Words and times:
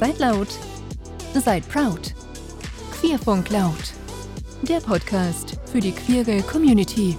Seid 0.00 0.18
laut, 0.18 0.48
seid 1.44 1.68
proud. 1.68 2.14
Queerfunk 2.98 3.50
laut. 3.50 3.92
Der 4.62 4.80
Podcast 4.80 5.58
für 5.70 5.78
die 5.78 5.92
queere 5.92 6.40
Community. 6.40 7.18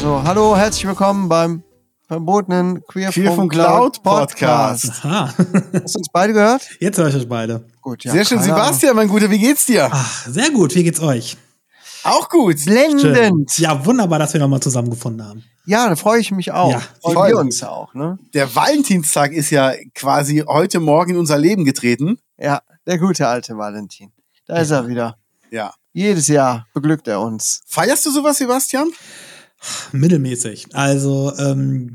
So, 0.00 0.22
hallo, 0.24 0.56
herzlich 0.56 0.86
willkommen 0.86 1.28
beim 1.28 1.62
verbotenen 2.08 2.82
Queerfunk, 2.86 3.26
Queerfunk 3.26 3.52
Cloud 3.52 4.02
Cloud 4.02 4.02
Podcast. 4.02 4.84
Podcast. 4.86 5.04
Aha. 5.04 5.34
Hast 5.74 5.94
du 5.96 5.98
uns 5.98 6.08
beide 6.10 6.32
gehört? 6.32 6.62
Jetzt 6.80 6.96
höre 6.96 7.08
ich 7.08 7.16
euch 7.16 7.28
beide. 7.28 7.66
Gut, 7.82 8.04
ja. 8.04 8.12
Sehr 8.12 8.24
schön. 8.24 8.40
Sebastian, 8.40 8.96
mein 8.96 9.08
Guter, 9.08 9.30
wie 9.30 9.38
geht's 9.38 9.66
dir? 9.66 9.90
Ach, 9.92 10.26
sehr 10.26 10.50
gut. 10.50 10.74
Wie 10.74 10.82
geht's 10.82 11.00
euch? 11.00 11.36
Auch 12.04 12.28
gut. 12.28 12.64
Blendend. 12.64 13.58
Ja, 13.58 13.74
Ja, 13.74 13.86
wunderbar, 13.86 14.18
dass 14.18 14.32
wir 14.32 14.40
nochmal 14.40 14.60
zusammengefunden 14.60 15.26
haben. 15.26 15.44
da 15.88 15.96
freue 15.96 16.20
ich 16.20 16.30
mich 16.30 16.50
auch. 16.52 16.72
Ja, 16.72 16.82
Freuen 17.02 17.32
wir 17.32 17.38
uns 17.40 17.62
auch, 17.62 17.94
ne? 17.94 18.18
Der 18.34 18.54
Valentinstag 18.54 19.32
ist 19.32 19.50
ja 19.50 19.72
quasi 19.94 20.44
heute 20.46 20.80
Morgen 20.80 21.12
in 21.12 21.16
unser 21.18 21.38
Leben 21.38 21.64
getreten. 21.64 22.18
Ja, 22.38 22.62
der 22.86 22.98
gute 22.98 23.28
alte 23.28 23.56
Valentin. 23.56 24.12
Da 24.46 24.56
ist 24.58 24.70
er 24.70 24.88
wieder. 24.88 25.16
Ja. 25.50 25.74
Jedes 25.92 26.28
Jahr 26.28 26.66
beglückt 26.72 27.08
er 27.08 27.20
uns. 27.20 27.62
Feierst 27.66 28.06
du 28.06 28.10
sowas, 28.10 28.38
Sebastian? 28.38 28.90
Mittelmäßig. 29.92 30.68
Also, 30.72 31.32
ähm, 31.38 31.92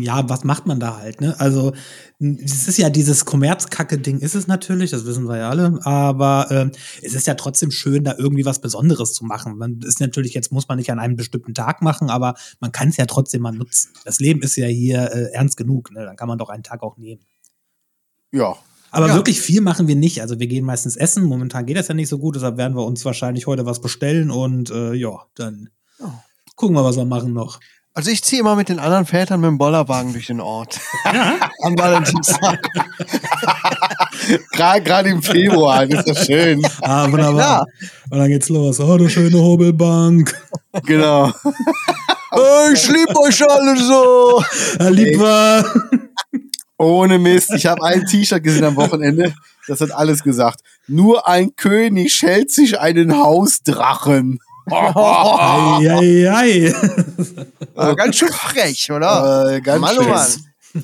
ja, 0.00 0.28
was 0.28 0.44
macht 0.44 0.66
man 0.66 0.78
da 0.78 0.98
halt, 0.98 1.20
ne? 1.20 1.38
Also, 1.40 1.72
es 2.20 2.68
ist 2.68 2.78
ja 2.78 2.90
dieses 2.90 3.24
Kommerzkacke-Ding, 3.24 4.20
ist 4.20 4.36
es 4.36 4.46
natürlich, 4.46 4.92
das 4.92 5.04
wissen 5.04 5.28
wir 5.28 5.38
ja 5.38 5.50
alle, 5.50 5.80
aber 5.84 6.46
ähm, 6.50 6.70
es 7.02 7.14
ist 7.14 7.26
ja 7.26 7.34
trotzdem 7.34 7.72
schön, 7.72 8.04
da 8.04 8.14
irgendwie 8.16 8.44
was 8.44 8.60
Besonderes 8.60 9.12
zu 9.14 9.24
machen. 9.24 9.58
Man 9.58 9.80
ist 9.80 10.00
natürlich, 10.00 10.32
jetzt 10.34 10.52
muss 10.52 10.68
man 10.68 10.78
nicht 10.78 10.92
an 10.92 11.00
einem 11.00 11.16
bestimmten 11.16 11.54
Tag 11.54 11.82
machen, 11.82 12.08
aber 12.10 12.34
man 12.60 12.70
kann 12.70 12.88
es 12.88 12.96
ja 12.96 13.06
trotzdem 13.06 13.42
mal 13.42 13.52
nutzen. 13.52 13.90
Das 14.04 14.20
Leben 14.20 14.42
ist 14.42 14.56
ja 14.56 14.66
hier 14.66 15.12
äh, 15.12 15.32
ernst 15.32 15.56
genug, 15.56 15.90
ne? 15.90 16.04
Dann 16.04 16.16
kann 16.16 16.28
man 16.28 16.38
doch 16.38 16.48
einen 16.48 16.62
Tag 16.62 16.82
auch 16.82 16.96
nehmen. 16.96 17.22
Ja. 18.30 18.56
Aber 18.92 19.08
Ja. 19.08 19.14
wirklich 19.14 19.40
viel 19.40 19.60
machen 19.60 19.88
wir 19.88 19.96
nicht. 19.96 20.20
Also 20.20 20.38
wir 20.38 20.46
gehen 20.46 20.64
meistens 20.64 20.96
essen. 20.96 21.24
Momentan 21.24 21.66
geht 21.66 21.76
das 21.76 21.88
ja 21.88 21.94
nicht 21.94 22.08
so 22.08 22.18
gut, 22.18 22.36
deshalb 22.36 22.58
werden 22.58 22.76
wir 22.76 22.84
uns 22.84 23.04
wahrscheinlich 23.04 23.46
heute 23.46 23.66
was 23.66 23.80
bestellen 23.80 24.30
und 24.30 24.70
äh, 24.70 24.92
ja, 24.94 25.26
dann 25.34 25.70
gucken 26.56 26.76
wir, 26.76 26.84
was 26.84 26.96
wir 26.96 27.04
machen 27.04 27.32
noch. 27.32 27.58
Also 27.94 28.10
ich 28.10 28.22
ziehe 28.24 28.40
immer 28.40 28.56
mit 28.56 28.70
den 28.70 28.78
anderen 28.78 29.04
Vätern 29.04 29.40
mit 29.40 29.48
dem 29.48 29.58
Bollerwagen 29.58 30.12
durch 30.14 30.26
den 30.26 30.40
Ort. 30.40 30.80
An 31.04 31.78
Valentinstag. 31.78 32.66
Gerade 34.52 35.10
im 35.10 35.22
Februar, 35.22 35.86
das 35.86 36.06
ist 36.06 36.18
ja 36.18 36.24
schön. 36.24 36.62
Ah, 36.80 37.10
wunderbar. 37.10 37.66
Ja. 37.80 37.88
Und 38.10 38.18
dann 38.18 38.28
geht's 38.28 38.48
los. 38.48 38.80
Oh, 38.80 38.96
du 38.96 39.10
schöne 39.10 39.38
Hobelbank. 39.38 40.34
Genau. 40.86 41.32
ich 42.72 42.88
liebe 42.88 43.20
euch 43.20 43.50
alle 43.50 43.76
so. 43.76 44.42
Ja, 44.80 44.88
lieb 44.88 45.18
war. 45.18 45.62
Ohne 46.78 47.18
Mist. 47.18 47.52
Ich 47.54 47.66
habe 47.66 47.84
ein 47.84 48.06
T-Shirt 48.06 48.42
gesehen 48.42 48.64
am 48.64 48.76
Wochenende. 48.76 49.34
Das 49.68 49.82
hat 49.82 49.92
alles 49.92 50.22
gesagt. 50.22 50.60
Nur 50.88 51.28
ein 51.28 51.54
König 51.56 52.22
hält 52.22 52.50
sich 52.50 52.80
einen 52.80 53.18
Hausdrachen. 53.18 54.40
Ei, 54.70 55.88
ei, 55.88 56.28
ei. 56.30 56.74
Ja, 57.76 57.94
ganz 57.94 58.16
schön 58.16 58.28
frech, 58.28 58.90
oder? 58.92 59.54
Äh, 59.54 59.60
ganz 59.60 59.80
Mann, 59.80 59.98
oh 59.98 60.02
schön. 60.02 60.10
Mann. 60.10 60.28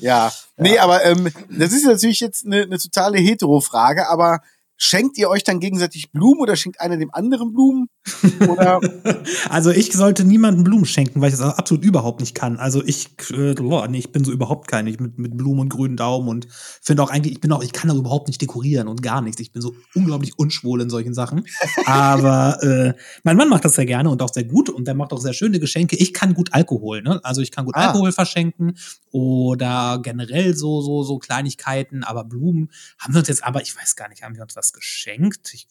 Ja. 0.01 0.31
Nee, 0.57 0.77
aber 0.77 1.03
ähm, 1.05 1.31
das 1.49 1.71
ist 1.71 1.85
natürlich 1.85 2.19
jetzt 2.19 2.45
eine, 2.45 2.63
eine 2.63 2.77
totale 2.77 3.17
Hetero-Frage, 3.17 4.07
aber 4.09 4.41
schenkt 4.79 5.17
ihr 5.17 5.29
euch 5.29 5.43
dann 5.43 5.59
gegenseitig 5.59 6.11
Blumen 6.11 6.39
oder 6.39 6.55
schenkt 6.55 6.79
einer 6.79 6.97
dem 6.97 7.13
anderen 7.13 7.53
Blumen? 7.53 7.89
Oder 8.47 8.79
Also 9.49 9.71
ich 9.71 9.91
sollte 9.91 10.23
niemandem 10.23 10.63
Blumen 10.63 10.85
schenken, 10.85 11.21
weil 11.21 11.31
ich 11.31 11.37
das 11.37 11.57
absolut 11.57 11.83
überhaupt 11.83 12.21
nicht 12.21 12.33
kann. 12.33 12.57
Also 12.57 12.81
ich, 12.83 13.09
äh, 13.31 13.53
boah, 13.53 13.87
nee, 13.87 13.99
ich 13.99 14.11
bin 14.11 14.23
so 14.23 14.31
überhaupt 14.31 14.67
kein, 14.67 14.87
ich 14.87 14.99
mit, 14.99 15.19
mit 15.19 15.37
Blumen 15.37 15.59
und 15.59 15.69
grünen 15.69 15.97
Daumen 15.97 16.29
und 16.29 16.47
finde 16.81 17.03
auch 17.03 17.09
eigentlich, 17.09 17.33
ich 17.33 17.41
bin 17.41 17.51
auch, 17.51 17.61
ich 17.61 17.73
kann 17.73 17.91
auch 17.91 17.95
überhaupt 17.95 18.27
nicht 18.27 18.41
dekorieren 18.41 18.87
und 18.87 19.03
gar 19.03 19.21
nichts. 19.21 19.41
Ich 19.41 19.51
bin 19.51 19.61
so 19.61 19.75
unglaublich 19.93 20.39
unschwul 20.39 20.81
in 20.81 20.89
solchen 20.89 21.13
Sachen. 21.13 21.45
Aber 21.85 22.63
äh, 22.63 22.93
mein 23.23 23.35
Mann 23.35 23.49
macht 23.49 23.65
das 23.65 23.75
sehr 23.75 23.85
gerne 23.85 24.09
und 24.09 24.21
auch 24.21 24.33
sehr 24.33 24.45
gut 24.45 24.69
und 24.69 24.87
der 24.87 24.95
macht 24.95 25.11
auch 25.11 25.21
sehr 25.21 25.33
schöne 25.33 25.59
Geschenke. 25.59 25.97
Ich 25.97 26.13
kann 26.13 26.33
gut 26.33 26.53
Alkohol, 26.53 27.01
ne? 27.01 27.19
Also 27.23 27.41
ich 27.41 27.51
kann 27.51 27.65
gut 27.65 27.75
Ah. 27.75 27.87
Alkohol 27.87 28.11
verschenken 28.11 28.77
oder 29.11 29.99
generell 30.01 30.55
so, 30.55 30.81
so, 30.81 31.03
so 31.03 31.17
Kleinigkeiten, 31.19 32.03
aber 32.03 32.23
Blumen 32.23 32.71
haben 32.97 33.13
wir 33.13 33.19
uns 33.19 33.27
jetzt, 33.27 33.43
aber 33.43 33.61
ich 33.61 33.75
weiß 33.75 33.95
gar 33.95 34.09
nicht, 34.09 34.23
haben 34.23 34.35
wir 34.35 34.43
uns 34.43 34.55
was 34.55 34.68
geschenkt? 34.73 35.53
Ich, 35.53 35.67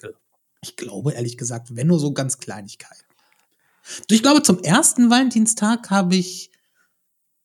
ich 0.63 0.77
glaube, 0.77 1.13
ehrlich 1.13 1.37
gesagt, 1.39 1.75
wenn 1.77 1.87
nur 1.87 1.99
so 2.01 2.13
ganz 2.13 2.39
Kleinigkeiten. 2.39 3.05
Ich 4.11 4.23
glaube, 4.23 4.43
zum 4.43 4.59
ersten 4.63 5.09
Valentinstag 5.11 5.91
habe 5.91 6.15
ich, 6.17 6.51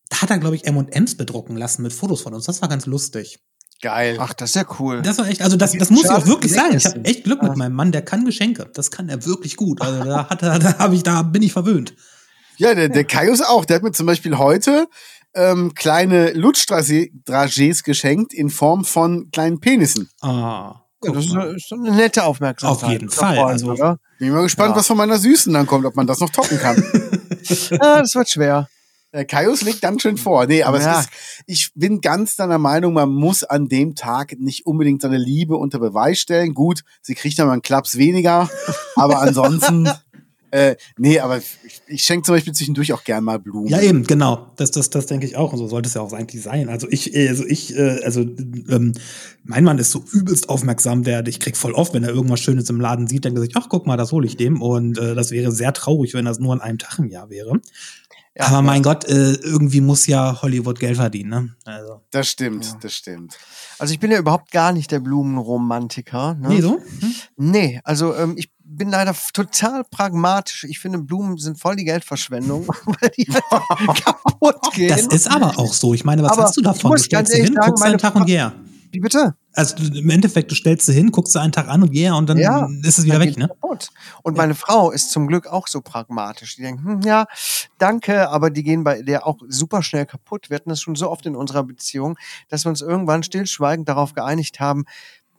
da 0.09 0.21
hat 0.21 0.29
er, 0.29 0.39
glaube 0.39 0.55
ich, 0.55 0.65
M&M's 0.65 1.15
bedrucken 1.15 1.55
lassen 1.55 1.83
mit 1.83 1.93
Fotos 1.93 2.21
von 2.21 2.33
uns. 2.33 2.45
Das 2.45 2.61
war 2.61 2.69
ganz 2.69 2.85
lustig. 2.85 3.39
geil. 3.81 4.17
Ach, 4.19 4.33
das 4.33 4.51
ist 4.51 4.55
ja 4.55 4.65
cool. 4.79 5.01
Das 5.01 5.17
war 5.17 5.27
echt, 5.27 5.41
also 5.41 5.57
das, 5.57 5.71
das 5.77 5.89
muss 5.89 6.05
ich 6.05 6.09
auch 6.09 6.25
wirklich 6.25 6.51
sagen. 6.53 6.75
Ich 6.77 6.85
habe 6.85 7.03
echt 7.05 7.23
Glück 7.25 7.39
Ah. 7.41 7.47
mit 7.49 7.57
meinem 7.57 7.73
Mann, 7.75 7.91
der 7.91 8.01
kann 8.01 8.23
Geschenke. 8.25 8.69
Das 8.73 8.91
kann 8.91 9.09
er 9.09 9.25
wirklich 9.25 9.55
gut. 9.57 9.81
Also 9.81 10.03
da 10.05 10.29
hat 10.29 10.41
er, 10.41 10.59
da 10.59 10.77
habe 10.79 10.95
ich, 10.95 11.03
da 11.03 11.21
bin 11.23 11.41
ich 11.43 11.51
verwöhnt. 11.53 11.93
Ja, 12.57 12.75
der, 12.75 12.87
der 12.89 13.03
Kaius 13.03 13.41
auch. 13.41 13.65
Der 13.65 13.77
hat 13.77 13.83
mir 13.83 13.91
zum 13.91 14.05
Beispiel 14.05 14.37
heute 14.37 14.87
ähm, 15.33 15.73
kleine 15.73 16.31
Lutschdragés 16.33 17.83
geschenkt 17.83 18.33
in 18.33 18.49
Form 18.49 18.85
von 18.85 19.29
kleinen 19.31 19.59
Penissen. 19.59 20.09
Ah, 20.21 20.82
Ja, 21.03 21.11
das 21.11 21.25
ist 21.25 21.33
eine, 21.35 21.43
ist 21.55 21.73
eine 21.73 21.91
nette 21.91 22.23
Aufmerksamkeit. 22.23 22.83
Auf 22.83 22.89
jeden 22.91 23.09
Fall, 23.09 23.35
Freund, 23.35 23.49
also- 23.49 23.71
oder? 23.71 23.99
Bin 24.19 24.31
mal 24.31 24.43
gespannt, 24.43 24.71
Ja. 24.71 24.75
was 24.77 24.87
von 24.87 24.97
meiner 24.97 25.17
Süßen 25.17 25.53
dann 25.53 25.67
kommt, 25.67 25.85
ob 25.85 25.95
man 25.95 26.07
das 26.07 26.19
noch 26.19 26.29
toppen 26.29 26.57
kann. 26.59 26.81
Ja, 27.71 27.99
das 28.01 28.15
wird 28.15 28.29
schwer. 28.29 28.67
Der 29.11 29.25
Kaius 29.25 29.61
legt 29.61 29.81
ganz 29.81 30.01
schön 30.01 30.17
vor. 30.17 30.47
Nee, 30.47 30.63
aber 30.63 30.81
Ja. 30.81 30.99
es 30.99 31.05
ist, 31.05 31.09
ich 31.45 31.71
bin 31.75 32.01
ganz 32.01 32.35
deiner 32.35 32.57
Meinung, 32.57 32.93
man 32.93 33.09
muss 33.09 33.43
an 33.43 33.67
dem 33.67 33.93
Tag 33.95 34.33
nicht 34.39 34.65
unbedingt 34.65 35.01
seine 35.03 35.17
Liebe 35.17 35.55
unter 35.55 35.77
Beweis 35.77 36.17
stellen. 36.19 36.53
Gut, 36.55 36.81
sie 37.01 37.13
kriegt 37.13 37.37
dann 37.37 37.45
mal 37.47 37.53
einen 37.53 37.61
Klaps 37.61 37.97
weniger, 37.97 38.49
aber 38.95 39.21
ansonsten, 39.21 39.87
äh, 40.53 40.75
nee, 40.97 41.19
aber 41.19 41.39
ich, 41.39 41.81
ich 41.87 42.03
schenke 42.03 42.25
zum 42.25 42.35
Beispiel 42.35 42.53
zwischendurch 42.53 42.93
auch 42.93 43.03
gern 43.03 43.23
mal 43.23 43.39
Blumen. 43.39 43.67
Ja, 43.69 43.81
eben, 43.81 44.03
genau. 44.03 44.51
Das, 44.55 44.69
das, 44.69 44.91
das 44.91 45.07
denke 45.07 45.25
ich 45.25 45.35
auch. 45.35 45.51
Und 45.51 45.57
so 45.57 45.67
sollte 45.67 45.87
es 45.87 45.95
ja 45.95 46.01
auch 46.01 46.13
eigentlich 46.13 46.43
sein. 46.43 46.69
Also 46.69 46.87
ich, 46.91 47.15
äh, 47.15 47.27
also 47.29 47.43
ich, 47.45 47.75
äh, 47.75 48.01
also 48.03 48.21
ähm, 48.21 48.93
mein 49.43 49.63
Mann 49.63 49.79
ist 49.79 49.89
so 49.89 50.03
übelst 50.11 50.49
aufmerksam, 50.49 51.03
der, 51.03 51.25
ich 51.25 51.39
krieg 51.39 51.57
voll 51.57 51.73
oft, 51.73 51.95
wenn 51.95 52.03
er 52.03 52.11
irgendwas 52.11 52.39
Schönes 52.39 52.69
im 52.69 52.79
Laden 52.79 53.07
sieht, 53.07 53.25
dann 53.25 53.33
gesagt, 53.33 53.53
ach 53.55 53.65
guck 53.67 53.87
mal, 53.87 53.97
das 53.97 54.11
hole 54.11 54.27
ich 54.27 54.37
dem. 54.37 54.61
Und 54.61 54.99
äh, 54.99 55.15
das 55.15 55.31
wäre 55.31 55.51
sehr 55.51 55.73
traurig, 55.73 56.13
wenn 56.13 56.25
das 56.25 56.37
nur 56.37 56.53
an 56.53 56.61
einem 56.61 56.77
Tag 56.77 56.99
im 56.99 57.09
Jahr 57.09 57.31
wäre. 57.31 57.59
Ja, 58.35 58.45
Aber 58.47 58.61
mein 58.63 58.81
Gott, 58.81 59.05
äh, 59.05 59.33
irgendwie 59.33 59.81
muss 59.81 60.07
ja 60.07 60.41
Hollywood 60.41 60.79
Geld 60.79 60.95
verdienen, 60.97 61.29
ne? 61.29 61.55
Also. 61.65 62.01
Das 62.09 62.27
stimmt, 62.27 62.65
Ja. 62.65 62.77
das 62.81 62.93
stimmt. 62.95 63.37
Also 63.77 63.93
ich 63.93 63.99
bin 63.99 64.09
ja 64.09 64.17
überhaupt 64.17 64.51
gar 64.51 64.71
nicht 64.71 64.89
der 64.89 64.99
Blumenromantiker. 65.01 66.33
Ne? 66.35 66.47
Nee, 66.49 66.61
so? 66.61 66.79
Hm? 66.99 67.15
Nee, 67.37 67.81
also 67.83 68.15
ähm, 68.15 68.33
ich 68.37 68.49
bin 68.65 68.89
leider 68.89 69.15
total 69.33 69.83
pragmatisch. 69.83 70.63
Ich 70.65 70.79
finde, 70.79 70.99
Blumen 70.99 71.37
sind 71.37 71.59
voll 71.59 71.75
die 71.75 71.83
Geldverschwendung, 71.85 72.67
weil 72.85 73.09
die 73.17 73.25
kaputt 74.03 74.73
gehen. 74.73 74.89
Das 74.89 75.07
ist 75.07 75.29
aber 75.29 75.59
auch 75.59 75.73
so. 75.73 75.93
Ich 75.93 76.03
meine, 76.05 76.23
was 76.23 76.31
Aber 76.31 76.43
hast 76.43 76.57
du 76.57 76.61
davon? 76.61 76.91
Du 76.91 76.97
stellst 76.97 77.33
sie 77.33 77.41
hin, 77.43 77.53
sagen, 77.53 77.67
guckst 77.67 77.83
einen 77.83 77.97
Tag 77.97 78.15
und 78.15 78.23
Fra- 78.23 78.29
yeah. 78.29 78.53
Wie 78.91 78.99
bitte? 78.99 79.35
Also 79.53 79.75
im 79.77 80.09
Endeffekt, 80.09 80.51
du 80.51 80.55
stellst 80.55 80.85
sie 80.85 80.93
hin, 80.93 81.11
guckst 81.11 81.33
sie 81.33 81.41
einen 81.41 81.51
Tag 81.51 81.67
an 81.67 81.81
und 81.81 81.93
yeah, 81.95 82.15
und 82.15 82.27
dann 82.29 82.37
Ja, 82.37 82.67
ist 82.83 82.99
es 82.99 83.05
wieder 83.05 83.19
weg, 83.19 83.37
ne? 83.37 83.47
Kaputt. 83.47 83.89
Und 84.21 84.37
meine 84.37 84.53
Frau 84.53 84.91
ist 84.91 85.11
zum 85.11 85.27
Glück 85.27 85.47
auch 85.47 85.67
so 85.67 85.81
pragmatisch. 85.81 86.55
Die 86.55 86.61
denkt, 86.61 86.83
hm, 86.83 87.01
ja, 87.01 87.25
danke, 87.79 88.29
aber 88.29 88.51
die 88.51 88.63
gehen 88.63 88.83
bei 88.83 89.01
der 89.01 89.25
auch 89.25 89.39
super 89.47 89.81
schnell 89.81 90.05
kaputt. 90.05 90.49
Wir 90.49 90.55
hatten 90.55 90.69
das 90.69 90.81
schon 90.81 90.95
so 90.95 91.09
oft 91.09 91.25
in 91.25 91.35
unserer 91.35 91.63
Beziehung, 91.63 92.17
dass 92.49 92.65
wir 92.65 92.69
uns 92.69 92.81
irgendwann 92.81 93.23
stillschweigend 93.23 93.89
darauf 93.89 94.13
geeinigt 94.13 94.59
haben, 94.59 94.85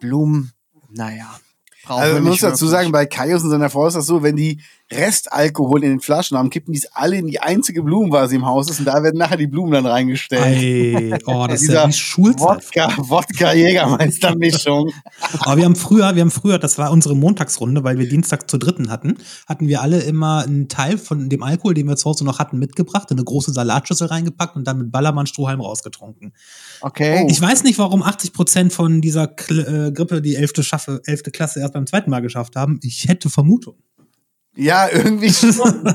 Blumen, 0.00 0.52
naja, 0.90 1.38
brauchen 1.84 2.02
Also 2.02 2.14
man 2.14 2.24
muss 2.24 2.40
dazu 2.40 2.66
sagen, 2.66 2.92
bei 2.92 3.06
Kaius 3.06 3.42
und 3.42 3.50
seiner 3.50 3.70
Frau 3.70 3.86
ist 3.86 3.94
das 3.94 4.06
so, 4.06 4.22
wenn 4.22 4.36
die 4.36 4.60
Restalkohol 4.92 5.82
in 5.82 5.90
den 5.90 6.00
Flaschen 6.00 6.36
haben, 6.36 6.50
kippen 6.50 6.72
die 6.72 6.78
es 6.78 6.86
alle 6.92 7.16
in 7.16 7.26
die 7.26 7.40
einzige 7.40 7.82
Blumenvase 7.82 8.34
im 8.36 8.44
Haus 8.44 8.70
ist 8.70 8.80
und 8.80 8.84
da 8.84 9.02
werden 9.02 9.16
nachher 9.16 9.38
die 9.38 9.46
Blumen 9.46 9.72
dann 9.72 9.86
reingestellt. 9.86 10.44
Ey, 10.44 11.14
oh, 11.24 11.46
das 11.46 11.62
ist 11.62 11.68
Dieser 11.68 11.84
ja 11.84 11.92
Schulzeit. 11.92 12.64
Wodka, 12.64 12.88
Wodka-Jägermeister-Mischung. 12.98 14.92
Aber 15.40 15.56
wir 15.56 15.64
haben 15.64 15.76
früher, 15.76 16.14
wir 16.14 16.20
haben 16.20 16.30
früher, 16.30 16.58
das 16.58 16.76
war 16.78 16.90
unsere 16.90 17.16
Montagsrunde, 17.16 17.82
weil 17.82 17.98
wir 17.98 18.08
Dienstag 18.08 18.50
zu 18.50 18.58
dritten 18.58 18.90
hatten, 18.90 19.16
hatten 19.48 19.68
wir 19.68 19.80
alle 19.80 20.00
immer 20.00 20.44
einen 20.44 20.68
Teil 20.68 20.98
von 20.98 21.28
dem 21.28 21.42
Alkohol, 21.42 21.74
den 21.74 21.88
wir 21.88 21.96
zu 21.96 22.10
Hause 22.10 22.24
noch 22.24 22.38
hatten, 22.38 22.58
mitgebracht, 22.58 23.10
in 23.10 23.16
eine 23.16 23.24
große 23.24 23.52
Salatschüssel 23.52 24.08
reingepackt 24.08 24.56
und 24.56 24.66
dann 24.66 24.78
mit 24.78 24.92
Ballermann 24.92 25.26
Strohhalm 25.26 25.60
rausgetrunken. 25.60 26.34
Okay. 26.86 27.26
Ich 27.30 27.40
weiß 27.40 27.62
nicht, 27.64 27.78
warum 27.78 28.02
80 28.02 28.32
Prozent 28.34 28.72
von 28.72 29.00
dieser 29.00 29.26
Kl 29.26 29.88
äh, 29.88 29.92
Grippe 29.92 30.20
die 30.20 30.36
elfte, 30.36 30.62
schaffe, 30.62 31.00
elfte 31.06 31.30
Klasse 31.30 31.60
erst 31.60 31.72
beim 31.72 31.86
zweiten 31.86 32.10
Mal 32.10 32.20
geschafft 32.20 32.56
haben. 32.56 32.78
Ich 32.82 33.08
hätte 33.08 33.30
Vermutung. 33.30 33.76
Ja, 34.54 34.88
irgendwie 34.92 35.32
schon. 35.32 35.94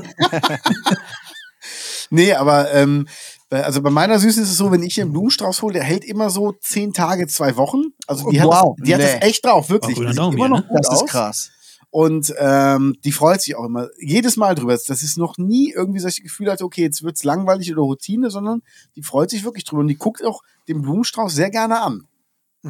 nee, 2.10 2.32
aber 2.32 2.72
ähm, 2.74 3.06
bei- 3.48 3.64
also 3.64 3.82
bei 3.82 3.90
meiner 3.90 4.18
Süßen 4.18 4.42
ist 4.42 4.50
es 4.50 4.56
so, 4.56 4.70
wenn 4.72 4.82
ich 4.82 4.94
hier 4.94 5.04
einen 5.04 5.12
Blumenstrauß 5.12 5.62
hole, 5.62 5.74
der 5.74 5.84
hält 5.84 6.04
immer 6.04 6.30
so 6.30 6.52
zehn 6.60 6.92
Tage, 6.92 7.26
zwei 7.26 7.56
Wochen. 7.56 7.82
Also 8.06 8.28
die, 8.30 8.40
Wow, 8.40 8.50
hat, 8.52 8.64
das, 8.78 8.86
die 8.86 8.94
hat 8.94 9.00
nee. 9.00 9.06
das 9.20 9.28
echt 9.28 9.44
drauf, 9.44 9.70
wirklich. 9.70 9.96
Sieht 9.96 10.18
Daumen 10.18 10.36
immer 10.36 10.48
noch 10.48 10.58
ne? 10.60 10.66
gut 10.68 10.78
das 10.84 10.88
ist 10.92 11.02
aus. 11.02 11.08
krass. 11.08 11.50
Und 11.90 12.32
ähm, 12.38 12.96
die 13.04 13.10
freut 13.10 13.42
sich 13.42 13.56
auch 13.56 13.64
immer 13.64 13.88
jedes 14.00 14.36
Mal 14.36 14.54
drüber. 14.54 14.72
Das 14.72 15.02
ist 15.02 15.18
noch 15.18 15.38
nie 15.38 15.72
irgendwie 15.72 15.98
solche 15.98 16.22
Gefühle 16.22 16.52
hatte, 16.52 16.64
okay, 16.64 16.82
jetzt 16.82 17.02
wird's 17.02 17.24
langweilig 17.24 17.72
oder 17.72 17.82
Routine, 17.82 18.30
sondern 18.30 18.62
die 18.94 19.02
freut 19.02 19.30
sich 19.30 19.44
wirklich 19.44 19.64
drüber 19.64 19.80
und 19.80 19.88
die 19.88 19.96
guckt 19.96 20.24
auch 20.24 20.42
den 20.68 20.82
Blumenstrauß 20.82 21.34
sehr 21.34 21.50
gerne 21.50 21.80
an. 21.80 22.06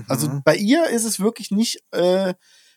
Also 0.09 0.29
Mhm. 0.29 0.43
bei 0.45 0.57
ihr 0.57 0.89
ist 0.89 1.05
es 1.05 1.21
wirklich 1.21 1.51
nicht 1.51 1.83
äh, 1.91 2.33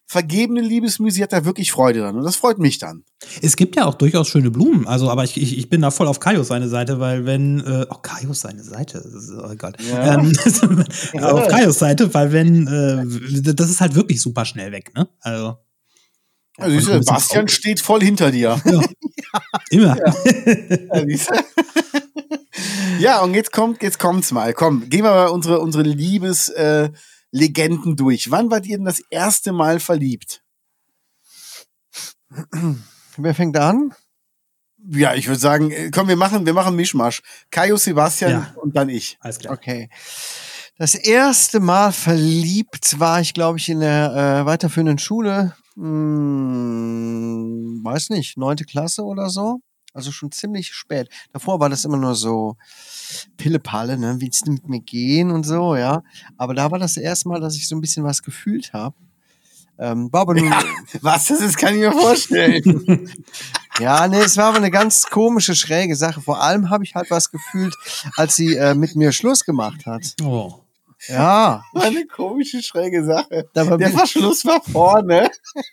vergebene 0.06 0.62
Liebesmühe, 0.62 1.12
sie 1.12 1.24
hat 1.24 1.31
da 1.31 1.45
wirklich 1.45 1.72
Freude 1.72 2.00
dran 2.00 2.18
und 2.18 2.24
das 2.24 2.36
freut 2.36 2.60
mich 2.60 2.78
dann. 2.78 3.04
Es 3.42 3.56
gibt 3.56 3.75
ja 3.78 3.86
auch 3.86 3.94
durchaus 3.94 4.28
schöne 4.28 4.51
Blumen, 4.51 4.86
also 4.86 5.10
aber 5.10 5.24
ich, 5.24 5.42
ich, 5.42 5.57
ich 5.57 5.69
bin 5.69 5.81
da 5.81 5.92
voll 5.92 6.07
auf 6.07 6.19
Kaios 6.19 6.50
seine 6.50 6.68
Seite, 6.68 7.00
weil 7.00 7.25
wenn, 7.25 7.62
äh, 7.62 7.86
auch 7.90 8.01
Kaios 8.01 8.42
seine 8.42 8.63
Seite, 8.63 8.98
das 9.01 9.13
ist 9.13 9.31
oh 9.31 9.56
Gott. 9.57 9.78
Ja. 9.81 10.16
Ähm, 10.16 10.34
auf 11.22 11.48
Kaios 11.48 11.80
Seite, 11.80 12.13
weil 12.13 12.31
wenn, 12.34 12.68
äh, 12.68 13.54
das 13.54 13.69
ist 13.69 13.80
halt 13.80 13.95
wirklich 13.95 14.22
super 14.22 14.44
schnell 14.44 14.72
weg, 14.72 14.92
ne? 14.94 15.07
Also. 15.22 15.57
Also 16.57 16.75
siehst 16.75 16.88
du, 16.88 16.91
ein 16.94 17.00
bisschen 17.00 17.13
Bastian 17.15 17.47
Frau- 17.47 17.53
steht 17.53 17.79
voll 17.79 18.01
hinter 18.01 18.31
dir. 18.31 18.59
Ja. 18.65 18.81
Immer. 19.69 19.97
Ja, 19.97 20.13
ja, 23.00 23.19
und 23.21 23.33
jetzt 23.33 23.51
kommt, 23.51 23.81
jetzt 23.81 24.00
kommt's 24.00 24.31
mal. 24.31 24.53
Komm, 24.53 24.89
gehen 24.89 25.03
wir 25.03 25.11
mal 25.11 25.27
unsere, 25.29 25.59
unsere 25.59 25.83
Liebeslegenden 25.83 27.94
äh, 27.94 27.95
durch. 27.95 28.29
Wann 28.31 28.51
wart 28.51 28.65
ihr 28.67 28.77
denn 28.77 28.85
das 28.85 29.00
erste 29.09 29.51
Mal 29.51 29.79
verliebt? 29.79 30.41
Wer 33.17 33.35
fängt 33.35 33.57
an? 33.57 33.94
Ja, 34.89 35.13
ich 35.15 35.27
würde 35.27 35.39
sagen, 35.39 35.71
äh, 35.71 35.91
komm, 35.91 36.07
wir 36.07 36.15
machen, 36.17 36.45
wir 36.45 36.53
machen 36.53 36.75
Mischmasch. 36.75 37.21
Kaio, 37.51 37.77
Sebastian 37.77 38.31
Ja. 38.31 38.53
und 38.61 38.75
dann 38.75 38.89
ich. 38.89 39.17
Alles 39.21 39.39
klar. 39.39 39.53
Okay. 39.53 39.89
Das 40.77 40.95
erste 40.95 41.59
Mal 41.59 41.91
verliebt 41.91 42.99
war 42.99 43.21
ich, 43.21 43.33
glaube 43.33 43.59
ich, 43.59 43.69
in 43.69 43.79
der 43.79 44.41
äh, 44.41 44.45
weiterführenden 44.45 44.97
Schule. 44.97 45.56
Hm, 45.75 47.33
weiß 47.83 48.09
nicht, 48.11 48.37
neunte 48.37 48.65
Klasse 48.65 49.03
oder 49.03 49.29
so. 49.29 49.59
Also 49.93 50.11
schon 50.11 50.31
ziemlich 50.31 50.73
spät. 50.73 51.07
Davor 51.33 51.59
war 51.59 51.69
das 51.69 51.85
immer 51.85 51.97
nur 51.97 52.15
so 52.15 52.57
Pillepalle, 53.37 53.97
ne? 53.97 54.15
Willst 54.19 54.47
du 54.47 54.51
mit 54.51 54.67
mir 54.67 54.79
gehen 54.79 55.29
und 55.29 55.43
so, 55.43 55.75
ja. 55.75 56.01
Aber 56.35 56.55
da 56.55 56.71
war 56.71 56.79
das 56.79 56.97
erste 56.97 57.29
Mal, 57.29 57.39
dass 57.39 57.55
ich 57.55 57.67
so 57.67 57.75
ein 57.75 57.81
bisschen 57.81 58.03
was 58.03 58.23
gefühlt 58.23 58.73
habe. 58.73 58.95
Ähm, 59.77 60.11
war 60.11 60.21
aber 60.21 60.33
nun, 60.35 60.51
Was 61.01 61.25
das 61.25 61.41
ist, 61.41 61.57
kann 61.57 61.73
ich 61.75 61.81
mir 61.81 61.91
vorstellen. 61.91 63.09
Ja, 63.79 64.07
nee, 64.07 64.19
es 64.19 64.37
war 64.37 64.49
aber 64.49 64.57
eine 64.57 64.69
ganz 64.69 65.07
komische, 65.07 65.55
schräge 65.55 65.95
Sache. 65.95 66.21
Vor 66.21 66.39
allem 66.39 66.69
habe 66.69 66.83
ich 66.83 66.93
halt 66.93 67.09
was 67.09 67.31
gefühlt, 67.31 67.73
als 68.17 68.35
sie 68.35 68.55
äh, 68.55 68.75
mit 68.75 68.95
mir 68.95 69.11
Schluss 69.11 69.45
gemacht 69.45 69.87
hat. 69.87 70.13
Oh. 70.21 70.62
Ja, 71.07 71.63
War 71.73 71.83
eine 71.83 72.05
komische, 72.05 72.61
schräge 72.63 73.03
Sache. 73.03 73.50
da 73.53 73.69
war 73.69 73.77
Der 73.77 73.91
Verschluss 73.91 74.45
war 74.45 74.61
vorne. 74.61 75.29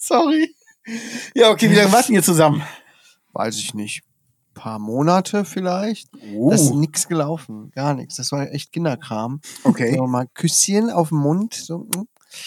Sorry. 0.00 0.54
Ja, 1.34 1.50
okay, 1.50 1.70
wie 1.70 1.74
lange 1.74 1.92
warten 1.92 2.12
ihr 2.14 2.22
zusammen? 2.22 2.62
weiß 3.34 3.56
ich 3.56 3.72
nicht, 3.72 4.02
paar 4.54 4.78
Monate 4.78 5.44
vielleicht. 5.46 6.08
Oh, 6.34 6.50
Das 6.50 6.60
ist 6.62 6.74
nix 6.74 7.08
gelaufen, 7.08 7.70
gar 7.70 7.94
nichts. 7.94 8.16
Das 8.16 8.30
war 8.32 8.50
echt 8.52 8.72
Kinderkram. 8.72 9.40
okay. 9.64 9.94
So 9.96 10.06
mal 10.06 10.26
Küsschen 10.34 10.90
auf 10.90 11.08
den 11.08 11.18
Mund, 11.18 11.54
so. 11.54 11.88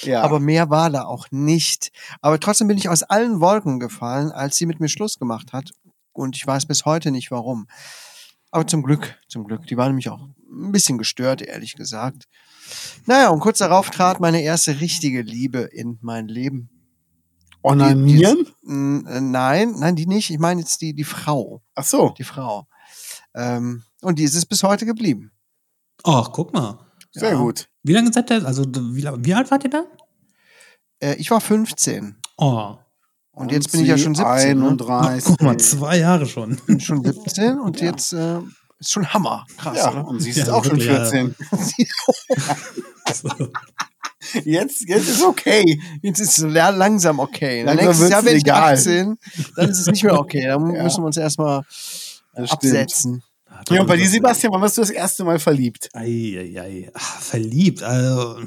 Ja. 0.02 0.22
aber 0.24 0.40
mehr 0.40 0.70
war 0.72 0.90
da 0.90 1.04
auch 1.06 1.28
nicht. 1.32 1.92
Aber 2.22 2.40
trotzdem 2.40 2.68
bin 2.68 2.78
ich 2.78 2.90
aus 2.90 3.04
allen 3.04 3.40
Wolken 3.40 3.80
gefallen, 3.80 4.32
als 4.32 4.56
sie 4.58 4.66
mit 4.66 4.80
mir 4.80 4.90
Schluss 4.90 5.18
gemacht 5.20 5.54
hat. 5.54 5.72
Und 6.12 6.36
ich 6.36 6.46
weiß 6.46 6.66
bis 6.66 6.86
heute 6.86 7.12
nicht 7.12 7.30
warum. 7.30 7.68
Aber 8.56 8.66
zum 8.68 8.84
Glück, 8.84 9.20
zum 9.28 9.44
Glück. 9.44 9.68
Die 9.68 9.76
war 9.76 9.88
nämlich 9.88 10.08
auch 10.08 10.30
ein 10.50 10.72
bisschen 10.72 10.98
gestört, 10.98 11.42
ehrlich 11.42 11.76
gesagt. 11.76 12.24
Naja, 13.06 13.28
und 13.28 13.42
kurz 13.42 13.58
darauf 13.58 13.90
trat 13.90 14.22
meine 14.22 14.42
erste 14.44 14.80
richtige 14.80 15.24
Liebe 15.24 15.60
in 15.60 15.98
mein 16.02 16.30
Leben. 16.30 16.70
Onanieren? 17.64 18.46
Äh, 18.66 19.20
Nein, 19.20 19.76
nein, 19.78 19.98
die 19.98 20.06
nicht. 20.08 20.30
Ich 20.30 20.40
meine 20.40 20.62
jetzt 20.62 20.80
die, 20.82 20.94
die 20.94 21.04
Frau. 21.04 21.62
Ach 21.76 21.84
so. 21.84 22.12
Die 22.18 22.24
Frau. 22.24 22.66
Ähm, 23.36 23.84
und 24.02 24.20
die 24.20 24.24
ist 24.24 24.36
es 24.36 24.46
bis 24.46 24.64
heute 24.64 24.86
geblieben. 24.86 25.34
Ach, 26.06 26.32
guck 26.32 26.54
mal. 26.54 26.80
Sehr 27.12 27.32
Ja. 27.34 27.38
gut. 27.38 27.68
Wie 27.84 27.92
lange 27.92 28.14
seid 28.14 28.32
ihr, 28.32 28.46
also 28.46 28.64
wie, 28.64 29.04
wie 29.04 29.34
alt 29.34 29.52
wart 29.52 29.66
ihr 29.66 29.70
da? 29.70 29.84
Äh, 31.00 31.16
ich 31.16 31.30
war 31.30 31.42
15. 31.42 32.16
Oh. 32.38 32.78
Und 33.36 33.52
jetzt 33.52 33.72
bin 33.72 33.82
ich 33.82 33.88
ja 33.88 33.98
schon 33.98 34.16
17. 34.16 34.58
Ne? 34.60 34.70
31. 34.70 35.26
Guck 35.26 35.42
mal, 35.42 35.58
zwei 35.58 35.98
Jahre 36.00 36.26
schon. 36.26 36.56
bin 36.66 36.80
schon 36.80 37.04
17 37.04 37.60
und 37.60 37.82
jetzt 37.88 38.14
äh, 38.14 38.40
ist 38.80 38.92
schon 38.92 39.14
Hammer. 39.14 39.46
Krass, 39.58 39.78
Ja, 39.78 39.92
oder? 39.92 40.08
und 40.08 40.20
sie 40.22 40.30
ist 40.32 40.48
Ja, 40.48 40.54
auch 40.54 40.64
schon 40.64 40.80
wirklich, 40.80 40.88
ja. 40.90 41.06
14. 41.06 41.36
Jetzt, 44.44 44.90
jetzt 44.90 45.08
ist 45.08 45.24
okay. 45.24 45.80
Jetzt 46.02 46.20
ist 46.20 46.40
es 46.40 46.44
langsam 46.52 47.20
okay. 47.20 47.60
Ne? 47.64 47.76
Langsam 47.76 47.86
Nächstes 47.88 48.10
Jahr 48.10 48.24
bin 48.24 48.36
ich 48.38 48.44
legal. 48.44 48.74
18, 48.74 49.18
dann 49.56 49.70
ist 49.70 49.80
es 49.80 49.88
nicht 49.88 50.04
mehr 50.04 50.20
okay. 50.20 50.48
Dann 50.48 50.70
Ja. 50.74 50.84
müssen 50.84 51.04
wir 51.04 51.06
uns 51.06 51.18
erstmal 51.18 51.62
Das 52.34 52.50
stimmt. 52.50 52.64
absetzen. 52.74 53.24
Ja, 53.70 53.82
und 53.82 53.88
bei 53.88 53.96
dir, 53.98 54.10
Sebastian, 54.10 54.52
wann 54.52 54.62
warst 54.62 54.78
du 54.78 54.82
das 54.82 54.90
erste 54.90 55.24
Mal 55.24 55.38
verliebt? 55.40 55.90
Eieiei. 55.94 56.90
Ach, 56.94 57.20
verliebt. 57.22 57.84
Also. 57.84 58.40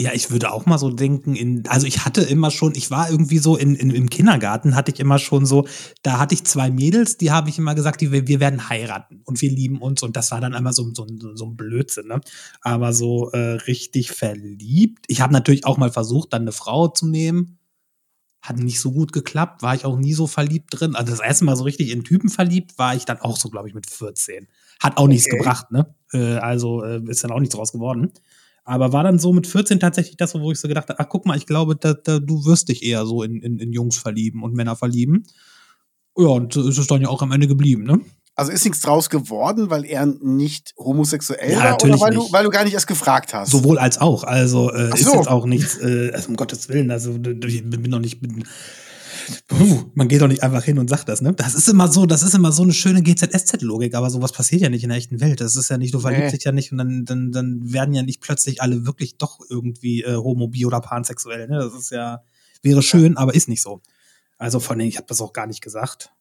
Ja, 0.00 0.12
ich 0.14 0.30
würde 0.30 0.52
auch 0.52 0.64
mal 0.64 0.78
so 0.78 0.90
denken, 0.90 1.34
in, 1.34 1.66
also 1.66 1.84
ich 1.84 2.04
hatte 2.04 2.22
immer 2.22 2.52
schon, 2.52 2.76
ich 2.76 2.88
war 2.88 3.10
irgendwie 3.10 3.38
so 3.38 3.56
in, 3.56 3.74
in, 3.74 3.90
im 3.90 4.08
Kindergarten, 4.08 4.76
hatte 4.76 4.92
ich 4.92 5.00
immer 5.00 5.18
schon 5.18 5.44
so, 5.44 5.66
da 6.02 6.20
hatte 6.20 6.34
ich 6.34 6.44
zwei 6.44 6.70
Mädels, 6.70 7.16
die 7.16 7.32
habe 7.32 7.48
ich 7.48 7.58
immer 7.58 7.74
gesagt, 7.74 8.00
die, 8.00 8.12
wir 8.12 8.38
werden 8.38 8.68
heiraten 8.68 9.22
und 9.24 9.42
wir 9.42 9.50
lieben 9.50 9.82
uns 9.82 10.04
und 10.04 10.16
das 10.16 10.30
war 10.30 10.40
dann 10.40 10.54
einmal 10.54 10.72
so, 10.72 10.88
so, 10.94 11.04
so 11.34 11.46
ein 11.46 11.56
Blödsinn, 11.56 12.06
ne? 12.06 12.20
Aber 12.60 12.92
so 12.92 13.30
äh, 13.32 13.54
richtig 13.66 14.12
verliebt. 14.12 15.04
Ich 15.08 15.20
habe 15.20 15.32
natürlich 15.32 15.66
auch 15.66 15.78
mal 15.78 15.90
versucht, 15.90 16.32
dann 16.32 16.42
eine 16.42 16.52
Frau 16.52 16.86
zu 16.86 17.08
nehmen. 17.08 17.58
Hat 18.40 18.56
nicht 18.56 18.78
so 18.80 18.92
gut 18.92 19.12
geklappt, 19.12 19.62
war 19.62 19.74
ich 19.74 19.84
auch 19.84 19.98
nie 19.98 20.14
so 20.14 20.28
verliebt 20.28 20.68
drin. 20.70 20.94
Also 20.94 21.10
das 21.10 21.20
erste 21.20 21.44
Mal 21.44 21.56
so 21.56 21.64
richtig 21.64 21.90
in 21.90 22.04
Typen 22.04 22.28
verliebt 22.30 22.78
war 22.78 22.94
ich 22.94 23.04
dann 23.04 23.18
auch 23.18 23.36
so, 23.36 23.50
glaube 23.50 23.66
ich, 23.68 23.74
mit 23.74 23.90
14. 23.90 24.46
Hat 24.80 24.96
auch 24.96 25.08
nichts 25.08 25.26
Okay. 25.26 25.38
gebracht, 25.38 25.72
ne? 25.72 25.92
Äh, 26.12 26.36
also 26.36 26.84
äh, 26.84 27.02
ist 27.08 27.24
dann 27.24 27.32
auch 27.32 27.40
nichts 27.40 27.56
draus 27.56 27.72
geworden. 27.72 28.12
Aber 28.68 28.92
war 28.92 29.02
dann 29.02 29.18
so 29.18 29.32
mit 29.32 29.46
14 29.46 29.80
tatsächlich 29.80 30.18
das, 30.18 30.34
wo 30.34 30.52
ich 30.52 30.60
so 30.60 30.68
gedacht 30.68 30.90
habe, 30.90 31.00
ach 31.00 31.08
guck 31.08 31.24
mal, 31.24 31.38
ich 31.38 31.46
glaube, 31.46 31.74
da, 31.74 31.94
da, 31.94 32.18
du 32.18 32.44
wirst 32.44 32.68
dich 32.68 32.82
eher 32.82 33.06
so 33.06 33.22
in, 33.22 33.40
in, 33.40 33.58
in 33.58 33.72
Jungs 33.72 33.96
verlieben 33.96 34.42
und 34.42 34.54
Männer 34.54 34.76
verlieben. 34.76 35.24
Ja, 36.18 36.26
und 36.26 36.52
so 36.52 36.68
ist 36.68 36.76
es 36.76 36.86
dann 36.86 37.00
ja 37.00 37.08
auch 37.08 37.22
am 37.22 37.32
Ende 37.32 37.48
geblieben, 37.48 37.84
ne? 37.84 38.00
Also 38.34 38.52
ist 38.52 38.66
nichts 38.66 38.82
draus 38.82 39.08
geworden, 39.08 39.70
weil 39.70 39.86
er 39.86 40.04
nicht 40.04 40.74
homosexuell 40.76 41.50
Ja, 41.52 41.58
war 41.60 41.70
natürlich 41.70 41.94
oder 41.96 42.04
weil 42.04 42.14
du, 42.14 42.20
nicht. 42.20 42.32
weil 42.34 42.44
du 42.44 42.50
gar 42.50 42.64
nicht 42.64 42.74
erst 42.74 42.86
gefragt 42.86 43.32
hast? 43.32 43.50
Sowohl 43.50 43.78
als 43.78 43.98
auch. 44.02 44.22
Also 44.22 44.70
äh, 44.70 44.90
Ach 44.92 44.96
ist 44.98 45.06
so. 45.06 45.14
jetzt 45.14 45.28
auch 45.28 45.46
nichts, 45.46 45.78
äh, 45.78 46.10
also 46.12 46.28
um 46.28 46.36
Gottes 46.36 46.68
Willen, 46.68 46.90
also 46.90 47.12
ich 47.14 47.70
bin 47.70 47.90
doch 47.90 48.00
nicht. 48.00 48.20
Bin, 48.20 48.44
man 49.94 50.08
geht 50.08 50.20
doch 50.20 50.28
nicht 50.28 50.42
einfach 50.42 50.62
hin 50.64 50.78
und 50.78 50.88
sagt 50.88 51.08
das, 51.08 51.20
ne? 51.20 51.32
Das 51.32 51.54
ist 51.54 51.68
immer 51.68 51.90
so, 51.90 52.06
das 52.06 52.22
ist 52.22 52.34
immer 52.34 52.52
so 52.52 52.62
eine 52.62 52.72
schöne 52.72 53.02
GZSZ-Logik, 53.02 53.94
aber 53.94 54.10
sowas 54.10 54.32
passiert 54.32 54.62
ja 54.62 54.68
nicht 54.68 54.82
in 54.82 54.90
der 54.90 54.98
echten 54.98 55.20
Welt. 55.20 55.40
Das 55.40 55.56
ist 55.56 55.70
ja 55.70 55.78
nicht, 55.78 55.94
du 55.94 56.00
verliebst 56.00 56.34
dich 56.34 56.44
ja 56.44 56.52
nicht 56.52 56.72
und 56.72 56.78
dann, 56.78 57.04
dann, 57.04 57.32
dann 57.32 57.72
werden 57.72 57.94
ja 57.94 58.02
nicht 58.02 58.20
plötzlich 58.20 58.62
alle 58.62 58.86
wirklich 58.86 59.18
doch 59.18 59.40
irgendwie 59.48 60.02
äh, 60.02 60.16
homo, 60.16 60.48
bi 60.48 60.66
oder 60.66 60.80
pansexuell, 60.80 61.48
ne? 61.48 61.58
Das 61.58 61.74
ist 61.74 61.90
ja, 61.90 62.22
wäre 62.62 62.82
schön, 62.82 63.16
aber 63.16 63.34
ist 63.34 63.48
nicht 63.48 63.62
so. 63.62 63.82
Also 64.38 64.60
von 64.60 64.78
denen, 64.78 64.88
ich 64.88 64.96
habe 64.96 65.06
das 65.08 65.20
auch 65.20 65.32
gar 65.32 65.46
nicht 65.46 65.60
gesagt. 65.62 66.12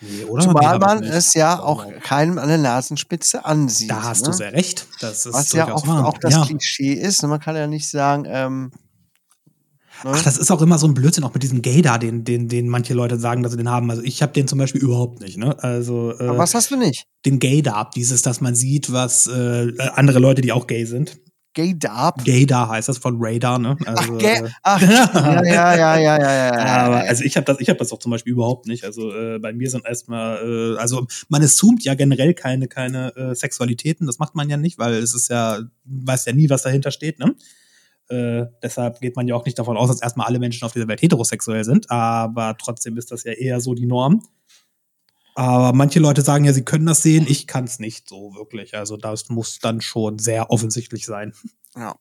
Nee, 0.00 0.24
oder? 0.24 0.42
Zumal 0.42 0.78
man 0.78 1.02
es 1.02 1.34
ja 1.34 1.60
auch 1.60 1.86
keinem 2.02 2.38
an 2.38 2.48
der 2.48 2.58
Nasenspitze 2.58 3.44
ansieht. 3.44 3.90
Da 3.90 4.02
hast 4.02 4.22
ne? 4.22 4.26
du 4.26 4.32
sehr 4.32 4.52
recht. 4.52 4.86
Das 5.00 5.24
ist 5.24 5.32
Was 5.32 5.52
ja 5.52 5.72
auch, 5.72 5.86
auch 5.86 6.18
das 6.18 6.34
ja. 6.34 6.44
Klischee 6.44 6.92
ist. 6.92 7.22
ne? 7.22 7.28
Man 7.28 7.40
kann 7.40 7.56
ja 7.56 7.66
nicht 7.66 7.88
sagen, 7.88 8.24
ähm, 8.26 8.72
ne? 10.04 10.10
Ach, 10.14 10.22
das 10.22 10.38
ist 10.38 10.50
auch 10.50 10.62
immer 10.62 10.78
so 10.78 10.86
ein 10.86 10.94
Blödsinn, 10.94 11.24
auch 11.24 11.34
mit 11.34 11.42
diesem 11.42 11.62
Gaydar, 11.62 11.98
den, 11.98 12.24
den, 12.24 12.48
den 12.48 12.68
manche 12.68 12.94
Leute 12.94 13.18
sagen, 13.18 13.42
dass 13.42 13.52
sie 13.52 13.58
den 13.58 13.70
haben. 13.70 13.90
Also 13.90 14.02
ich 14.02 14.22
habe 14.22 14.32
den 14.32 14.46
zum 14.46 14.58
Beispiel 14.58 14.80
überhaupt 14.80 15.20
nicht, 15.20 15.36
ne? 15.36 15.62
Also 15.62 16.12
äh, 16.12 16.28
Aber 16.28 16.38
was 16.38 16.54
hast 16.54 16.70
du 16.70 16.76
nicht? 16.76 17.06
den 17.24 17.38
Gaydar, 17.38 17.90
dieses, 17.94 18.22
dass 18.22 18.40
man 18.40 18.54
sieht, 18.54 18.92
was 18.92 19.26
äh, 19.26 19.72
andere 19.94 20.18
Leute, 20.18 20.42
die 20.42 20.52
auch 20.52 20.66
gay 20.66 20.84
sind. 20.84 21.18
Gay 21.54 21.78
Darb? 21.78 22.24
Gaydar 22.24 22.68
heißt 22.68 22.88
das 22.88 22.98
von 22.98 23.16
Radar, 23.20 23.60
ne? 23.60 23.76
Also, 23.86 24.14
Ach, 24.14 24.18
gay, 24.18 24.38
äh, 24.38 24.50
ach, 24.64 24.82
ja, 24.82 25.44
ja, 25.44 25.76
ja, 25.76 25.98
ja, 25.98 26.18
ja, 26.18 26.56
ja. 26.56 26.76
aber 26.84 26.96
also 26.96 27.22
ich 27.22 27.36
habe 27.36 27.44
das, 27.44 27.60
ich 27.60 27.68
habe 27.68 27.78
das 27.78 27.92
auch 27.92 28.00
zum 28.00 28.10
Beispiel 28.10 28.32
überhaupt 28.32 28.66
nicht. 28.66 28.84
Also 28.84 29.12
äh, 29.12 29.38
bei 29.38 29.52
mir 29.52 29.70
sind 29.70 29.86
erstmal, 29.86 30.38
äh, 30.38 30.78
also 30.78 31.06
man 31.28 31.42
assumt 31.42 31.84
ja 31.84 31.94
generell 31.94 32.34
keine, 32.34 32.66
keine 32.66 33.14
äh, 33.14 33.34
Sexualitäten. 33.36 34.06
Das 34.06 34.18
macht 34.18 34.34
man 34.34 34.50
ja 34.50 34.56
nicht, 34.56 34.78
weil 34.78 34.94
es 34.94 35.14
ist 35.14 35.30
ja, 35.30 35.60
weiß 35.84 36.24
ja 36.24 36.32
nie, 36.32 36.50
was 36.50 36.62
dahinter 36.62 36.90
steht, 36.90 37.20
ne? 37.20 37.36
Äh, 38.08 38.46
deshalb 38.62 39.00
geht 39.00 39.16
man 39.16 39.26
ja 39.26 39.34
auch 39.34 39.44
nicht 39.44 39.58
davon 39.58 39.76
aus, 39.76 39.88
dass 39.88 40.02
erstmal 40.02 40.26
alle 40.26 40.38
Menschen 40.38 40.64
auf 40.64 40.72
dieser 40.72 40.88
Welt 40.88 41.02
heterosexuell 41.02 41.64
sind, 41.64 41.90
aber 41.90 42.56
trotzdem 42.58 42.98
ist 42.98 43.10
das 43.10 43.24
ja 43.24 43.32
eher 43.32 43.60
so 43.60 43.74
die 43.74 43.86
Norm. 43.86 44.26
Aber 45.34 45.72
manche 45.72 45.98
Leute 45.98 46.22
sagen 46.22 46.44
ja, 46.44 46.52
sie 46.52 46.64
können 46.64 46.86
das 46.86 47.02
sehen, 47.02 47.26
ich 47.28 47.46
kann 47.46 47.64
es 47.64 47.78
nicht 47.78 48.08
so 48.08 48.34
wirklich. 48.34 48.76
Also 48.76 48.96
das 48.96 49.28
muss 49.30 49.58
dann 49.58 49.80
schon 49.80 50.18
sehr 50.18 50.50
offensichtlich 50.50 51.06
sein. 51.06 51.32
Ja. 51.74 51.96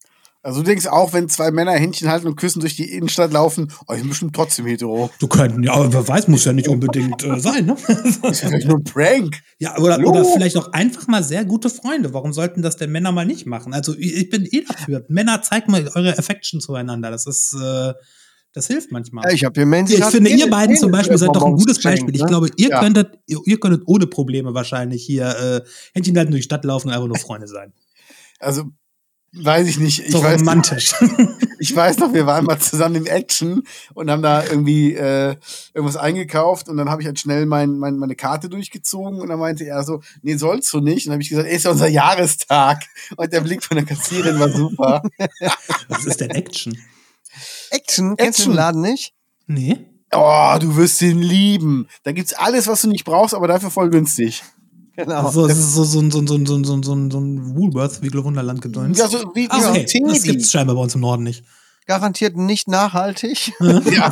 Also 0.46 0.60
du 0.60 0.66
denkst 0.66 0.88
auch, 0.88 1.14
wenn 1.14 1.30
zwei 1.30 1.52
Männer 1.52 1.72
Händchen 1.72 2.10
halten 2.10 2.28
und 2.28 2.36
küssen 2.36 2.60
durch 2.60 2.76
die 2.76 2.92
Innenstadt 2.92 3.32
laufen, 3.32 3.72
oh, 3.88 3.94
die 3.94 4.00
sind 4.00 4.10
bestimmt 4.10 4.36
trotzdem 4.36 4.66
hetero. 4.66 5.10
Du 5.20 5.28
könntest, 5.28 5.64
ja, 5.64 5.72
aber 5.74 5.94
wer 5.94 6.06
weiß, 6.06 6.28
muss 6.28 6.44
ja 6.44 6.52
nicht 6.52 6.68
unbedingt 6.68 7.24
äh, 7.24 7.40
sein, 7.40 7.66
ne? 7.66 7.78
Das 7.88 8.00
ist 8.18 8.42
ja 8.44 8.50
vielleicht 8.50 8.68
nur 8.68 8.78
ein 8.80 8.84
Prank. 8.84 9.38
ja, 9.58 9.78
oder, 9.78 9.94
Hallo? 9.94 10.10
oder 10.10 10.26
vielleicht 10.26 10.58
auch 10.58 10.74
einfach 10.74 11.08
mal 11.08 11.24
sehr 11.24 11.46
gute 11.46 11.70
Freunde. 11.70 12.14
Warum 12.14 12.34
sollten 12.34 12.62
das 12.62 12.76
denn 12.76 12.92
Männer 12.92 13.14
mal 13.14 13.26
nicht 13.26 13.46
machen? 13.46 13.74
Also 13.74 13.96
ich 13.98 14.16
ich 14.16 14.30
bin 14.30 14.46
eh 14.46 14.66
dafür. 14.68 15.06
Männer, 15.08 15.42
zeigt 15.42 15.70
mal 15.70 15.88
eure 15.96 16.18
Affection 16.18 16.60
zueinander. 16.60 17.10
Das 17.10 17.26
ist, 17.26 17.54
äh, 17.54 17.94
das 18.52 18.68
hilft 18.68 18.92
manchmal. 18.92 19.24
Ja, 19.30 19.34
ich 19.34 19.46
habe 19.46 19.54
hier 19.58 19.66
Mensch. 19.66 19.92
ich 19.92 20.04
finde, 20.04 20.30
ihr 20.30 20.50
beiden 20.50 20.76
zum 20.76 20.92
Beispiel 20.92 21.18
seid 21.18 21.30
doch 21.34 21.46
ein 21.46 21.54
gutes 21.56 21.82
Beispiel. 21.82 22.14
Ich 22.14 22.22
ne? 22.22 22.28
glaube, 22.28 22.50
ihr 22.58 22.68
Ja. 22.70 22.82
könntet, 22.82 23.18
ihr, 23.28 23.40
ihr 23.46 23.60
könntet 23.62 23.84
ohne 23.86 24.08
Probleme 24.08 24.54
wahrscheinlich 24.54 25.06
hier 25.06 25.64
äh, 25.64 25.70
Händchen 25.94 26.18
halten 26.18 26.32
durch 26.32 26.42
die 26.42 26.46
Stadt 26.48 26.66
laufen 26.66 26.90
und 26.90 26.94
einfach 26.94 27.08
nur 27.08 27.18
Freunde 27.18 27.48
sein. 27.48 27.72
Also, 28.40 28.66
weiß 29.34 29.68
ich 29.68 29.80
nicht. 29.80 30.00
Ich 30.00 30.12
So 30.12 30.24
weiß, 30.24 30.42
romantisch. 30.42 30.94
ich 31.60 31.76
weiß 31.76 31.98
noch, 31.98 32.14
wir 32.14 32.26
waren 32.26 32.46
mal 32.46 32.60
zusammen 32.60 32.96
im 32.96 33.06
Action 33.06 33.64
und 33.94 34.10
haben 34.10 34.22
da 34.22 34.44
irgendwie 34.44 34.94
äh, 34.94 35.36
irgendwas 35.74 35.98
eingekauft 35.98 36.70
und 36.70 36.78
dann 36.78 36.90
habe 36.90 37.02
ich 37.02 37.08
halt 37.08 37.20
schnell 37.20 37.46
mein, 37.46 37.78
mein, 37.78 37.98
meine 37.98 38.16
Karte 38.16 38.50
durchgezogen 38.50 39.20
und 39.20 39.30
dann 39.30 39.40
meinte 39.40 39.66
er 39.66 39.84
so, 39.84 40.02
nee, 40.22 40.36
sollst 40.36 40.72
du 40.74 40.80
nicht. 40.80 41.06
Und 41.06 41.12
dann 41.12 41.14
habe 41.14 41.24
ich 41.24 41.30
gesagt, 41.30 41.48
ey, 41.48 41.56
ist 41.56 41.66
ja 41.66 41.72
unser 41.72 41.88
Jahrestag. 41.90 42.84
Und 43.18 43.34
der 43.34 43.42
Blick 43.42 43.64
von 43.64 43.78
der 43.78 43.86
Kassierin 43.86 44.40
war 44.40 44.50
super. 44.50 45.04
Was 45.88 46.06
ist 46.06 46.22
denn 46.22 46.30
Action? 46.32 46.78
Action, 47.72 48.16
kennst 48.16 48.40
du 48.40 48.44
den 48.44 48.52
Action. 48.52 48.54
Laden 48.54 48.82
nicht? 48.82 49.14
Nee? 49.48 49.86
Oh, 50.12 50.56
du 50.60 50.76
wirst 50.76 51.02
ihn 51.02 51.22
lieben. 51.22 51.88
Da 52.04 52.12
gibt's 52.12 52.34
alles, 52.34 52.68
was 52.68 52.84
du 52.84 52.88
nicht 52.88 53.04
brauchst, 53.04 53.34
aber 53.34 53.48
dafür 53.48 53.72
voll 53.72 53.90
günstig. 53.90 54.44
Genau. 54.96 55.30
So, 55.32 55.48
das 55.48 55.58
ist 55.58 55.74
so, 55.74 55.84
so, 55.84 56.02
so, 56.10 56.26
so, 56.26 56.38
so, 56.46 56.64
so, 56.64 56.82
so, 56.84 57.10
so 57.10 57.20
ein 57.20 57.56
Woolworth, 57.56 58.02
wie 58.04 58.14
Wunderland 58.14 58.62
gedöns. 58.62 58.98
Ja, 58.98 59.08
so 59.08 59.18
wie, 59.34 59.46
wie 59.46 59.50
Ah, 59.50 59.60
so 59.62 59.70
okay. 59.70 59.86
ein 60.04 60.08
Das 60.08 60.22
gibt's 60.24 60.52
scheinbar 60.52 60.76
bei 60.76 60.82
uns 60.84 60.94
im 60.96 61.02
Norden 61.02 61.24
nicht. 61.24 61.44
Garantiert 61.86 62.38
nicht 62.38 62.68
nachhaltig. 62.70 63.52
Ja. 63.60 64.10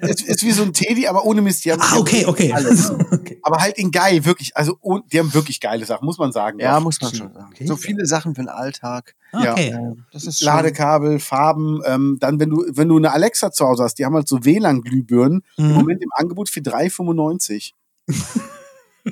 ist, 0.00 0.22
ist 0.22 0.42
wie 0.42 0.52
so 0.52 0.62
ein 0.62 0.72
Teddy, 0.72 1.06
aber 1.06 1.26
ohne 1.26 1.42
Mist. 1.42 1.64
Die 1.64 1.72
haben, 1.72 1.82
Ah, 1.82 1.98
okay, 1.98 2.24
okay. 2.24 2.50
Alles. 2.52 2.90
okay. 3.12 3.38
Aber 3.42 3.58
halt 3.58 3.76
in 3.76 3.90
geil, 3.90 4.24
wirklich. 4.24 4.56
Also, 4.56 4.78
oh, 4.80 5.00
die 5.12 5.18
haben 5.18 5.34
wirklich 5.34 5.60
geile 5.60 5.84
Sachen, 5.84 6.06
muss 6.06 6.16
man 6.16 6.32
sagen. 6.32 6.58
Ja, 6.60 6.76
Doch. 6.76 6.84
muss 6.84 6.98
man 7.02 7.14
schon 7.14 7.34
sagen. 7.34 7.50
Okay. 7.52 7.66
So 7.66 7.76
viele 7.76 8.06
Sachen 8.06 8.34
für 8.34 8.40
den 8.40 8.48
Alltag. 8.48 9.14
Ja. 9.34 9.52
Okay. 9.52 9.68
Äh, 9.70 9.96
Das 10.12 10.24
ist 10.24 10.40
Ladekabel, 10.40 11.18
Farben. 11.18 11.80
Ähm, 11.84 12.16
dann, 12.20 12.40
wenn 12.40 12.48
du, 12.50 12.64
wenn 12.70 12.88
du 12.88 12.96
eine 12.96 13.12
Alexa 13.12 13.52
zu 13.52 13.66
Hause 13.66 13.82
hast, 13.82 13.96
die 13.98 14.06
haben 14.06 14.14
halt 14.14 14.26
so 14.28 14.44
WLAN-Glühbirnen. 14.44 15.42
Im 15.58 15.68
Mhm. 15.68 15.74
Moment 15.74 16.02
im 16.02 16.10
Angebot 16.14 16.48
für 16.48 16.60
3,95. 16.60 17.72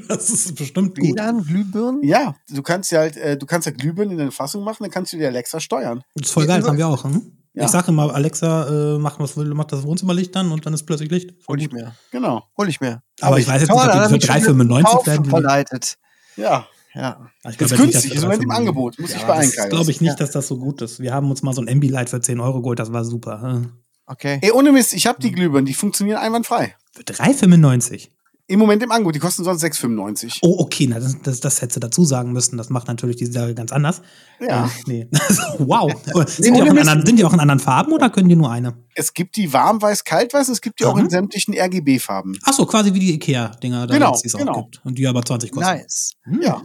Das 0.08 0.30
ist 0.30 0.54
bestimmt 0.56 0.98
gut. 0.98 1.16
WLAN, 1.16 1.44
Glühbirnen. 1.44 2.02
Ja, 2.02 2.34
du 2.50 2.62
kannst 2.62 2.90
ja 2.92 3.00
halt, 3.00 3.16
äh, 3.16 3.36
du 3.36 3.46
kannst 3.46 3.66
ja 3.66 3.72
Glühbirnen 3.72 4.12
in 4.12 4.18
deine 4.18 4.30
Fassung 4.32 4.64
machen, 4.64 4.78
dann 4.82 4.90
kannst 4.90 5.12
du 5.12 5.16
die 5.16 5.24
Alexa 5.26 5.60
steuern. 5.60 6.02
Das 6.14 6.28
ist 6.28 6.32
voll 6.32 6.46
geil, 6.46 6.60
das 6.60 6.68
haben 6.68 6.78
wir 6.78 6.88
auch. 6.88 7.04
Hm? 7.04 7.32
Ja. 7.54 7.64
Ich 7.64 7.70
sage 7.70 7.88
immer, 7.88 8.14
Alexa, 8.14 8.96
äh, 8.96 8.98
macht, 8.98 9.18
was 9.18 9.34
macht 9.36 9.72
das 9.72 9.82
Wohnzimmerlicht 9.82 10.34
dann 10.36 10.52
und 10.52 10.66
dann 10.66 10.74
ist 10.74 10.84
plötzlich 10.84 11.10
Licht. 11.10 11.30
Hol 11.48 11.60
ich 11.60 11.72
mir. 11.72 11.94
Genau. 12.10 12.44
Hol 12.58 12.68
ich 12.68 12.80
mir. 12.82 13.02
Aber 13.22 13.38
ich 13.38 13.48
weiß 13.48 13.62
jetzt 13.62 13.70
nicht, 13.70 13.82
dann 13.82 14.02
ob 14.02 14.08
die 14.10 14.16
ich 14.16 14.26
für 14.26 14.26
schon 14.26 14.56
3,95 14.58 14.76
gekauft 14.76 15.06
werden. 15.06 15.24
verleitet. 15.24 15.96
Ja. 16.36 16.66
Ja. 16.94 17.28
Ich 17.44 17.50
Ist 17.50 17.58
glaub 17.58 17.70
nicht, 17.70 17.80
günstig, 17.92 18.14
ist 18.14 18.22
im 18.22 18.28
Moment 18.28 18.42
im 18.44 18.50
3,95 18.50 18.54
Angebot. 18.56 18.98
Muss 18.98 19.10
ich 19.10 19.20
Ja, 19.20 19.26
beeilen, 19.26 19.52
das 19.56 19.68
glaube 19.70 19.90
ich 19.90 20.00
nicht, 20.02 20.20
dass 20.20 20.30
das 20.32 20.46
so 20.48 20.58
gut 20.58 20.82
ist. 20.82 21.00
Wir 21.00 21.14
haben 21.14 21.30
uns 21.30 21.42
mal 21.42 21.54
so 21.54 21.62
ein 21.62 21.68
Ambilight 21.68 22.10
für 22.10 22.20
10 22.20 22.40
Euro 22.40 22.60
geholt, 22.60 22.78
das 22.78 22.92
war 22.92 23.04
super. 23.04 23.40
hm. 23.40 23.72
Okay. 24.06 24.38
Ey, 24.40 24.52
ohne 24.52 24.70
Mist, 24.70 24.92
ich 24.92 25.06
habe 25.06 25.20
die 25.20 25.32
Glühbirnen, 25.32 25.66
die 25.66 25.74
funktionieren 25.74 26.18
einwandfrei. 26.18 26.76
Für 26.92 27.02
3,95. 27.02 28.08
Im 28.48 28.60
Moment 28.60 28.80
im 28.80 28.92
Angebot, 28.92 29.16
die 29.16 29.18
kosten 29.18 29.42
sonst 29.42 29.64
6,95. 29.64 30.38
Oh, 30.42 30.56
okay, 30.60 30.86
na, 30.86 31.00
das, 31.00 31.20
das, 31.20 31.40
das 31.40 31.60
hättest 31.60 31.76
du 31.76 31.80
dazu 31.80 32.04
sagen 32.04 32.32
müssen. 32.32 32.56
Das 32.56 32.70
macht 32.70 32.86
natürlich 32.86 33.16
die 33.16 33.26
Sache 33.26 33.56
ganz 33.56 33.72
anders. 33.72 34.02
Ja. 34.40 34.66
Äh, 34.66 34.68
nee. 34.86 35.08
wow. 35.58 35.92
sind, 36.28 36.54
die 36.56 36.62
auch 36.62 36.66
anderen, 36.66 37.04
sind 37.04 37.18
die 37.18 37.24
auch 37.24 37.32
in 37.32 37.40
anderen 37.40 37.58
Farben 37.58 37.92
oder 37.92 38.08
können 38.08 38.28
die 38.28 38.36
nur 38.36 38.50
eine? 38.50 38.76
Es 38.94 39.14
gibt 39.14 39.36
die 39.36 39.52
warmweiß, 39.52 40.04
kaltweiß, 40.04 40.48
es 40.48 40.60
gibt 40.60 40.78
die 40.78 40.84
auch 40.84 40.94
Aha. 40.94 41.00
in 41.00 41.10
sämtlichen 41.10 41.54
RGB-Farben. 41.58 42.38
Ach 42.44 42.52
so, 42.52 42.66
quasi 42.66 42.94
wie 42.94 43.00
die 43.00 43.14
Ikea-Dinger, 43.14 43.88
da 43.88 43.94
Genau, 43.94 44.16
die 44.22 44.28
es 44.28 44.34
auch 44.36 44.38
genau. 44.38 44.62
gibt. 44.62 44.80
Und 44.84 44.96
die 44.96 45.08
aber 45.08 45.24
20 45.24 45.50
kosten. 45.50 45.68
Nice. 45.68 46.12
Hm. 46.22 46.40
Ja. 46.40 46.62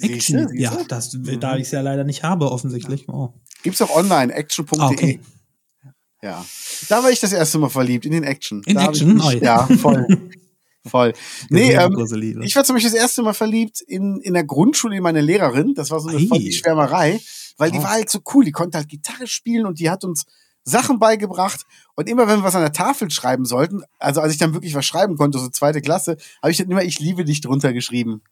Action. 0.00 0.48
Siehste, 0.48 0.56
Ja, 0.56 0.76
das, 0.88 1.16
da 1.38 1.56
ich 1.56 1.64
es 1.64 1.70
ja 1.70 1.80
leider 1.80 2.02
nicht 2.02 2.24
habe, 2.24 2.50
offensichtlich. 2.50 3.08
Oh. 3.08 3.34
Gibt's 3.62 3.80
auch 3.80 3.94
online, 3.94 4.32
action.de. 4.34 4.80
Ah, 4.80 4.88
okay. 4.88 5.20
Ja. 6.22 6.44
Da 6.88 7.04
war 7.04 7.10
ich 7.10 7.20
das 7.20 7.32
erste 7.32 7.58
Mal 7.58 7.68
verliebt, 7.68 8.04
in 8.04 8.12
den 8.12 8.24
Action. 8.24 8.62
In 8.64 8.76
da 8.76 8.86
Action? 8.86 9.18
Ich 9.18 9.24
Oh, 9.24 9.30
ja, 9.30 9.66
voll. 9.66 10.06
voll. 10.86 11.12
Nee, 11.50 11.72
ähm, 11.72 11.96
ich 12.42 12.56
war 12.56 12.64
zum 12.64 12.74
Beispiel 12.76 12.90
das 12.92 12.98
erste 13.00 13.22
Mal 13.22 13.34
verliebt 13.34 13.80
in, 13.80 14.20
in 14.20 14.34
der 14.34 14.44
Grundschule 14.44 14.96
in 14.96 15.02
meine 15.02 15.20
Lehrerin. 15.20 15.74
Das 15.74 15.90
war 15.90 16.00
so 16.00 16.08
eine 16.08 16.18
Ei. 16.18 16.26
voll 16.26 16.38
die 16.38 16.52
Schwärmerei, 16.52 17.20
weil 17.58 17.70
die 17.70 17.78
Oh. 17.78 17.82
war 17.82 17.90
halt 17.92 18.10
so 18.10 18.20
cool. 18.34 18.44
Die 18.44 18.52
konnte 18.52 18.78
halt 18.78 18.88
Gitarre 18.88 19.26
spielen 19.26 19.66
und 19.66 19.78
die 19.80 19.90
hat 19.90 20.04
uns 20.04 20.24
Sachen 20.64 20.98
beigebracht. 20.98 21.66
Und 21.94 22.08
immer 22.08 22.26
wenn 22.26 22.38
wir 22.40 22.44
was 22.44 22.54
an 22.54 22.62
der 22.62 22.72
Tafel 22.72 23.10
schreiben 23.10 23.44
sollten, 23.44 23.82
also 23.98 24.20
als 24.20 24.32
ich 24.32 24.38
dann 24.38 24.54
wirklich 24.54 24.74
was 24.74 24.86
schreiben 24.86 25.16
konnte, 25.16 25.38
so 25.38 25.48
zweite 25.48 25.80
Klasse, 25.80 26.16
habe 26.42 26.50
ich 26.50 26.56
dann 26.58 26.70
immer 26.70 26.82
Ich 26.82 26.98
liebe 27.00 27.24
dich 27.24 27.40
drunter 27.40 27.72
geschrieben. 27.72 28.22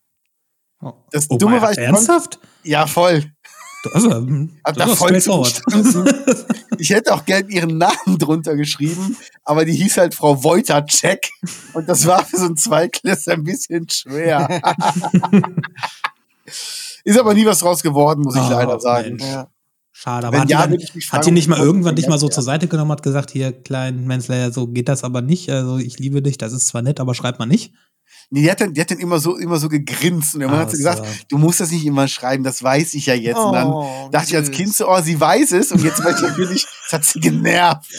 Oh. 0.80 0.92
Das 1.10 1.26
Oh, 1.30 1.36
Dumme 1.38 1.56
mein, 1.56 1.62
war, 1.62 1.72
ich 1.72 1.78
ernsthaft? 1.78 2.38
Ja, 2.64 2.86
voll. 2.86 3.24
Also, 3.92 4.10
hm, 4.12 4.58
Hab 4.64 4.76
das 4.76 4.90
da 4.90 4.96
voll 4.96 5.20
zugestimmt. 5.20 6.14
Ich 6.82 6.90
hätte 6.90 7.14
auch 7.14 7.24
gern 7.24 7.48
ihren 7.48 7.78
Namen 7.78 8.18
drunter 8.18 8.56
geschrieben, 8.56 9.16
aber 9.44 9.64
die 9.64 9.72
hieß 9.72 9.98
halt 9.98 10.16
Frau 10.16 10.42
Wojtacek. 10.42 11.30
Und 11.74 11.88
das 11.88 12.06
war 12.06 12.24
für 12.26 12.38
so 12.38 12.46
ein 12.46 12.56
Zweiklässler 12.56 13.34
ein 13.34 13.44
bisschen 13.44 13.88
schwer. 13.88 14.60
Ist 17.04 17.18
aber 17.18 17.34
nie 17.34 17.46
was 17.46 17.60
draus 17.60 17.82
geworden, 17.82 18.22
muss 18.22 18.34
ich 18.34 18.42
Oh, 18.42 18.50
leider 18.50 18.80
sagen. 18.80 19.18
Ja. 19.20 19.48
Schade, 19.92 20.26
aber 20.26 20.34
Wenn 20.34 20.40
hat, 20.42 20.48
die 20.48 20.52
ja, 20.52 20.60
dann, 20.62 20.70
würde 20.72 20.82
ich 20.84 20.94
mich 20.94 21.04
hat 21.04 21.10
fragen, 21.10 21.24
die 21.26 21.30
nicht 21.32 21.48
mal 21.48 21.58
irgendwann 21.60 21.94
dich 21.94 22.08
mal 22.08 22.18
so 22.18 22.26
Ja. 22.26 22.32
zur 22.32 22.42
Seite 22.42 22.66
genommen, 22.66 22.90
hat 22.90 23.02
gesagt, 23.04 23.30
hier, 23.30 23.52
klein 23.52 24.04
Menzler, 24.04 24.50
so 24.50 24.66
geht 24.66 24.88
das 24.88 25.04
aber 25.04 25.22
nicht. 25.22 25.50
Also 25.50 25.78
ich 25.78 25.98
liebe 26.00 26.20
dich, 26.22 26.38
das 26.38 26.52
ist 26.52 26.66
zwar 26.66 26.82
nett, 26.82 26.98
aber 26.98 27.14
schreibt 27.14 27.38
man 27.38 27.48
nicht. 27.48 27.72
Nee, 28.34 28.40
die 28.42 28.50
hat 28.50 28.62
dann, 28.62 28.72
die 28.72 28.80
hat 28.80 28.90
dann 28.90 28.98
immer 28.98 29.18
so, 29.18 29.36
immer 29.36 29.58
so 29.58 29.68
gegrinst 29.68 30.34
und 30.34 30.40
irgendwann 30.40 30.60
Ah, 30.62 30.64
hat 30.64 30.70
sie 30.70 30.78
gesagt, 30.78 31.06
du 31.28 31.36
musst 31.36 31.60
das 31.60 31.70
nicht 31.70 31.84
immer 31.84 32.08
schreiben, 32.08 32.42
das 32.42 32.62
weiß 32.62 32.94
ich 32.94 33.04
ja 33.06 33.14
jetzt. 33.14 33.36
und 33.38 33.52
dann 33.52 33.68
Oh, 33.68 34.08
dachte 34.10 34.28
ich 34.30 34.36
als 34.36 34.46
süß. 34.46 34.56
Kind 34.56 34.74
so, 34.74 34.88
oh, 34.88 35.00
sie 35.02 35.20
weiß 35.20 35.52
es 35.52 35.70
und 35.70 35.84
jetzt 35.84 36.02
weiß 36.02 36.16
ich 36.16 36.22
natürlich, 36.28 36.66
das 36.84 36.92
hat 36.94 37.04
sie 37.04 37.20
genervt. 37.20 37.90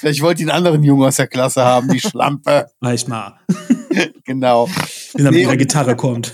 Vielleicht 0.00 0.20
wollte 0.22 0.38
die 0.38 0.44
einen 0.50 0.56
anderen 0.56 0.82
Jungen 0.82 1.06
aus 1.06 1.16
der 1.16 1.26
Klasse 1.28 1.62
haben, 1.64 1.88
die 1.88 2.00
Schlampe. 2.00 2.70
Weiß 2.80 3.06
mal, 3.06 3.38
Genau. 4.24 4.68
wenn 5.14 5.26
er 5.26 5.32
mit 5.32 5.40
ihrer 5.42 5.56
Gitarre 5.56 5.94
kommt. 5.96 6.32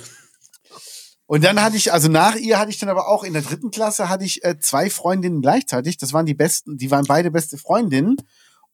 Und 1.27 1.43
dann 1.45 1.61
hatte 1.61 1.77
ich, 1.77 1.93
also 1.93 2.09
nach 2.09 2.37
ihr 2.37 2.59
hatte 2.59 2.71
ich 2.71 2.79
dann 2.79 2.89
aber 2.89 3.09
auch 3.09 3.25
in 3.25 3.33
der 3.33 3.43
dritten 3.43 3.71
Klasse 3.73 4.09
hatte 4.09 4.25
ich 4.25 4.45
äh, 4.45 4.59
zwei 4.61 4.89
Freundinnen 4.91 5.43
gleichzeitig. 5.43 5.97
Das 5.99 6.13
waren 6.13 6.25
die 6.27 6.35
besten, 6.35 6.77
die 6.79 6.91
waren 6.93 7.05
beide 7.09 7.31
beste 7.33 7.59
Freundinnen. 7.59 8.17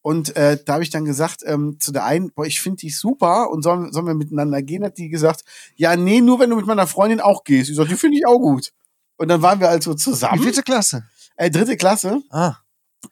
Und 0.03 0.35
äh, 0.37 0.59
da 0.65 0.75
habe 0.75 0.83
ich 0.83 0.91
dann 0.91 1.05
gesagt 1.05 1.43
ähm, 1.47 1.77
zu 1.79 1.93
der 1.93 2.05
einen, 2.05 2.33
boah, 2.33 2.45
ich 2.45 2.61
finde 2.61 2.79
dich 2.81 2.99
super 2.99 3.51
und 3.51 3.63
sollen, 3.63 3.93
sollen 3.93 4.07
wir 4.07 4.15
miteinander 4.15 4.61
gehen? 4.61 4.85
Hat 4.85 4.99
die 4.99 5.09
gesagt, 5.09 5.43
ja, 5.77 5.95
nee, 5.97 6.21
nur 6.21 6.41
wenn 6.41 6.51
du 6.51 6.57
mit 6.57 6.67
meiner 6.67 6.89
Freundin 6.89 7.21
auch 7.21 7.45
gehst. 7.45 7.71
Ich 7.71 7.77
sagte, 7.77 7.91
die 7.93 7.97
finde 7.97 8.19
ich 8.19 8.27
auch 8.27 8.39
gut. 8.39 8.73
Und 9.17 9.29
dann 9.29 9.43
waren 9.43 9.61
wir 9.61 9.69
also 9.69 9.95
zusammen. 9.95 10.43
vierte 10.43 10.63
Klasse? 10.63 11.05
Äh, 11.37 11.51
dritte 11.51 11.77
Klasse. 11.77 12.21
Ah. 12.31 12.57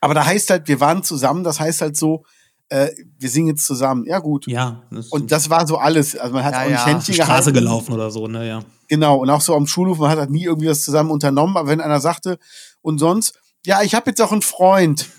Aber 0.00 0.14
da 0.14 0.26
heißt 0.26 0.50
halt, 0.50 0.66
wir 0.68 0.80
waren 0.80 1.02
zusammen, 1.04 1.44
das 1.44 1.61
heißt 1.61 1.80
halt 1.80 1.97
so, 1.97 2.25
äh, 2.70 2.88
wir 3.18 3.28
singen 3.28 3.49
jetzt 3.49 3.66
zusammen. 3.66 4.04
Ja, 4.06 4.18
gut. 4.18 4.47
Ja, 4.49 4.82
das 4.90 5.09
Und 5.09 5.30
das 5.32 5.49
war 5.50 5.66
so 5.66 5.78
alles. 5.78 6.16
Also 6.16 6.35
man 6.35 6.44
hat 6.44 6.54
Ja, 6.54 6.61
auch 6.62 6.64
nicht 6.66 6.75
ja. 6.75 6.87
Händchen 6.87 7.14
die 7.14 7.23
Straße 7.23 7.52
gehalten. 7.52 7.54
gelaufen 7.54 7.92
oder 7.94 8.11
so, 8.11 8.26
ne, 8.26 8.47
ja. 8.49 8.62
Genau, 8.88 9.18
und 9.18 9.30
auch 9.30 9.40
so 9.40 9.54
am 9.54 9.66
Schulhof, 9.68 9.99
man 9.99 10.11
hat 10.11 10.18
halt 10.18 10.30
nie 10.30 10.44
irgendwie 10.44 10.68
was 10.68 10.82
zusammen 10.85 11.11
unternommen, 11.12 11.56
aber 11.56 11.68
wenn 11.68 11.80
einer 11.80 12.00
sagte, 12.00 12.38
und 12.82 12.99
sonst, 12.99 13.39
ja, 13.64 13.83
ich 13.83 13.95
habe 13.95 14.11
jetzt 14.11 14.21
auch 14.21 14.33
einen 14.33 14.43
Freund. 14.43 15.09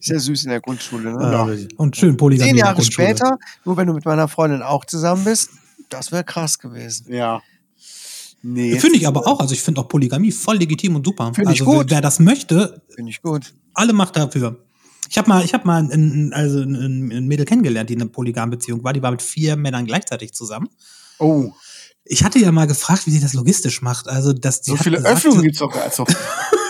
Ist 0.00 0.08
ja 0.08 0.18
süß 0.18 0.44
in 0.44 0.50
der 0.50 0.60
Grundschule, 0.60 1.12
ne? 1.12 1.22
Ja. 1.22 1.48
Und 1.76 1.96
schön 1.96 2.16
Polygamie. 2.16 2.50
Zehn 2.50 2.58
Jahre 2.58 2.82
später, 2.82 3.38
nur 3.64 3.76
wenn 3.76 3.86
du 3.86 3.92
mit 3.92 4.04
meiner 4.04 4.28
Freundin 4.28 4.62
auch 4.62 4.84
zusammen 4.84 5.24
bist, 5.24 5.50
das 5.88 6.12
wäre 6.12 6.24
krass 6.24 6.58
gewesen. 6.58 7.12
Ja. 7.12 7.42
Nee. 8.42 8.78
Finde 8.78 8.98
ich 8.98 9.06
aber 9.06 9.26
auch. 9.26 9.40
Also 9.40 9.54
ich 9.54 9.62
finde 9.62 9.80
auch 9.80 9.88
Polygamie 9.88 10.30
voll 10.32 10.58
legitim 10.58 10.96
und 10.96 11.06
super. 11.06 11.32
Finde 11.34 11.52
ich 11.52 11.60
also 11.62 11.64
gut. 11.64 11.90
Wer, 11.90 11.96
wer 11.96 12.00
das 12.02 12.18
möchte, 12.18 12.82
Finde 12.94 13.10
ich 13.10 13.22
gut. 13.22 13.54
alle 13.72 13.92
macht 13.94 14.16
dafür. 14.16 14.58
Ich 15.08 15.16
habe 15.16 15.28
mal, 15.28 15.44
ich 15.44 15.54
habe 15.54 15.66
mal 15.66 15.82
ein, 15.82 16.32
also 16.34 16.60
ein, 16.60 17.10
ein 17.10 17.26
Mädel 17.26 17.46
kennengelernt, 17.46 17.88
die 17.88 17.94
in 17.94 18.02
einer 18.02 18.10
Polygambeziehung 18.10 18.84
war. 18.84 18.92
Die 18.92 19.02
war 19.02 19.12
mit 19.12 19.22
vier 19.22 19.56
Männern 19.56 19.86
gleichzeitig 19.86 20.32
zusammen. 20.32 20.68
Oh, 21.18 21.52
Ich 22.04 22.24
hatte 22.24 22.38
ja 22.38 22.52
mal 22.52 22.66
gefragt, 22.66 23.06
wie 23.06 23.12
sie 23.12 23.20
das 23.20 23.32
logistisch 23.32 23.80
macht. 23.80 24.08
Also 24.08 24.32
dass 24.32 24.64
sie 24.64 24.72
so 24.72 24.76
viele 24.76 24.96
gesagt, 24.96 25.16
Öffnungen 25.16 25.42
gibt's 25.42 25.60
doch 25.60 25.72
gar 25.72 25.84
also, 25.84 26.04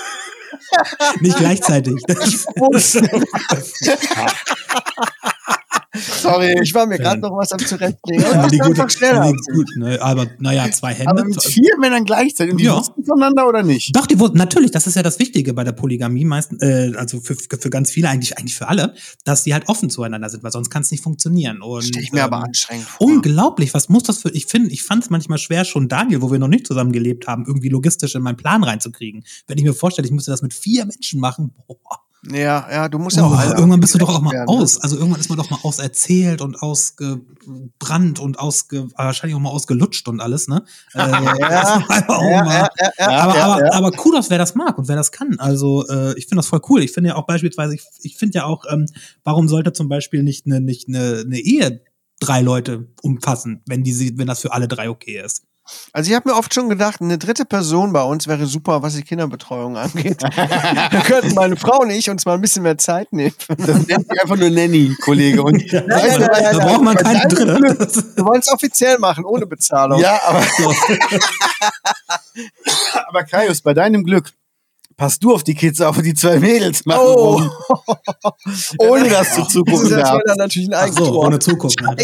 nicht 1.20 1.38
gleichzeitig. 1.38 1.94
Sorry. 5.94 6.54
Ich 6.62 6.74
war 6.74 6.86
mir 6.86 6.98
gerade 6.98 7.20
Ja. 7.20 7.28
noch 7.28 7.36
was 7.36 7.52
am 7.52 7.58
zurechtlegen. 7.60 8.24
Aber 8.24 8.34
Ja, 8.34 8.46
die 8.48 8.58
gute, 8.58 8.70
einfach 8.70 8.90
schneller. 8.90 9.32
die 9.32 9.52
gut, 9.52 9.70
ne? 9.76 9.98
Aber 10.02 10.26
naja, 10.38 10.70
zwei 10.72 10.92
Hände. 10.94 11.10
Aber 11.10 11.24
mit 11.24 11.42
vier 11.42 11.78
Männern 11.78 12.04
gleichzeitig. 12.04 12.52
Und 12.52 12.58
die 12.60 12.64
Ja. 12.64 12.76
wussten 12.78 13.04
voneinander 13.04 13.46
oder 13.48 13.62
nicht? 13.62 13.94
Doch, 13.94 14.06
die 14.06 14.18
wurden, 14.18 14.36
natürlich, 14.36 14.70
das 14.72 14.86
ist 14.86 14.96
ja 14.96 15.02
das 15.02 15.18
Wichtige 15.18 15.54
bei 15.54 15.62
der 15.64 15.72
Polygamie 15.72 16.24
meistens, 16.24 16.62
äh, 16.62 16.92
also 16.96 17.20
für, 17.20 17.36
für 17.36 17.70
ganz 17.70 17.90
viele, 17.90 18.08
eigentlich, 18.08 18.36
eigentlich 18.38 18.56
für 18.56 18.68
alle, 18.68 18.94
dass 19.24 19.44
die 19.44 19.52
halt 19.54 19.68
offen 19.68 19.90
zueinander 19.90 20.28
sind, 20.30 20.42
weil 20.42 20.52
sonst 20.52 20.70
kann 20.70 20.82
es 20.82 20.90
nicht 20.90 21.02
funktionieren. 21.02 21.62
Und, 21.62 21.82
Stell 21.84 22.02
ich 22.02 22.12
mir 22.12 22.24
aber 22.24 22.38
ähm, 22.38 22.44
anstrengend 22.44 22.86
vor. 22.86 23.06
Unglaublich, 23.06 23.72
was 23.74 23.88
muss 23.88 24.02
das 24.02 24.18
für, 24.18 24.30
ich 24.30 24.46
finde, 24.46 24.70
ich 24.70 24.82
fand 24.82 25.04
es 25.04 25.10
manchmal 25.10 25.38
schwer, 25.38 25.64
schon 25.64 25.88
Daniel, 25.88 26.22
wo 26.22 26.30
wir 26.32 26.38
noch 26.38 26.48
nicht 26.48 26.66
zusammen 26.66 26.92
gelebt 26.92 27.26
haben, 27.28 27.44
irgendwie 27.46 27.68
logistisch 27.68 28.14
in 28.14 28.22
meinen 28.22 28.36
Plan 28.36 28.64
reinzukriegen. 28.64 29.24
Wenn 29.46 29.58
ich 29.58 29.64
mir 29.64 29.74
vorstelle, 29.74 30.06
ich 30.06 30.12
müsste 30.12 30.30
das 30.30 30.42
mit 30.42 30.54
vier 30.54 30.84
Menschen 30.86 31.20
machen, 31.20 31.54
boah, 31.68 32.00
Ja, 32.32 32.66
ja, 32.70 32.88
du 32.88 32.98
musst 32.98 33.16
ja 33.16 33.24
auch. 33.24 33.32
oh, 33.32 33.34
alle 33.36 33.54
irgendwann 33.54 33.80
bist 33.80 33.94
du 33.94 33.98
doch 33.98 34.08
auch 34.08 34.20
mal 34.20 34.32
werden, 34.32 34.46
ne? 34.56 34.62
aus, 34.62 34.80
also 34.80 34.96
irgendwann 34.96 35.20
ist 35.20 35.28
man 35.28 35.38
doch 35.38 35.50
mal 35.50 35.58
auserzählt 35.62 36.40
und 36.40 36.60
ausgebrannt 36.62 38.18
und 38.18 38.38
ausge, 38.38 38.88
wahrscheinlich 38.96 39.36
auch 39.36 39.40
mal 39.40 39.50
ausgelutscht 39.50 40.08
und 40.08 40.20
alles, 40.20 40.48
ne? 40.48 40.64
Auch 42.08 42.20
aber, 43.72 43.90
Kudos, 43.92 44.30
wer 44.30 44.38
das 44.38 44.54
mag 44.54 44.78
und 44.78 44.88
wer 44.88 44.96
das 44.96 45.12
kann. 45.12 45.38
Also 45.38 45.86
äh, 45.88 46.16
ich 46.18 46.24
finde 46.26 46.36
das 46.36 46.46
voll 46.46 46.60
cool. 46.68 46.82
Ich 46.82 46.92
finde 46.92 47.08
ja 47.10 47.16
auch 47.16 47.26
beispielsweise, 47.26 47.74
ich, 47.74 47.82
ich 48.02 48.16
finde 48.16 48.38
ja 48.38 48.44
auch, 48.44 48.64
ähm, 48.70 48.86
warum 49.24 49.48
sollte 49.48 49.72
zum 49.72 49.88
Beispiel 49.88 50.22
nicht 50.22 50.46
eine 50.46 50.60
nicht 50.60 50.88
eine, 50.88 51.22
eine 51.24 51.38
Ehe 51.38 51.82
drei 52.20 52.40
Leute 52.40 52.88
umfassen, 53.02 53.62
wenn 53.66 53.82
die 53.84 53.92
sie- 53.92 54.16
wenn 54.18 54.26
das 54.26 54.40
für 54.40 54.52
alle 54.52 54.68
drei 54.68 54.88
okay 54.88 55.20
ist. 55.24 55.42
Also 55.92 56.10
ich 56.10 56.16
habe 56.16 56.28
mir 56.28 56.36
oft 56.36 56.52
schon 56.52 56.68
gedacht, 56.68 57.00
eine 57.00 57.16
dritte 57.16 57.44
Person 57.46 57.92
bei 57.92 58.02
uns 58.02 58.26
wäre 58.28 58.44
super, 58.46 58.82
was 58.82 58.94
die 58.94 59.02
Kinderbetreuung 59.02 59.76
angeht. 59.78 60.22
da 60.22 61.00
könnten 61.06 61.34
meine 61.34 61.56
Frau 61.56 61.80
und 61.80 61.90
ich 61.90 62.10
uns 62.10 62.26
mal 62.26 62.34
ein 62.34 62.40
bisschen 62.42 62.64
mehr 62.64 62.76
Zeit 62.76 63.12
nehmen. 63.12 63.34
Das 63.48 63.86
nennt 63.86 64.06
sich 64.08 64.20
einfach 64.22 64.36
nur 64.36 64.50
Nanny, 64.50 64.94
Kollege. 65.02 65.42
Und 65.42 65.64
nein, 65.72 65.88
Weißt 65.88 66.16
du, 66.16 66.20
nein, 66.20 66.28
nein, 66.32 66.42
da 66.42 66.52
nein, 66.52 66.66
braucht 66.68 66.82
man 66.82 66.94
nein, 66.96 67.04
keine 67.04 67.18
nein, 67.18 67.28
dritte. 67.28 68.16
Wir 68.16 68.24
wollen 68.26 68.40
es 68.40 68.48
offiziell 68.52 68.98
machen, 68.98 69.24
ohne 69.24 69.46
Bezahlung. 69.46 69.98
Ja, 70.00 70.20
aber, 70.26 70.42
aber 73.08 73.24
Kaius, 73.24 73.60
bei 73.60 73.74
deinem 73.74 74.04
Glück 74.04 74.32
passt 74.96 75.22
du 75.24 75.34
auf 75.34 75.42
die 75.44 75.54
Kids 75.54 75.80
auf, 75.80 76.00
die 76.00 76.14
zwei 76.14 76.38
Mädels 76.38 76.84
machen 76.86 77.00
Oh. 77.04 77.34
rum, 77.36 77.50
ohne 78.78 79.08
dass 79.08 79.34
du 79.34 79.42
Das 79.42 79.52
zugucken 79.52 79.84
ist 79.86 79.90
ja 79.90 79.96
darfst. 79.98 80.22
dann 80.26 80.36
natürlich 80.36 80.68
ein 80.68 80.74
Ach 80.74 80.88
so, 80.92 81.04
Eigentor. 81.04 81.26
ohne 81.26 81.38
zugucken. 81.38 81.96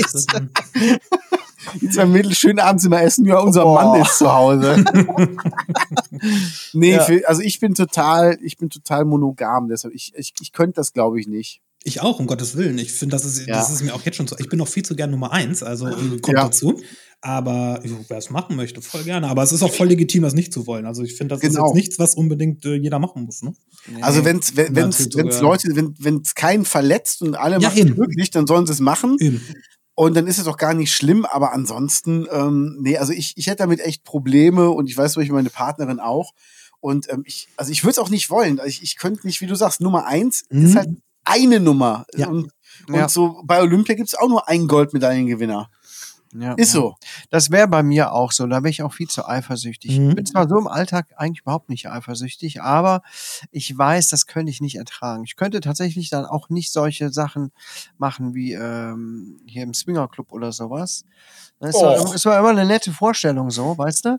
Ist, 1.74 1.82
Die 1.82 1.88
zwei 1.90 2.06
Mädels 2.06 2.36
schön 2.38 2.58
abends 2.58 2.84
immer 2.84 3.02
essen, 3.02 3.24
ja, 3.26 3.38
unser 3.38 3.66
Oh. 3.66 3.74
Mann 3.74 4.00
ist 4.00 4.18
zu 4.18 4.32
Hause. 4.32 4.84
nee, 6.72 6.92
Ja. 6.92 7.04
für, 7.04 7.26
also 7.28 7.42
ich 7.42 7.60
bin 7.60 7.74
total, 7.74 8.38
ich 8.42 8.56
bin 8.56 8.70
total 8.70 9.04
monogam, 9.04 9.68
deshalb, 9.68 9.94
ich, 9.94 10.12
ich, 10.16 10.32
ich 10.40 10.52
könnte 10.52 10.74
das 10.76 10.92
glaube 10.92 11.20
ich 11.20 11.26
nicht. 11.26 11.60
Ich 11.82 12.02
auch, 12.02 12.20
um 12.20 12.26
Gottes 12.26 12.56
Willen. 12.58 12.76
Ich 12.78 12.92
finde, 12.92 13.16
das 13.16 13.24
ist, 13.24 13.46
Ja. 13.46 13.54
das 13.56 13.70
ist 13.70 13.82
mir 13.82 13.94
auch 13.94 14.02
jetzt 14.02 14.16
schon 14.16 14.26
so. 14.26 14.36
Ich 14.38 14.50
bin 14.50 14.58
noch 14.58 14.68
viel 14.68 14.82
zu 14.84 14.94
gern 14.94 15.10
Nummer 15.10 15.32
eins, 15.32 15.62
also 15.62 15.86
äh, 15.88 15.92
kommt 16.20 16.28
Ja. 16.36 16.44
dazu. 16.44 16.78
Aber 17.22 17.80
wer 18.08 18.18
es 18.18 18.30
machen 18.30 18.56
möchte, 18.56 18.80
voll 18.82 19.02
gerne. 19.02 19.28
Aber 19.28 19.42
es 19.42 19.52
ist 19.52 19.62
auch 19.62 19.72
voll 19.72 19.88
legitim, 19.88 20.22
das 20.22 20.32
nicht 20.34 20.52
zu 20.54 20.66
wollen. 20.66 20.84
Also 20.86 21.02
ich 21.02 21.14
finde, 21.16 21.34
das 21.34 21.42
ist 21.42 21.54
Genau. 21.54 21.66
jetzt 21.66 21.74
nichts, 21.74 21.98
was 21.98 22.14
unbedingt 22.14 22.64
äh, 22.66 22.74
jeder 22.76 22.98
machen 22.98 23.24
muss. 23.24 23.42
Ne? 23.42 23.54
Also 24.02 24.24
wenn's, 24.26 24.56
wenn 24.56 24.74
wenn's, 24.76 24.98
Dazu 25.04 25.18
wenn's 25.18 25.36
sogar- 25.36 25.50
Leute, 25.52 25.68
wenn 25.74 25.94
wenn's 25.98 26.34
keinen 26.34 26.64
verletzt 26.66 27.20
und 27.22 27.34
alle 27.34 27.58
Ja, 27.60 27.68
machen 27.68 27.78
eben. 27.78 27.94
glücklich, 27.94 28.30
dann 28.30 28.46
sollen 28.46 28.66
sie 28.66 28.72
es 28.72 28.80
machen. 28.80 29.16
Eben. 29.20 29.42
Und 30.00 30.14
dann 30.16 30.26
ist 30.26 30.38
es 30.38 30.46
auch 30.46 30.56
gar 30.56 30.72
nicht 30.72 30.94
schlimm, 30.94 31.26
aber 31.26 31.52
ansonsten, 31.52 32.26
ähm, 32.32 32.78
nee, 32.80 32.96
also 32.96 33.12
ich, 33.12 33.34
ich 33.36 33.48
hätte 33.48 33.58
damit 33.58 33.80
echt 33.80 34.02
Probleme 34.02 34.70
und 34.70 34.88
ich 34.88 34.96
weiß, 34.96 35.18
welche 35.18 35.34
meine 35.34 35.50
Partnerin 35.50 36.00
auch. 36.00 36.32
Und 36.80 37.12
ähm, 37.12 37.22
ich, 37.26 37.48
also 37.58 37.70
ich 37.70 37.84
würde 37.84 37.90
es 37.90 37.98
auch 37.98 38.08
nicht 38.08 38.30
wollen. 38.30 38.58
Also 38.60 38.70
ich, 38.70 38.82
ich 38.82 38.96
könnte 38.96 39.26
nicht, 39.26 39.42
wie 39.42 39.46
du 39.46 39.54
sagst, 39.56 39.82
Nummer 39.82 40.06
eins 40.06 40.44
Mhm. 40.48 40.64
ist 40.64 40.74
halt 40.76 40.88
eine 41.26 41.60
Nummer. 41.60 42.06
Ja. 42.14 42.28
Und, 42.28 42.50
und 42.88 42.94
Ja. 42.94 43.10
so 43.10 43.42
bei 43.44 43.60
Olympia 43.60 43.94
gibt's 43.94 44.14
auch 44.14 44.28
nur 44.30 44.48
einen 44.48 44.68
Goldmedaillengewinner. 44.68 45.68
Ja, 46.32 46.54
Ist 46.54 46.74
ja. 46.74 46.80
so. 46.80 46.94
Das 47.30 47.50
wäre 47.50 47.66
bei 47.66 47.82
mir 47.82 48.12
auch 48.12 48.30
so. 48.32 48.46
Da 48.46 48.60
bin 48.60 48.70
ich 48.70 48.82
auch 48.82 48.92
viel 48.92 49.08
zu 49.08 49.26
eifersüchtig. 49.26 49.98
Mhm. 49.98 50.10
Ich 50.10 50.16
bin 50.16 50.26
zwar 50.26 50.48
so 50.48 50.58
im 50.58 50.68
Alltag 50.68 51.08
eigentlich 51.16 51.40
überhaupt 51.40 51.68
nicht 51.68 51.88
eifersüchtig, 51.88 52.62
aber 52.62 53.02
ich 53.50 53.76
weiß, 53.76 54.08
das 54.10 54.26
könnte 54.26 54.50
ich 54.50 54.60
nicht 54.60 54.76
ertragen. 54.76 55.24
Ich 55.24 55.34
könnte 55.36 55.60
tatsächlich 55.60 56.08
dann 56.08 56.24
auch 56.26 56.48
nicht 56.48 56.70
solche 56.72 57.10
Sachen 57.10 57.50
machen 57.98 58.34
wie 58.34 58.52
ähm, 58.52 59.40
hier 59.46 59.64
im 59.64 59.74
Swingerclub 59.74 60.32
oder 60.32 60.52
sowas. 60.52 61.04
Es 61.58 61.74
war, 61.74 62.00
Och. 62.00 62.14
es 62.14 62.24
war 62.24 62.38
immer 62.38 62.50
eine 62.50 62.64
nette 62.64 62.92
Vorstellung 62.92 63.50
so, 63.50 63.76
weißt 63.76 64.06
du? 64.06 64.18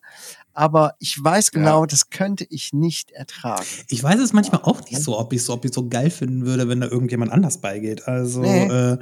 Aber 0.54 0.96
ich 1.00 1.22
weiß 1.24 1.52
genau, 1.52 1.86
das 1.86 2.10
könnte 2.10 2.46
ich 2.50 2.74
nicht 2.74 3.12
ertragen. 3.12 3.66
Ich 3.88 4.04
weiß 4.04 4.20
es 4.20 4.34
manchmal 4.34 4.62
auch 4.64 4.82
nicht 4.82 5.02
so, 5.02 5.18
ob 5.18 5.32
ich 5.34 5.44
so, 5.44 5.54
ob 5.54 5.64
ich 5.66 5.74
so 5.74 5.88
geil 5.88 6.10
finden 6.12 6.46
würde, 6.46 6.68
wenn 6.68 6.82
da 6.82 6.88
irgendjemand 6.88 7.32
anders 7.32 7.60
beigeht. 7.62 8.08
Also 8.08 8.42
Nee. 8.42 8.66
äh, 8.66 8.98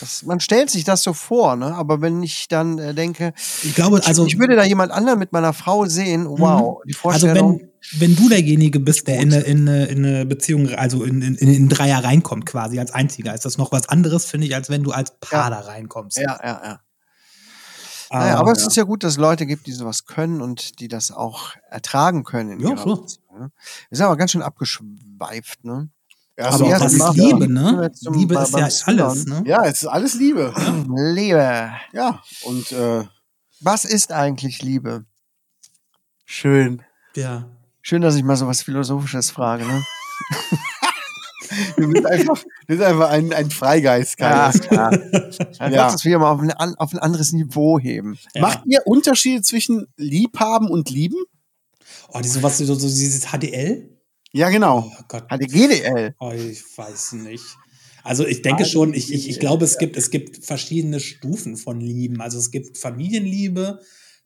Das, 0.00 0.22
man 0.24 0.40
stellt 0.40 0.70
sich 0.70 0.84
das 0.84 1.02
so 1.02 1.12
vor, 1.12 1.54
ne? 1.56 1.74
Aber 1.74 2.00
wenn 2.00 2.22
ich 2.22 2.48
dann 2.48 2.78
äh, 2.78 2.94
denke, 2.94 3.34
ich 3.62 3.74
glaube, 3.74 4.00
also 4.04 4.26
ich 4.26 4.38
würde 4.38 4.56
da 4.56 4.64
jemand 4.64 4.90
anderen 4.92 5.18
mit 5.18 5.32
meiner 5.32 5.52
Frau 5.52 5.84
sehen, 5.86 6.26
wow, 6.28 6.80
die 6.86 6.94
Also 6.94 7.00
Vorstellung. 7.26 7.60
wenn, 7.92 8.00
wenn 8.00 8.16
du 8.16 8.28
derjenige 8.28 8.80
bist, 8.80 9.06
der 9.08 9.20
in 9.20 9.32
eine, 9.32 9.42
in 9.42 9.68
eine, 9.68 9.86
in 9.86 10.04
eine 10.04 10.26
Beziehung, 10.26 10.68
also 10.70 11.04
in, 11.04 11.20
in, 11.22 11.34
in 11.36 11.48
einen 11.48 11.68
Dreier 11.68 12.02
reinkommt 12.02 12.46
quasi 12.46 12.78
als 12.78 12.92
einziger, 12.92 13.34
ist 13.34 13.44
das 13.44 13.58
noch 13.58 13.70
was 13.72 13.88
anderes, 13.88 14.24
finde 14.24 14.46
ich, 14.46 14.54
als 14.54 14.70
wenn 14.70 14.82
du 14.82 14.92
als 14.92 15.12
Paar 15.20 15.50
Ja. 15.50 15.50
da 15.50 15.60
reinkommst. 15.68 16.16
ja, 16.18 16.38
ja, 16.42 16.60
ja. 16.64 16.80
Ah, 18.10 18.18
Naja, 18.18 18.38
aber 18.38 18.52
es 18.52 18.60
ja. 18.60 18.66
ist 18.68 18.76
ja 18.76 18.82
gut, 18.82 19.04
dass 19.04 19.12
es 19.12 19.18
Leute 19.18 19.46
gibt, 19.46 19.66
die 19.66 19.72
sowas 19.72 20.04
können 20.04 20.42
und 20.42 20.80
die 20.80 20.88
das 20.88 21.10
auch 21.12 21.54
ertragen 21.70 22.24
können. 22.24 22.50
In 22.50 22.60
Ja. 22.60 22.74
Beziehung, 22.74 23.06
ne? 23.38 23.50
Wir 23.88 23.96
sind 23.96 24.04
aber 24.06 24.16
ganz 24.18 24.32
schön 24.32 24.42
abgeschweift, 24.42 25.64
ne? 25.64 25.88
Ja, 26.38 26.46
aber 26.48 26.56
so 26.58 26.64
auch 26.64 26.70
ja, 26.70 26.78
das 26.78 26.94
ist 26.94 27.14
Liebe, 27.14 27.40
ja. 27.44 27.46
ne? 27.48 27.92
Liebe 28.12 28.34
ist 28.38 28.54
ja 28.56 28.68
alles, 28.86 29.26
ne? 29.26 29.42
ja, 29.46 29.64
es 29.66 29.82
ist 29.82 29.88
alles 29.88 30.14
Liebe. 30.14 30.52
Liebe. 30.96 31.70
Ja, 31.92 32.22
und 32.44 32.72
äh, 32.72 33.04
Was 33.60 33.84
ist 33.84 34.12
eigentlich 34.12 34.62
Liebe? 34.62 35.04
schön. 36.24 36.82
Ja. 37.14 37.48
Schön, 37.82 38.00
dass 38.00 38.14
ich 38.14 38.22
mal 38.22 38.36
so 38.36 38.46
was 38.46 38.62
Philosophisches 38.62 39.30
frage, 39.30 39.66
ne? 39.66 39.84
Du 41.76 41.86
bist 41.90 42.06
einfach, 42.06 42.38
du 42.42 42.66
bist 42.66 42.80
einfach 42.80 43.10
ein, 43.10 43.30
ein 43.34 43.50
Freigeist, 43.50 44.18
Ja, 44.18 44.50
Kaius. 44.50 44.60
klar. 44.60 44.90
Dann 45.58 45.72
Ja. 45.72 45.82
kannst 45.82 45.96
du 45.96 45.98
es 45.98 46.04
wieder 46.06 46.18
mal 46.18 46.30
auf 46.32 46.40
ein, 46.40 46.50
auf 46.76 46.92
ein 46.94 46.98
anderes 46.98 47.32
Niveau 47.32 47.78
heben. 47.78 48.18
Macht 48.38 48.60
ihr 48.66 48.80
Unterschiede 48.86 49.42
zwischen 49.42 49.86
Liebhaben 49.98 50.70
und 50.70 50.88
Lieben? 50.88 51.18
Oh, 52.08 52.20
die 52.20 52.28
sowas, 52.28 52.56
so, 52.56 52.64
so 52.74 52.86
dieses 52.88 53.26
HDL? 53.32 53.90
Ja, 54.32 54.48
genau. 54.50 54.90
Oh 54.98 55.02
Gott. 55.08 55.28
Hat 55.30 55.40
die 55.42 55.46
GDL. 55.46 56.14
Oh, 56.18 56.32
ich 56.32 56.62
weiß 56.76 57.12
nicht. 57.12 57.44
Also 58.02 58.26
ich 58.26 58.42
denke 58.42 58.64
schon, 58.64 58.94
ich, 58.94 59.12
ich, 59.12 59.28
ich 59.28 59.38
glaube, 59.38 59.64
es 59.64 59.78
gibt, 59.78 59.96
es 59.96 60.10
gibt 60.10 60.44
verschiedene 60.44 60.98
Stufen 61.00 61.56
von 61.56 61.80
Lieben. 61.80 62.20
Also 62.20 62.38
es 62.38 62.50
gibt 62.50 62.76
Familienliebe, 62.78 63.80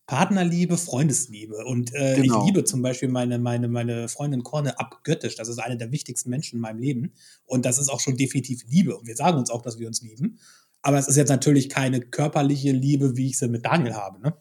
Partnerliebe, 0.07 0.79
Freundesliebe. 0.79 1.57
Und 1.67 1.93
äh, 1.95 2.15
Genau. 2.17 2.41
ich 2.41 2.47
liebe 2.47 2.65
zum 2.65 2.81
Beispiel 2.81 3.09
meine, 3.09 3.39
meine, 3.39 3.69
meine 3.69 4.09
Freundin 4.09 4.43
Korne 4.45 4.79
abgöttisch. 4.79 5.35
Das 5.37 5.49
ist 5.49 5.59
eine 5.59 5.77
der 5.77 5.93
wichtigsten 5.93 6.31
Menschen 6.31 6.57
in 6.57 6.63
meinem 6.63 6.79
Leben. 6.79 7.13
Und 7.45 7.67
das 7.67 7.77
ist 7.79 7.89
auch 7.91 8.01
schon 8.01 8.17
definitiv 8.17 8.63
Liebe. 8.69 8.97
Und 8.97 9.07
wir 9.07 9.17
sagen 9.17 9.37
uns 9.39 9.51
auch, 9.51 9.61
dass 9.63 9.79
wir 9.79 9.89
uns 9.89 10.01
lieben. 10.01 10.39
Aber 10.81 10.99
es 10.99 11.09
ist 11.09 11.17
jetzt 11.17 11.29
natürlich 11.31 11.69
keine 11.69 12.01
körperliche 12.01 12.71
Liebe, 12.71 13.17
wie 13.17 13.27
ich 13.27 13.39
sie 13.39 13.49
mit 13.49 13.67
Daniel 13.67 13.95
habe. 13.95 14.23
Ne? 14.23 14.35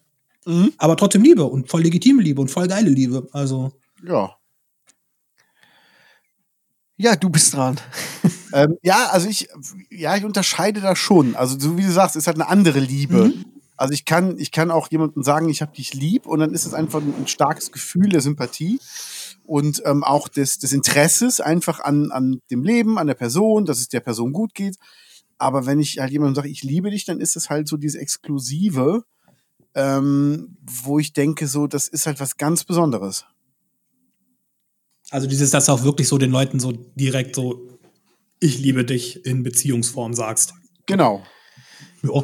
Mhm. 0.46 0.74
Aber 0.78 0.96
trotzdem 0.96 1.24
Liebe 1.24 1.44
und 1.44 1.70
voll 1.70 1.82
legitime 1.82 2.22
Liebe 2.22 2.40
und 2.40 2.50
voll 2.52 2.68
geile 2.68 2.90
Liebe. 2.90 3.28
Also 3.32 3.72
Ja. 4.08 4.38
Ja, 6.98 7.16
du 7.16 7.30
bist 7.30 7.54
dran. 7.54 7.80
Ähm, 8.54 8.78
ja, 8.84 9.10
also 9.12 9.28
ich, 9.28 9.50
ja, 9.90 10.16
ich 10.16 10.24
unterscheide 10.24 10.80
da 10.80 10.96
schon. 10.96 11.36
Also 11.36 11.60
so 11.60 11.78
wie 11.78 11.82
du 11.82 11.92
sagst, 11.92 12.16
ist 12.16 12.26
halt 12.26 12.38
eine 12.38 12.48
andere 12.48 12.80
Liebe. 12.80 13.34
Also 13.76 13.94
ich 13.94 14.06
kann, 14.06 14.38
ich 14.40 14.54
kann 14.54 14.72
auch 14.72 14.90
jemandem 14.90 15.24
sagen, 15.24 15.50
ich 15.50 15.62
habe 15.62 15.76
dich 15.76 15.94
lieb 15.94 16.26
und 16.26 16.40
dann 16.40 16.54
ist 16.54 16.66
es 16.66 16.74
einfach 16.74 17.02
ein, 17.02 17.14
ein 17.18 17.28
starkes 17.28 17.74
Gefühl 17.74 18.08
der 18.08 18.22
Sympathie 18.22 18.80
und 19.44 19.82
ähm, 19.86 20.06
auch 20.06 20.30
des, 20.30 20.58
des 20.60 20.72
Interesses 20.72 21.42
einfach 21.42 21.82
an, 21.82 22.12
an 22.12 22.40
dem 22.50 22.64
Leben, 22.64 22.98
an 22.98 23.08
der 23.08 23.16
Person, 23.16 23.66
dass 23.66 23.80
es 23.80 23.90
der 23.90 24.00
Person 24.00 24.32
gut 24.32 24.54
geht. 24.54 24.78
Aber 25.38 25.66
wenn 25.66 25.82
ich 25.82 26.00
halt 26.00 26.12
jemandem 26.12 26.36
sage, 26.36 26.48
ich 26.48 26.64
liebe 26.64 26.92
dich, 26.92 27.04
dann 27.04 27.20
ist 27.20 27.36
es 27.36 27.50
halt 27.50 27.68
so 27.68 27.76
diese 27.76 28.00
Exklusive, 28.00 29.04
ähm, 29.74 30.58
wo 30.62 30.98
ich 30.98 31.12
denke, 31.12 31.48
so, 31.48 31.68
das 31.68 31.90
ist 31.90 32.06
halt 32.06 32.22
was 32.22 32.38
ganz 32.38 32.64
Besonderes. 32.64 33.26
Also 35.16 35.28
dieses, 35.28 35.50
dass 35.52 35.68
du 35.68 35.72
auch 35.72 35.84
wirklich 35.84 36.10
so 36.10 36.18
den 36.18 36.30
Leuten 36.32 36.60
so 36.60 36.74
direkt 36.74 37.36
so, 37.38 37.80
ich 38.42 38.60
liebe 38.60 38.84
dich 38.84 39.26
in 39.26 39.44
Beziehungsform 39.44 40.14
sagst. 40.14 40.54
Genau. 40.88 41.24
Ja. 42.04 42.24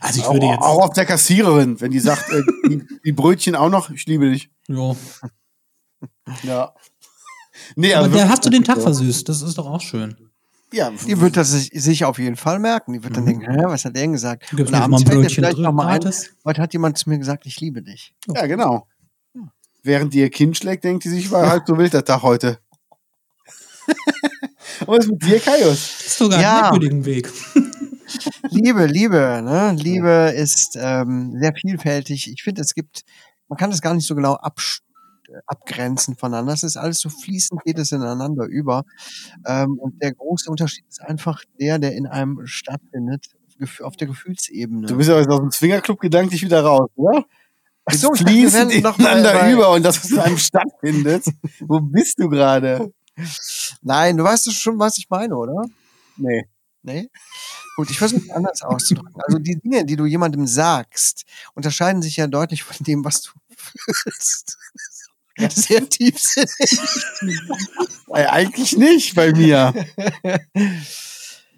Also 0.00 0.20
ich 0.20 0.26
Auch, 0.26 0.32
würde 0.32 0.46
jetzt. 0.46 0.60
auch 0.62 0.82
auf 0.84 0.92
der 0.94 1.06
Kassiererin, 1.06 1.80
wenn 1.80 1.92
die 1.92 2.00
sagt, 2.00 2.28
äh, 2.30 2.42
die, 2.68 2.82
die 3.04 3.12
Brötchen 3.12 3.54
auch 3.54 3.68
noch, 3.70 3.90
ich 3.90 4.04
liebe 4.06 4.30
dich. 4.30 4.50
ja. 4.68 4.96
Ja. 6.42 6.74
Nee, 7.76 7.94
Aber 7.94 8.04
also 8.04 8.10
der 8.10 8.22
wirklich- 8.24 8.30
hast 8.30 8.44
du 8.46 8.50
den 8.50 8.64
Tag 8.64 8.80
versüßt, 8.82 9.28
das 9.28 9.42
ist 9.42 9.58
doch 9.58 9.66
auch 9.66 9.80
schön. 9.80 10.16
Ja, 10.72 10.90
Die 10.90 11.20
wird 11.20 11.36
das 11.36 11.50
sich, 11.52 12.04
auf 12.04 12.18
jeden 12.18 12.36
Fall 12.36 12.58
merken. 12.58 12.92
Die 12.92 13.02
wird 13.02 13.16
dann 13.16 13.24
denken, 13.26 13.50
hä, 13.50 13.62
was 13.64 13.84
hat 13.84 13.94
der 13.96 14.02
denn 14.02 14.12
gesagt? 14.12 14.50
Du 14.50 14.56
gibst 14.56 14.72
Und 14.72 14.78
abends 14.80 15.04
mal 15.04 15.10
ein 15.12 15.20
fällt 15.20 15.32
vielleicht 15.32 15.58
noch 15.58 15.72
mal 15.72 15.86
ein, 15.86 16.12
heute 16.44 16.60
hat 16.62 16.72
jemand 16.72 16.98
zu 16.98 17.08
mir 17.08 17.18
gesagt, 17.18 17.46
ich 17.46 17.58
liebe 17.60 17.80
dich. 17.82 18.12
ja, 18.26 18.46
genau. 18.46 18.86
Während 19.82 20.12
die 20.14 20.18
ihr 20.20 20.30
Kind 20.30 20.56
schlägt, 20.56 20.84
denkt 20.84 21.04
die 21.04 21.08
sich, 21.08 21.30
war 21.30 21.48
halt 21.48 21.66
so 21.66 21.78
wild 21.78 21.92
der 21.94 22.04
Tag 22.04 22.22
heute. 22.22 22.58
Und 24.80 24.88
was 24.88 25.04
ist 25.06 25.10
mit 25.10 25.22
dir, 25.24 25.40
Kaius? 25.40 26.16
sogar 26.18 26.40
Ja. 26.40 26.52
einen 26.52 26.60
merkwürdigen 26.62 27.04
Weg. 27.04 27.30
Liebe, 28.50 28.86
Liebe, 28.86 29.40
ne? 29.44 29.74
Liebe 29.78 30.32
ist 30.36 30.76
ähm, 30.80 31.34
sehr 31.38 31.52
vielfältig. 31.54 32.30
Ich 32.32 32.42
finde, 32.42 32.62
es 32.62 32.74
gibt, 32.74 33.02
man 33.48 33.56
kann 33.58 33.70
das 33.70 33.82
gar 33.82 33.94
nicht 33.94 34.06
so 34.06 34.14
genau 34.14 34.34
absch- 34.36 34.80
äh, 35.28 35.38
abgrenzen 35.46 36.16
voneinander. 36.16 36.52
Es 36.54 36.62
ist 36.62 36.76
alles 36.76 37.00
so 37.00 37.10
fließend, 37.10 37.62
geht 37.64 37.78
es 37.78 37.92
ineinander 37.92 38.46
über. 38.46 38.84
Ähm, 39.46 39.78
und 39.78 40.02
der 40.02 40.14
große 40.14 40.50
Unterschied 40.50 40.84
ist 40.88 41.02
einfach 41.02 41.42
der, 41.60 41.78
der 41.78 41.94
in 41.94 42.06
einem 42.06 42.46
stattfindet, 42.46 43.26
auf 43.82 43.96
der 43.96 44.06
Gefühlsebene. 44.06 44.86
Du 44.86 44.96
bist 44.96 45.10
aber 45.10 45.18
jetzt 45.20 45.30
aus 45.30 45.40
dem 45.40 45.50
Swingerclub 45.50 45.98
gedanklich 46.00 46.42
wieder 46.42 46.62
raus, 46.62 46.88
oder? 46.94 47.24
Ach 47.88 47.92
Es 47.94 48.00
so, 48.02 48.10
wären 48.12 48.82
noch 48.82 48.98
ineinander 48.98 49.32
bei- 49.32 49.52
über 49.52 49.70
und 49.72 49.82
das, 49.82 49.98
was 50.04 50.10
in 50.10 50.18
einem 50.18 50.38
stattfindet. 50.38 51.24
Wo 51.60 51.80
bist 51.80 52.18
du 52.18 52.28
gerade? 52.28 52.92
Nein, 53.82 54.16
du 54.16 54.24
weißt 54.24 54.52
schon, 54.52 54.78
was 54.78 54.98
ich 54.98 55.08
meine, 55.08 55.34
oder? 55.36 55.62
Nee. 56.16 56.44
Nee? 56.82 57.08
Gut, 57.76 57.90
ich 57.90 57.98
versuche 57.98 58.20
es 58.22 58.30
anders 58.30 58.62
auszudrücken. 58.62 59.20
Also 59.26 59.38
die 59.38 59.56
Dinge, 59.58 59.84
die 59.84 59.96
du 59.96 60.04
jemandem 60.06 60.46
sagst, 60.46 61.24
unterscheiden 61.54 62.02
sich 62.02 62.16
ja 62.16 62.26
deutlich 62.26 62.62
von 62.62 62.76
dem, 62.84 63.04
was 63.04 63.22
du 63.22 63.30
fühlst. 63.56 64.56
Sehr 65.54 65.88
tiefsinnig. 65.88 66.80
Äh, 68.08 68.26
Eigentlich 68.26 68.76
nicht 68.76 69.14
bei 69.14 69.32
mir. 69.32 69.72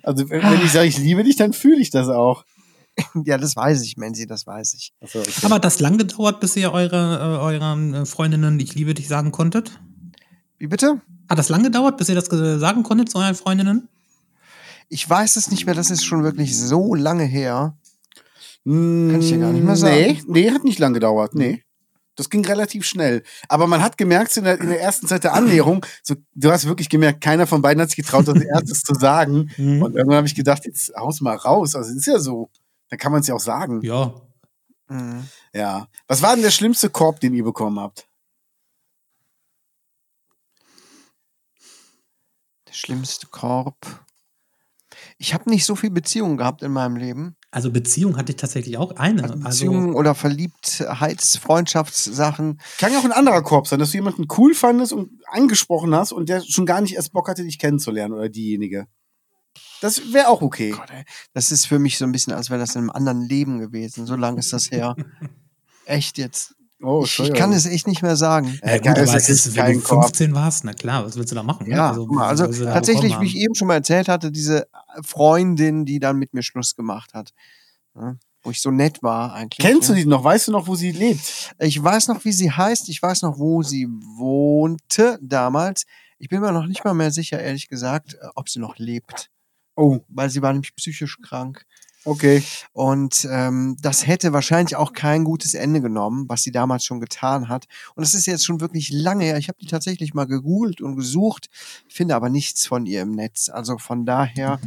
Also 0.03 0.29
wenn 0.31 0.63
ich 0.63 0.73
sage, 0.73 0.87
ich 0.89 0.99
liebe 0.99 1.25
dich, 1.25 1.37
dann 1.37 1.53
fühle 1.53 1.81
ich 1.81 1.91
das 1.91 2.09
auch. 2.09 2.45
Ja, 3.25 3.39
das 3.39 3.57
weiß 3.57 3.83
ich, 3.83 3.97
Menzi, 3.97 4.27
das 4.27 4.47
weiß 4.47 4.75
ich. 4.75 4.93
Achso, 5.01 5.21
okay. 5.21 5.31
Aber 5.43 5.57
hat 5.57 5.65
das 5.65 5.81
lang 5.81 5.99
gedauert, 5.99 6.41
bis 6.41 6.57
ihr 6.57 6.73
eure, 6.73 7.19
äh, 7.19 7.43
euren 7.43 7.95
äh, 7.95 8.07
Freundinnen 8.07 8.59
Ich 8.61 8.75
liebe 8.75 8.95
dich 8.95 9.09
sagen 9.09 9.33
konntet? 9.33 9.81
Wie 10.59 10.67
bitte? 10.67 11.01
Hat 11.29 11.39
das 11.39 11.49
lang 11.49 11.63
gedauert, 11.63 11.97
bis 11.97 12.09
ihr 12.09 12.15
das 12.15 12.29
ge- 12.29 12.59
sagen 12.59 12.83
konntet 12.83 13.11
zu 13.11 13.19
euren 13.19 13.35
Freundinnen? 13.35 13.89
Ich 14.89 15.09
weiß 15.09 15.37
es 15.37 15.51
nicht 15.51 15.67
mehr, 15.67 15.75
das 15.75 15.91
ist 15.91 16.05
schon 16.05 16.25
wirklich 16.25 16.59
so 16.59 16.95
lange 16.95 17.25
her. 17.25 17.77
Kann 18.65 19.21
ich 19.21 19.29
dir 19.31 19.39
gar 19.39 19.53
nicht 19.53 19.65
mehr 19.65 19.75
Nee, 19.75 20.15
sagen. 20.15 20.25
nee, 20.29 20.51
hat 20.51 20.65
nicht 20.65 20.79
lang 20.79 20.93
gedauert. 20.93 21.35
Nee. 21.35 21.63
Das 22.17 22.29
ging 22.29 22.45
relativ 22.45 22.85
schnell. 22.85 23.23
Aber 23.49 23.67
man 23.67 23.83
hat 23.83 23.97
gemerkt, 23.97 24.33
so 24.33 24.41
in 24.41 24.45
der, 24.45 24.61
in 24.61 24.69
der 24.69 24.81
ersten 24.83 25.07
Zeit 25.07 25.25
der 25.25 25.33
Annäherung, 25.33 25.87
so, 26.03 26.17
du 26.35 26.51
hast 26.51 26.67
wirklich 26.67 26.91
gemerkt, 26.91 27.23
keiner 27.23 27.47
von 27.47 27.63
beiden 27.63 27.81
hat 27.81 27.89
sich 27.89 27.97
getraut, 27.97 28.29
das 28.29 28.43
erstes 28.43 28.83
zu 28.83 28.95
sagen. 28.95 29.51
Mhm. 29.57 29.81
Und 29.83 29.95
irgendwann 29.95 30.19
habe 30.19 30.27
ich 30.27 30.35
gedacht, 30.35 30.67
jetzt 30.67 30.93
haus 30.97 31.21
mal 31.23 31.37
raus. 31.37 31.75
Also, 31.75 31.91
es 31.91 31.97
ist 31.97 32.07
ja 32.07 32.19
so. 32.19 32.51
Dann 32.91 32.99
kann 32.99 33.13
man 33.13 33.21
es 33.23 33.27
ja 33.29 33.35
auch 33.35 33.41
sagen. 33.41 33.81
Ja. 33.83 34.15
Mhm. 34.89 35.27
Ja. 35.55 35.89
Was 36.09 36.23
war 36.23 36.35
denn 36.35 36.43
der 36.43 36.51
schlimmste 36.51 36.91
Korb, 36.91 37.21
den 37.21 37.35
ihr 37.35 37.45
bekommen 37.45 37.79
habt? 37.79 38.09
Der 42.69 42.75
schlimmste 42.75 43.27
Korb. 43.29 44.05
Ich 45.19 45.35
habe 45.35 45.49
nicht 45.51 45.65
so 45.65 45.77
viel 45.77 45.91
Beziehungen 45.91 46.37
gehabt 46.37 46.63
in 46.63 46.73
meinem 46.73 46.97
Leben. 46.97 47.37
Also 47.51 47.71
Beziehung 47.71 48.17
hatte 48.17 48.33
ich 48.33 48.37
tatsächlich 48.37 48.77
auch 48.79 48.93
eine. 48.97 49.23
Also 49.23 49.35
Also, 49.35 49.45
Beziehungen 49.45 49.95
oder 49.95 50.15
Verliebtheits-, 50.15 51.39
Freundschaftssachen. 51.39 52.61
Kann 52.79 52.93
ja 52.93 52.99
auch 52.99 53.05
ein 53.05 53.13
anderer 53.13 53.43
Korb 53.43 53.67
sein, 53.67 53.79
dass 53.81 53.91
du 53.91 53.99
jemanden 53.99 54.27
cool 54.37 54.55
fandest 54.55 54.93
und 54.93 55.11
angesprochen 55.27 55.95
hast 55.95 56.13
und 56.13 56.29
der 56.29 56.43
schon 56.43 56.67
gar 56.67 56.81
nicht 56.81 56.95
erst 56.95 57.13
Bock 57.13 57.29
hatte, 57.29 57.45
dich 57.45 57.59
kennenzulernen 57.59 58.15
oder 58.15 58.29
diejenige. 58.29 58.87
Das 59.81 60.13
wäre 60.13 60.29
auch 60.29 60.43
okay. 60.43 60.71
Gott, 60.71 60.91
ey, 60.91 61.05
das 61.33 61.53
ist 61.53 61.67
für 61.67 61.79
mich 61.79 61.99
so 61.99 62.05
ein 62.05 62.13
bisschen, 62.13 62.33
als 62.33 62.51
wäre 62.51 62.61
das 62.61 62.75
in 62.75 62.83
einem 62.83 62.91
anderen 62.91 63.23
Leben 63.23 63.59
gewesen. 63.59 64.07
So 64.07 64.17
lange 64.17 64.39
ist 64.41 64.53
das 64.53 64.71
her. 64.71 64.95
Echt 65.87 66.19
jetzt. 66.19 66.55
Oh, 66.83 67.03
ich, 67.05 67.19
ich 67.19 67.35
kann 67.35 67.53
es 67.53 67.67
echt 67.67 67.87
nicht 67.87 68.01
mehr 68.01 68.17
sagen. 68.17 68.59
Ja, 68.65 68.79
gut, 68.79 68.89
aber 68.89 69.01
das 69.01 69.29
es 69.29 69.47
ist, 69.47 69.57
wenn 69.57 69.75
du 69.75 69.81
Korb. 69.81 70.05
15 70.05 70.35
warst, 70.35 70.65
na 70.65 70.73
klar, 70.73 71.05
was 71.05 71.15
willst 71.15 71.31
du 71.31 71.35
da 71.35 71.43
machen? 71.43 71.69
ne? 71.69 71.75
Ja, 71.75 71.91
also 71.91 72.47
du 72.47 72.65
da 72.65 72.73
tatsächlich, 72.73 73.21
wie 73.21 73.27
ich 73.27 73.37
eben 73.37 73.55
schon 73.55 73.69
mal 73.69 73.75
erzählt 73.75 74.09
hatte, 74.09 74.33
diese 74.33 74.67
Freundin, 75.03 75.85
die 75.85 75.99
dann 75.99 76.17
mit 76.17 76.33
mir 76.33 76.43
Schluss 76.43 76.75
gemacht 76.75 77.13
hat. 77.13 77.33
Ja, 77.95 78.17
wo 78.43 78.51
ich 78.51 78.63
so 78.63 78.71
nett 78.71 79.03
war 79.03 79.35
eigentlich. 79.35 79.59
Kennst 79.59 79.89
du 79.89 79.93
ja. 79.93 80.01
die 80.01 80.07
noch? 80.07 80.25
Weißt 80.25 80.49
du 80.49 80.53
noch, 80.53 80.67
wo 80.67 80.75
sie 80.75 80.93
lebt? 80.93 81.55
Ich 81.59 81.83
weiß 81.83 82.09
noch, 82.09 82.25
wie 82.25 82.33
sie 82.33 82.51
heißt. 82.51 82.89
Ich 82.89 83.03
weiß 83.03 83.23
noch, 83.23 83.39
wo 83.39 83.63
sie 83.63 83.87
wohnte 84.17 85.19
damals. 85.21 85.85
Ich 86.19 86.29
bin 86.29 86.41
mir 86.41 86.53
noch 86.53 86.67
nicht 86.67 86.85
mal 86.85 86.95
mehr 86.95 87.11
sicher, 87.11 87.41
ehrlich 87.41 87.69
gesagt, 87.69 88.17
ob 88.35 88.49
sie 88.49 88.59
noch 88.59 88.79
lebt. 88.79 89.31
Oh, 89.77 90.01
Weil 90.09 90.31
sie 90.31 90.43
war 90.43 90.53
nämlich 90.53 90.75
psychisch 90.77 91.19
krank. 91.23 91.65
okay. 92.05 92.43
Und 92.73 93.27
ähm, 93.31 93.77
das 93.81 94.07
hätte 94.07 94.33
wahrscheinlich 94.33 94.77
auch 94.77 94.93
kein 94.93 95.25
gutes 95.25 95.55
Ende 95.55 95.81
genommen, 95.81 96.27
was 96.29 96.43
sie 96.43 96.51
damals 96.53 96.85
schon 96.85 97.01
getan 97.01 97.49
hat. 97.49 97.67
Und 97.95 98.03
das 98.03 98.15
ist 98.15 98.27
jetzt 98.27 98.45
schon 98.45 98.61
wirklich 98.61 98.91
lange 98.91 99.25
her. 99.25 99.39
Ich 99.39 99.49
habe 99.49 99.59
die 99.61 99.67
tatsächlich 99.67 100.15
mal 100.15 100.27
gegoogelt 100.27 100.81
und 100.81 100.97
gesucht, 100.97 101.49
finde 101.89 102.15
aber 102.17 102.29
nichts 102.31 102.67
von 102.67 102.87
ihr 102.87 103.03
im 103.03 103.13
Netz. 103.13 103.49
Also 103.49 103.79
von 103.79 104.05
daher 104.07 104.61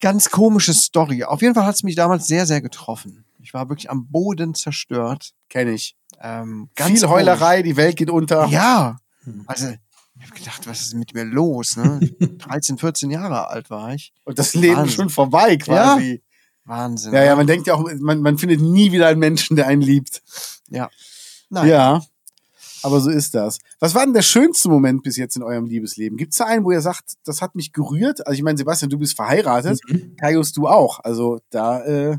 ganz 0.00 0.30
komische 0.30 0.74
Story. 0.74 1.24
Auf 1.24 1.42
jeden 1.42 1.54
Fall 1.54 1.64
hat 1.66 1.76
es 1.76 1.82
mich 1.82 1.94
damals 1.96 2.26
sehr, 2.26 2.46
sehr 2.46 2.60
getroffen. 2.60 3.24
Ich 3.40 3.54
war 3.54 3.68
wirklich 3.68 3.90
am 3.90 4.08
Boden 4.08 4.54
zerstört. 4.54 5.30
Kenn 5.48 5.68
ich. 5.68 5.96
Ähm, 6.20 6.70
ganz 6.74 7.00
Viel 7.00 7.08
Heulerei, 7.08 7.62
die 7.62 7.76
Welt 7.76 7.96
geht 7.96 8.10
unter. 8.10 8.40
Komisch. 8.40 8.52
Ja, 8.52 8.98
Hm. 9.24 9.42
also 9.46 9.72
ich 10.18 10.24
habe 10.26 10.34
gedacht, 10.38 10.66
was 10.66 10.80
ist 10.80 10.94
mit 10.94 11.14
mir 11.14 11.24
los? 11.24 11.76
Ne? 11.76 12.00
13, 12.20 12.78
14 12.78 13.10
Jahre 13.10 13.48
alt 13.48 13.70
war 13.70 13.94
ich. 13.94 14.12
Und 14.24 14.38
das 14.38 14.54
Leben 14.54 14.76
Wahnsinn. 14.76 14.94
schon 14.96 15.10
vorbei 15.10 15.56
quasi. 15.56 16.22
Wahnsinn. 16.64 17.12
Ja, 17.12 17.22
ja, 17.22 17.30
ne? 17.30 17.36
man 17.36 17.46
denkt 17.46 17.66
ja 17.66 17.74
auch, 17.74 17.84
man, 18.00 18.20
man 18.22 18.38
findet 18.38 18.60
nie 18.60 18.92
wieder 18.92 19.06
einen 19.08 19.20
Menschen, 19.20 19.56
der 19.56 19.66
einen 19.68 19.82
liebt. 19.82 20.22
Nein. 20.68 20.88
Ja. 21.68 22.02
Aber 22.82 23.00
so 23.00 23.10
ist 23.10 23.34
das. 23.34 23.58
Was 23.80 23.94
war 23.94 24.04
denn 24.04 24.14
der 24.14 24.22
schönste 24.22 24.68
Moment 24.68 25.02
bis 25.02 25.16
jetzt 25.16 25.36
in 25.36 25.42
eurem 25.42 25.66
Liebesleben? 25.66 26.16
Gibt 26.18 26.32
es 26.32 26.38
da 26.38 26.44
einen, 26.46 26.64
wo 26.64 26.70
ihr 26.70 26.80
sagt, 26.80 27.14
das 27.24 27.42
hat 27.42 27.54
mich 27.54 27.72
gerührt? 27.72 28.26
Also 28.26 28.36
ich 28.36 28.42
meine, 28.42 28.58
Sebastian, 28.58 28.90
du 28.90 28.98
bist 28.98 29.16
verheiratet, 29.16 29.80
Mhm. 29.88 30.16
Kaius, 30.16 30.52
du 30.52 30.66
auch. 30.68 31.00
Also 31.02 31.40
da, 31.50 31.82
äh, 31.84 32.18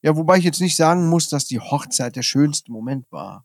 Ja, 0.00 0.16
wobei 0.16 0.38
ich 0.38 0.44
jetzt 0.44 0.60
nicht 0.60 0.76
sagen 0.76 1.08
muss, 1.08 1.28
dass 1.28 1.44
die 1.44 1.60
Hochzeit 1.60 2.16
der 2.16 2.22
schönste 2.22 2.72
Moment 2.72 3.10
war. 3.12 3.44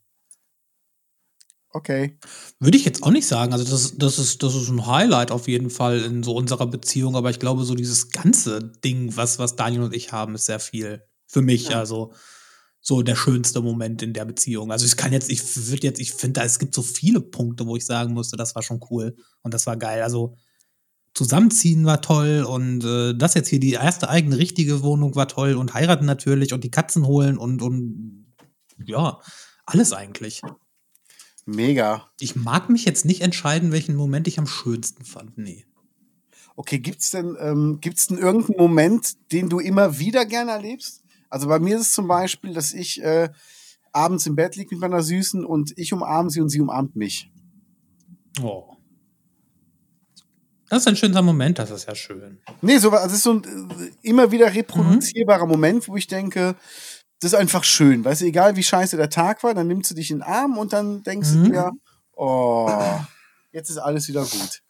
Okay. 1.72 2.18
Würde 2.60 2.78
ich 2.78 2.86
jetzt 2.86 3.04
auch 3.04 3.12
nicht 3.12 3.28
sagen. 3.28 3.54
Also, 3.54 3.66
das, 3.66 3.98
das, 3.98 4.20
ist, 4.20 4.44
das 4.44 4.56
ist 4.56 4.70
ein 4.70 4.86
Highlight 4.88 5.32
auf 5.32 5.48
jeden 5.48 5.70
Fall 5.70 6.00
in 6.00 6.24
so 6.24 6.34
unserer 6.36 6.68
Beziehung. 6.68 7.16
Aber 7.16 7.30
ich 7.30 7.40
glaube, 7.40 7.64
so 7.64 7.76
dieses 7.76 8.10
ganze 8.10 8.60
Ding, 8.84 9.16
was, 9.16 9.40
was 9.40 9.56
Daniel 9.56 9.84
und 9.84 9.96
ich 9.96 10.12
haben, 10.12 10.36
ist 10.36 10.46
sehr 10.46 10.60
viel. 10.60 11.04
Für 11.28 11.42
mich, 11.42 11.70
Ja. 11.70 11.80
also 11.80 12.14
so 12.82 13.04
der 13.04 13.16
schönste 13.16 13.62
Moment 13.62 14.02
in 14.02 14.14
der 14.14 14.26
Beziehung. 14.26 14.72
Also 14.72 14.86
ich 14.86 14.98
kann 14.98 15.14
jetzt, 15.14 15.30
ich 15.30 15.42
würde 15.70 15.86
jetzt, 15.88 16.00
ich 16.00 16.14
finde, 16.14 16.42
es 16.42 16.58
gibt 16.58 16.74
so 16.74 16.82
viele 16.82 17.22
Punkte, 17.22 17.68
wo 17.68 17.76
ich 17.76 17.86
sagen 17.86 18.14
musste, 18.14 18.38
das 18.38 18.56
war 18.56 18.64
schon 18.64 18.80
cool 18.90 19.16
und 19.44 19.54
das 19.54 19.68
war 19.68 19.78
geil. 19.78 20.02
Also 20.02 20.36
zusammenziehen 21.14 21.86
war 21.86 22.02
toll 22.02 22.44
und 22.48 22.84
äh, 22.84 23.14
das 23.14 23.36
jetzt 23.36 23.50
hier 23.50 23.60
die 23.60 23.74
erste 23.74 24.10
eigene 24.10 24.38
richtige 24.38 24.82
Wohnung 24.82 25.16
war 25.16 25.28
toll 25.28 25.54
und 25.56 25.74
heiraten 25.74 26.06
natürlich 26.06 26.54
und 26.54 26.64
die 26.64 26.72
Katzen 26.72 27.06
holen 27.06 27.38
und 27.38 27.62
und 27.62 28.26
ja 28.84 29.20
alles 29.66 29.94
eigentlich. 29.94 30.42
Mega. 31.46 32.10
Ich 32.20 32.36
mag 32.36 32.70
mich 32.70 32.86
jetzt 32.86 33.06
nicht 33.06 33.22
entscheiden, 33.22 33.72
welchen 33.72 33.96
Moment 33.96 34.28
ich 34.28 34.40
am 34.40 34.48
schönsten 34.48 35.06
fand. 35.06 35.38
Nee. 35.38 35.66
Okay, 36.56 36.80
gibt's 36.80 37.12
denn, 37.12 37.38
ähm, 37.40 37.80
gibt's 37.82 38.08
denn 38.08 38.18
irgendeinen 38.18 38.60
Moment, 38.60 39.32
den 39.32 39.50
du 39.50 39.60
immer 39.60 39.98
wieder 40.00 40.26
gerne 40.26 40.52
erlebst? 40.52 41.04
Also 41.30 41.48
bei 41.48 41.60
mir 41.60 41.76
ist 41.76 41.88
es 41.88 41.94
zum 41.94 42.08
Beispiel, 42.08 42.54
dass 42.54 42.74
ich 42.74 43.02
äh, 43.02 43.30
abends 43.92 44.26
im 44.28 44.36
Bett 44.36 44.56
liege 44.56 44.76
mit 44.76 44.82
meiner 44.82 45.02
Süßen 45.02 45.46
und 45.46 45.78
ich 45.78 45.94
umarme 45.94 46.30
sie 46.30 46.42
und 46.42 46.50
sie 46.50 46.62
umarmt 46.62 46.96
mich. 46.96 47.32
Oh. 48.42 48.76
Das 50.70 50.84
ist 50.84 50.88
ein 50.88 50.96
schöner 50.96 51.22
Moment, 51.22 51.60
das 51.60 51.70
ist 51.70 51.88
ja 51.88 51.96
schön. 51.96 52.40
Nee, 52.62 52.78
so, 52.78 52.92
also 52.92 53.08
es 53.08 53.14
ist 53.14 53.24
so 53.24 53.34
ein 53.34 53.44
äh, 53.44 53.92
immer 54.08 54.32
wieder 54.32 54.54
reproduzierbarer 54.54 55.46
Moment, 55.46 55.88
wo 55.90 55.98
ich 55.98 56.08
denke, 56.08 56.56
das 57.22 57.34
ist 57.34 57.40
einfach 57.40 57.64
schön. 57.64 58.04
Weißt 58.04 58.22
du, 58.22 58.26
egal 58.26 58.56
wie 58.56 58.64
scheiße 58.64 58.98
der 58.98 59.10
Tag 59.10 59.44
war, 59.44 59.54
dann 59.54 59.68
nimmst 59.68 59.92
du 59.92 59.96
dich 59.96 60.12
in 60.12 60.18
den 60.18 60.24
Arm 60.24 60.58
und 60.58 60.74
dann 60.74 61.04
denkst 61.04 61.30
Mhm. 61.30 61.44
du 61.44 61.50
dir, 61.52 61.72
oh, 62.14 62.70
jetzt 63.52 63.70
ist 63.70 63.78
alles 63.78 64.08
wieder 64.08 64.24
gut. 64.26 64.62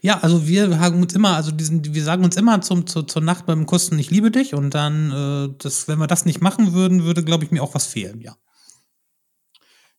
Ja, 0.00 0.18
also 0.18 0.48
wir 0.48 0.80
haben 0.80 1.00
uns 1.00 1.14
immer, 1.14 1.36
also 1.36 1.52
diesen, 1.52 1.94
wir 1.94 2.02
sagen 2.02 2.24
uns 2.24 2.36
immer 2.36 2.60
zum, 2.62 2.86
zu, 2.88 3.04
zur 3.04 3.22
Nacht 3.22 3.46
beim 3.46 3.64
Kussen, 3.64 3.96
ich 3.98 4.10
liebe 4.10 4.32
dich. 4.32 4.54
Und 4.54 4.74
dann, 4.74 5.12
äh, 5.12 5.54
das, 5.62 5.86
wenn 5.86 6.00
wir 6.00 6.08
das 6.08 6.24
nicht 6.24 6.40
machen 6.40 6.72
würden, 6.72 7.04
würde, 7.04 7.22
glaube 7.22 7.44
ich, 7.44 7.52
mir 7.52 7.62
auch 7.62 7.74
was 7.74 7.86
fehlen, 7.86 8.20
ja. 8.20 8.36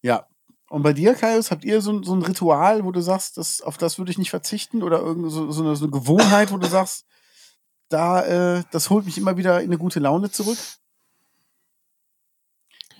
Ja. 0.02 0.26
Und 0.70 0.84
bei 0.84 0.92
dir, 0.94 1.16
Kaius, 1.16 1.50
habt 1.50 1.64
ihr 1.64 1.82
so, 1.82 2.04
so 2.04 2.14
ein 2.14 2.22
Ritual, 2.22 2.84
wo 2.84 2.92
du 2.92 3.02
sagst, 3.02 3.38
das, 3.38 3.62
auf 3.62 3.78
das 3.78 3.98
würde 3.98 4.12
ich 4.12 4.18
nicht 4.18 4.30
verzichten? 4.30 4.84
Oder 4.84 5.00
irgend 5.00 5.32
so, 5.32 5.50
so, 5.50 5.64
eine, 5.64 5.76
so 5.78 5.86
eine 5.86 5.92
Gewohnheit, 5.92 6.52
wo 6.52 6.58
du 6.58 6.68
sagst, 6.68 7.06
da, 7.88 8.58
äh, 8.58 8.64
das 8.72 8.90
holt 8.90 9.06
mich 9.06 9.18
immer 9.18 9.38
wieder 9.38 9.62
in 9.62 9.68
eine 9.70 9.78
gute 9.78 10.00
Laune 10.00 10.30
zurück? 10.30 10.58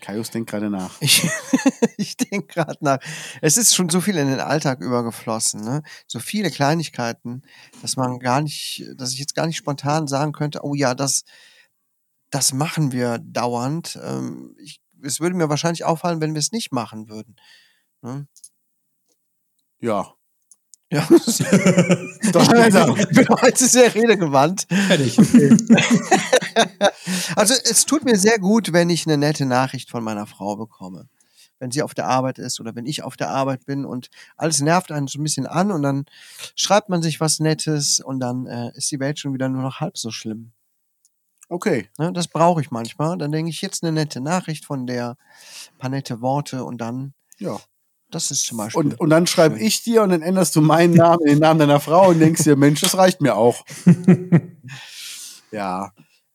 Kaius 0.02 0.32
denkt 0.32 0.50
gerade 0.50 0.70
nach. 0.70 1.02
Ich, 1.02 1.28
ich 1.98 2.18
denke 2.18 2.48
gerade 2.48 2.78
nach. 2.82 3.00
Es 3.42 3.58
ist 3.58 3.76
schon 3.76 3.90
so 3.90 4.02
viel 4.02 4.18
in 4.18 4.28
den 4.28 4.40
Alltag 4.40 4.82
übergeflossen, 4.82 5.62
ne? 5.62 5.84
So 6.08 6.20
viele 6.20 6.52
Kleinigkeiten, 6.52 7.44
dass 7.82 7.98
man 7.98 8.20
gar 8.20 8.42
nicht, 8.42 8.86
dass 8.96 9.14
ich 9.14 9.20
jetzt 9.20 9.36
gar 9.36 9.48
nicht 9.48 9.58
spontan 9.58 10.08
sagen 10.08 10.32
könnte, 10.32 10.64
oh 10.64 10.74
ja, 10.74 10.96
das, 10.96 11.24
das 12.30 12.54
machen 12.54 12.92
wir 12.92 13.20
dauernd. 13.20 14.00
Ähm, 14.04 14.56
ich, 14.60 14.82
es 15.02 15.20
würde 15.20 15.36
mir 15.36 15.50
wahrscheinlich 15.50 15.86
auffallen, 15.86 16.22
wenn 16.22 16.34
wir 16.34 16.40
es 16.40 16.52
nicht 16.52 16.72
machen 16.72 17.10
würden. 17.10 17.36
Ne? 18.02 18.28
Ja. 19.80 20.19
Ja. 20.92 21.08
Donnerwetter. 22.32 22.96
ich 22.98 23.08
bin 23.10 23.28
heute 23.30 23.68
sehr 23.68 23.94
redegewandt. 23.94 24.68
Fertig. 24.70 25.18
Also 27.36 27.54
es 27.54 27.86
tut 27.86 28.04
mir 28.04 28.18
sehr 28.18 28.38
gut, 28.38 28.74
wenn 28.74 28.90
ich 28.90 29.08
eine 29.08 29.18
nette 29.18 29.46
Nachricht 29.46 29.90
von 29.90 30.04
meiner 30.04 30.26
Frau 30.28 30.56
bekomme. 30.58 31.08
Wenn 31.58 31.72
sie 31.72 31.82
auf 31.84 31.94
der 31.94 32.08
Arbeit 32.08 32.38
ist 32.38 32.60
oder 32.60 32.76
wenn 32.76 32.86
ich 32.86 33.04
auf 33.04 33.16
der 33.16 33.30
Arbeit 33.30 33.66
bin 33.66 33.86
und 33.86 34.10
alles 34.36 34.60
nervt 34.60 34.92
einen 34.92 35.08
so 35.08 35.20
ein 35.20 35.24
bisschen 35.24 35.46
an 35.48 35.72
und 35.72 35.82
dann 35.84 36.06
schreibt 36.56 36.90
man 36.90 37.02
sich 37.02 37.20
was 37.22 37.40
Nettes 37.40 38.00
und 38.00 38.20
dann 38.20 38.46
äh, 38.48 38.72
ist 38.76 38.92
die 38.92 39.00
Welt 39.00 39.20
schon 39.20 39.34
wieder 39.34 39.48
nur 39.48 39.62
noch 39.62 39.80
halb 39.80 39.98
so 39.98 40.12
schlimm. 40.12 40.52
Okay. 41.48 41.88
Ne, 41.98 42.12
das 42.14 42.28
brauche 42.28 42.62
ich 42.62 42.72
manchmal. 42.72 43.18
Dann 43.18 43.32
denke 43.32 43.50
ich 43.50 43.62
jetzt 43.62 43.84
eine 43.84 43.92
nette 43.92 44.22
Nachricht 44.22 44.66
von 44.66 44.86
der, 44.86 45.18
paar 45.78 45.90
nette 45.90 46.22
Worte 46.22 46.64
und 46.66 46.80
dann, 46.80 47.14
Ja. 47.38 47.60
Das 48.12 48.32
ist 48.32 48.46
zum 48.46 48.58
Beispiel. 48.58 48.84
Und, 48.84 49.00
und 49.00 49.10
dann 49.10 49.28
schreibe 49.28 49.60
ich 49.60 49.84
dir 49.84 50.04
und 50.04 50.10
dann 50.10 50.22
änderst 50.22 50.56
du 50.56 50.62
meinen 50.62 50.94
Namen 50.96 51.22
in 51.22 51.34
den 51.34 51.40
Namen 51.40 51.60
deiner 51.60 51.80
Frau 51.80 52.10
und 52.10 52.20
denkst 52.20 52.44
dir, 52.44 52.56
Mensch, 52.56 52.82
das 52.82 52.98
reicht 52.98 53.22
mir 53.22 53.36
auch. 53.36 53.66
ja. 55.52 55.92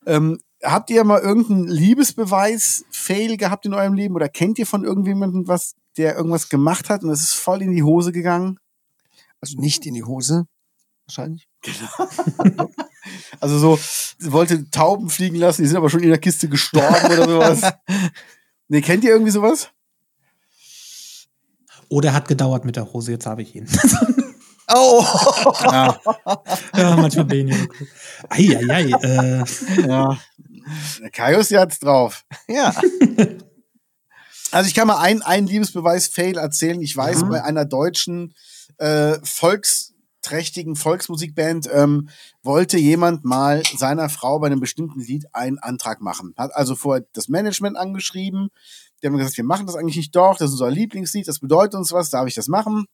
Ähm, 0.07 0.41
habt 0.63 0.91
ihr 0.91 1.05
mal 1.05 1.21
irgendeinen 1.21 1.69
Liebesbeweis-Fail 1.69 3.37
gehabt 3.37 3.67
in 3.67 3.75
eurem 3.75 3.95
Leben 3.95 4.15
oder 4.15 4.29
kennt 4.29 4.59
ihr 4.59 4.67
von 4.67 4.85
irgendjemandem 4.85 5.49
was, 5.49 5.75
der 5.97 6.17
irgendwas 6.17 6.49
gemacht 6.49 6.91
hat 6.91 7.03
und 7.03 7.11
es 7.11 7.23
ist 7.23 7.35
voll 7.35 7.63
in 7.63 7.73
die 7.73 7.83
Hose 7.83 8.13
gegangen? 8.13 8.59
also 9.45 9.61
nicht 9.61 9.85
in 9.85 9.95
die 9.95 10.05
Hose, 10.05 10.47
wahrscheinlich. 11.07 11.49
Also 13.39 13.59
so, 13.59 13.79
sie 14.19 14.33
wollte 14.33 14.71
Tauben 14.71 15.11
fliegen 15.11 15.37
lassen, 15.37 15.61
die 15.61 15.69
sind 15.69 15.77
aber 15.77 15.91
schon 15.91 16.03
in 16.03 16.09
der 16.09 16.19
Kiste 16.19 16.49
gestorben 16.49 17.05
oder 17.05 17.29
sowas. 17.29 17.73
Nee, 18.69 18.81
kennt 18.81 19.05
ihr 19.05 19.11
irgendwie 19.11 19.31
sowas? 19.31 19.69
Oder 21.89 22.13
hat 22.13 22.29
gedauert 22.29 22.65
mit 22.65 22.77
der 22.77 22.93
Hose, 22.93 23.13
jetzt 23.13 23.27
habe 23.27 23.43
ich 23.43 23.55
ihn. 23.55 23.67
Oh! 24.73 25.05
Ja. 25.65 26.01
ja, 26.75 26.97
manchmal 26.97 27.27
bin 27.27 27.49
ich. 27.49 27.69
Eieiei, 28.31 28.93
äh, 29.03 29.45
ja. 29.87 30.19
Der 31.03 31.11
Kaius, 31.11 31.51
hat's 31.53 31.79
drauf. 31.81 32.25
ja. 32.49 32.75
Also 34.53 34.69
ich 34.69 34.75
kann 34.75 34.87
mal 34.87 35.01
einen, 35.01 35.21
einen 35.23 35.49
Liebesbeweis-Fail 35.49 36.39
erzählen. 36.39 36.81
Ich 36.81 36.97
weiß, 36.97 37.25
Mhm. 37.25 37.29
bei 37.29 37.43
einer 37.43 37.65
deutschen 37.65 38.35
äh, 38.79 39.19
volksträchtigen 39.23 40.77
Volksmusikband 40.77 41.69
ähm, 41.73 42.09
wollte 42.43 42.79
jemand 42.79 43.25
mal 43.25 43.63
seiner 43.77 44.09
Frau 44.09 44.39
bei 44.39 44.47
einem 44.47 44.61
bestimmten 44.61 45.01
Lied 45.01 45.27
einen 45.33 45.59
Antrag 45.59 46.01
machen. 46.01 46.35
Hat 46.37 46.55
also 46.55 46.77
vorher 46.77 47.05
das 47.15 47.29
Management 47.29 47.77
angeschrieben. 47.77 48.51
Die 49.05 49.09
haben 49.09 49.19
gesagt, 49.19 49.37
wir 49.37 49.45
machen 49.45 49.67
das 49.67 49.77
eigentlich 49.77 49.99
nicht 49.99 50.17
doch, 50.17 50.39
das 50.39 50.49
ist 50.49 50.53
unser 50.53 50.71
Lieblingslied, 50.71 51.29
das 51.29 51.39
bedeutet 51.39 51.75
uns 51.75 51.93
was, 51.93 52.09
darf 52.09 52.27
ich 52.27 52.35
das 52.35 52.49
machen? 52.49 52.87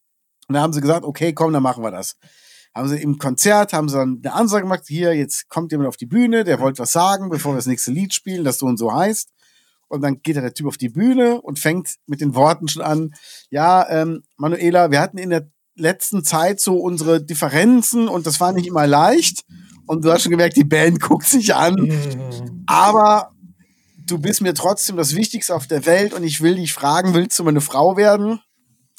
Und 0.49 0.53
dann 0.53 0.61
haben 0.61 0.73
sie 0.73 0.81
gesagt, 0.81 1.05
okay, 1.05 1.31
komm, 1.31 1.53
dann 1.53 1.63
machen 1.63 1.81
wir 1.81 1.91
das. 1.91 2.17
Haben 2.75 2.89
sie 2.89 3.01
im 3.01 3.17
Konzert, 3.17 3.71
haben 3.71 3.87
sie 3.87 3.95
dann 3.95 4.19
eine 4.21 4.33
Ansage 4.33 4.63
gemacht, 4.63 4.83
hier, 4.87 5.13
jetzt 5.13 5.47
kommt 5.47 5.71
jemand 5.71 5.87
auf 5.87 5.95
die 5.95 6.05
Bühne, 6.05 6.43
der 6.43 6.59
wollte 6.59 6.79
was 6.79 6.91
sagen, 6.91 7.29
bevor 7.29 7.53
wir 7.53 7.57
das 7.57 7.65
nächste 7.65 7.91
Lied 7.91 8.13
spielen, 8.13 8.43
das 8.43 8.57
so 8.59 8.65
und 8.65 8.75
so 8.75 8.93
heißt. 8.93 9.29
Und 9.87 10.01
dann 10.01 10.21
geht 10.21 10.35
da 10.35 10.41
der 10.41 10.53
Typ 10.53 10.67
auf 10.67 10.77
die 10.77 10.89
Bühne 10.89 11.39
und 11.41 11.59
fängt 11.59 11.95
mit 12.07 12.19
den 12.19 12.35
Worten 12.35 12.67
schon 12.67 12.81
an, 12.81 13.13
ja, 13.49 13.87
ähm, 13.89 14.23
Manuela, 14.35 14.91
wir 14.91 14.99
hatten 14.99 15.17
in 15.17 15.29
der 15.29 15.49
letzten 15.75 16.25
Zeit 16.25 16.59
so 16.59 16.75
unsere 16.75 17.23
Differenzen 17.23 18.09
und 18.09 18.27
das 18.27 18.41
war 18.41 18.51
nicht 18.51 18.67
immer 18.67 18.85
leicht. 18.85 19.45
Und 19.87 20.03
du 20.03 20.11
hast 20.11 20.23
schon 20.23 20.31
gemerkt, 20.31 20.57
die 20.57 20.65
Band 20.65 20.99
guckt 20.99 21.25
sich 21.25 21.55
an. 21.55 21.89
Aber 22.65 23.31
du 24.05 24.19
bist 24.19 24.41
mir 24.41 24.53
trotzdem 24.53 24.97
das 24.97 25.15
Wichtigste 25.15 25.55
auf 25.55 25.67
der 25.67 25.85
Welt 25.85 26.13
und 26.13 26.23
ich 26.23 26.41
will 26.41 26.55
dich 26.55 26.73
fragen, 26.73 27.13
willst 27.13 27.37
du 27.39 27.43
meine 27.43 27.61
Frau 27.61 27.97
werden? 27.97 28.41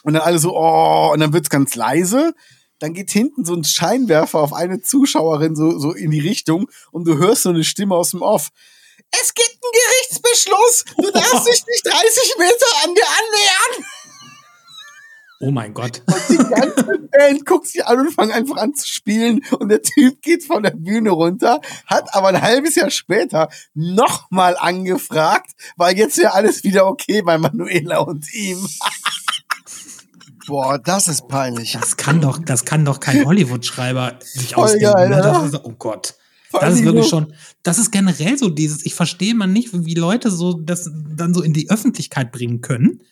Und 0.05 0.15
dann 0.15 0.23
alle 0.23 0.39
so, 0.39 0.57
oh, 0.57 1.11
und 1.13 1.21
dann 1.21 1.33
wird's 1.33 1.51
ganz 1.51 1.75
leise. 1.75 2.35
Dann 2.79 2.95
geht 2.95 3.11
hinten 3.11 3.45
so 3.45 3.55
ein 3.55 3.63
Scheinwerfer 3.63 4.41
auf 4.41 4.53
eine 4.53 4.83
Zuschauerin 4.83 5.55
so, 5.55 5.79
so 5.79 5.93
in 5.93 6.11
die 6.11 6.21
Richtung 6.21 6.69
und 6.91 7.07
du 7.07 7.17
hörst 7.17 7.43
so 7.43 7.51
eine 7.51 7.63
Stimme 7.63 7.95
aus 7.95 8.11
dem 8.11 8.23
Off. 8.23 8.49
Es 9.13 9.35
gibt 9.35 9.51
einen 9.51 9.73
Gerichtsbeschluss. 9.73 10.85
Du 10.97 11.11
darfst 11.11 11.47
dich 11.47 11.65
nicht 11.67 11.87
30 11.87 12.35
Meter 12.39 12.67
an 12.85 12.95
dir 12.95 13.07
annähern. 13.07 13.85
Oh 15.43 15.51
mein 15.51 15.75
Gott. 15.75 16.03
Und 16.07 16.23
die 16.31 16.37
ganze 16.37 16.85
Band 17.11 17.45
guckt 17.47 17.67
sich 17.67 17.85
an 17.85 17.99
und 17.99 18.13
fängt 18.13 18.33
einfach 18.33 18.57
an 18.57 18.75
zu 18.75 18.89
spielen. 18.89 19.43
Und 19.59 19.69
der 19.69 19.83
Typ 19.83 20.23
geht 20.23 20.45
von 20.45 20.63
der 20.63 20.71
Bühne 20.71 21.11
runter, 21.11 21.61
hat 21.87 22.15
aber 22.15 22.29
ein 22.29 22.41
halbes 22.41 22.77
Jahr 22.77 22.91
später 22.91 23.49
nochmal 23.75 24.57
angefragt, 24.59 25.51
weil 25.77 25.99
jetzt 25.99 26.17
wäre 26.19 26.33
alles 26.33 26.65
wieder 26.65 26.87
okay 26.87 27.23
bei 27.23 27.37
Manuela 27.39 27.99
und 27.99 28.33
ihm. 28.33 28.59
Boah, 30.47 30.79
das 30.79 31.09
ist 31.09 31.29
peinlich. 31.29 31.73
Das 31.73 31.97
kann 31.97 32.21
doch, 32.21 32.39
das 32.39 32.65
kann 32.65 32.85
doch 32.85 32.99
kein 33.01 33.25
Hollywood-Schreiber 33.25 34.19
sich 34.21 34.55
Voll 34.55 34.65
ausdenken. 34.65 34.93
geil, 34.93 35.09
ne? 35.09 35.19
oder? 35.21 35.33
das 35.33 35.45
ist, 35.45 35.61
oh 35.63 35.75
Gott. 35.79 36.15
Das 36.53 36.75
ist 36.75 36.85
wirklich 36.85 37.05
so- 37.05 37.11
schon, 37.11 37.33
das 37.63 37.79
ist 37.79 37.91
generell 37.93 38.37
so 38.37 38.51
dieses, 38.51 38.85
ich 38.85 38.95
verstehe 38.95 39.35
man 39.35 39.53
nicht, 39.53 39.71
wie 39.73 39.95
Leute 39.95 40.31
so 40.31 40.55
das 40.55 40.91
dann 41.17 41.33
so 41.33 41.43
in 41.43 41.53
die 41.53 41.71
Öffentlichkeit 41.71 42.33
bringen 42.33 42.61
können, 42.61 43.03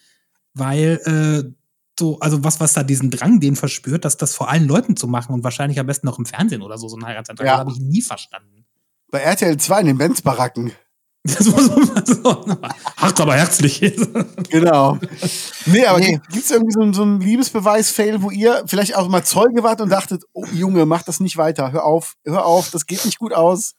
weil 0.54 1.00
äh, 1.04 1.59
so, 2.00 2.18
also 2.18 2.42
was, 2.42 2.58
was 2.58 2.72
da 2.72 2.82
diesen 2.82 3.10
Drang 3.12 3.38
den 3.38 3.54
verspürt, 3.54 4.04
dass 4.04 4.16
das 4.16 4.34
vor 4.34 4.48
allen 4.50 4.66
Leuten 4.66 4.96
zu 4.96 5.06
machen 5.06 5.32
und 5.32 5.44
wahrscheinlich 5.44 5.78
am 5.78 5.86
besten 5.86 6.06
noch 6.08 6.18
im 6.18 6.26
Fernsehen 6.26 6.62
oder 6.62 6.76
so, 6.78 6.88
so 6.88 6.96
ein 6.96 7.06
Heiratsantrag, 7.06 7.46
Ja. 7.46 7.52
das 7.52 7.60
habe 7.60 7.70
ich 7.72 7.78
nie 7.80 8.02
verstanden. 8.02 8.66
Bei 9.12 9.20
RTL 9.20 9.56
2 9.56 9.80
in 9.82 9.86
den 9.86 9.98
Benz-Baracken. 9.98 10.72
Das 11.22 11.44
muss 11.44 11.68
man 11.68 12.06
so, 12.06 12.46
hart 12.96 13.20
aber 13.20 13.36
herzlich. 13.36 13.80
Genau. 14.50 14.98
Nee, 15.66 15.84
aber 15.84 15.98
Nee. 16.00 16.18
gibt 16.32 16.44
es 16.44 16.50
irgendwie 16.50 16.72
so, 16.72 16.80
einen- 16.80 16.94
so 16.94 17.02
einen 17.02 17.20
Liebesbeweis-Fail, 17.20 18.22
wo 18.22 18.30
ihr 18.30 18.64
vielleicht 18.66 18.96
auch 18.96 19.06
mal 19.08 19.22
Zeuge 19.22 19.62
wart 19.62 19.80
und 19.82 19.90
dachtet, 19.90 20.24
oh 20.32 20.46
Junge, 20.46 20.86
mach 20.86 21.02
das 21.02 21.20
nicht 21.20 21.36
weiter, 21.36 21.70
hör 21.72 21.84
auf, 21.84 22.16
hör 22.24 22.46
auf, 22.46 22.70
das 22.70 22.86
geht 22.86 23.04
nicht 23.04 23.18
gut 23.18 23.32
aus. 23.34 23.74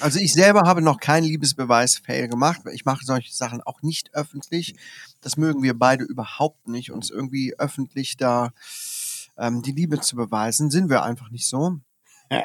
Also 0.00 0.18
ich 0.18 0.32
selber 0.34 0.62
habe 0.66 0.82
noch 0.82 0.98
keinen 1.00 1.24
Liebesbeweis-Fail 1.24 2.28
gemacht. 2.28 2.60
Ich 2.72 2.84
mache 2.84 3.04
solche 3.04 3.32
Sachen 3.32 3.62
auch 3.62 3.80
nicht 3.82 4.12
öffentlich. 4.12 4.74
Das 5.24 5.38
mögen 5.38 5.62
wir 5.62 5.76
beide 5.76 6.04
überhaupt 6.04 6.68
nicht, 6.68 6.92
uns 6.92 7.10
irgendwie 7.10 7.54
öffentlich 7.58 8.18
da 8.18 8.52
ähm, 9.38 9.62
die 9.62 9.72
Liebe 9.72 9.98
zu 10.00 10.16
beweisen. 10.16 10.70
Sind 10.70 10.90
wir 10.90 11.02
einfach 11.02 11.30
nicht 11.30 11.48
so. 11.48 11.78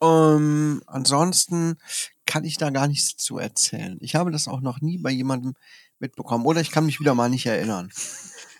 Ähm, 0.00 0.80
ansonsten 0.86 1.76
kann 2.24 2.44
ich 2.44 2.56
da 2.56 2.70
gar 2.70 2.86
nichts 2.86 3.16
zu 3.16 3.38
erzählen. 3.38 3.98
Ich 4.00 4.14
habe 4.14 4.30
das 4.30 4.46
auch 4.46 4.60
noch 4.60 4.80
nie 4.80 4.96
bei 4.96 5.10
jemandem 5.10 5.54
mitbekommen. 5.98 6.46
Oder 6.46 6.60
ich 6.60 6.70
kann 6.70 6.86
mich 6.86 7.00
wieder 7.00 7.16
mal 7.16 7.28
nicht 7.28 7.46
erinnern. 7.46 7.90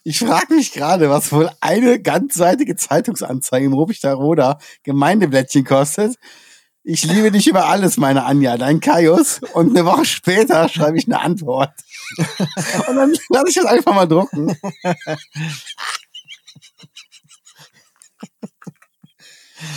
Ich 0.02 0.18
frage 0.18 0.54
mich 0.54 0.72
gerade, 0.72 1.10
was 1.10 1.30
wohl 1.30 1.48
eine 1.60 2.00
ganzseitige 2.00 2.74
Zeitungsanzeige 2.74 3.66
im 3.66 3.72
Rubichter 3.72 4.14
Roda 4.14 4.58
Gemeindeblättchen 4.82 5.64
kostet. 5.64 6.16
Ich 6.90 7.04
liebe 7.04 7.30
dich 7.30 7.46
über 7.46 7.66
alles, 7.66 7.98
meine 7.98 8.24
Anja, 8.24 8.56
dein 8.56 8.80
Kaius. 8.80 9.42
Und 9.52 9.76
eine 9.76 9.84
Woche 9.84 10.06
später 10.06 10.70
schreibe 10.70 10.96
ich 10.96 11.04
eine 11.06 11.20
Antwort. 11.20 11.70
Und 12.88 12.96
dann 12.96 13.14
lasse 13.28 13.48
ich 13.50 13.56
das 13.56 13.66
einfach 13.66 13.94
mal 13.94 14.06
drucken. 14.06 14.56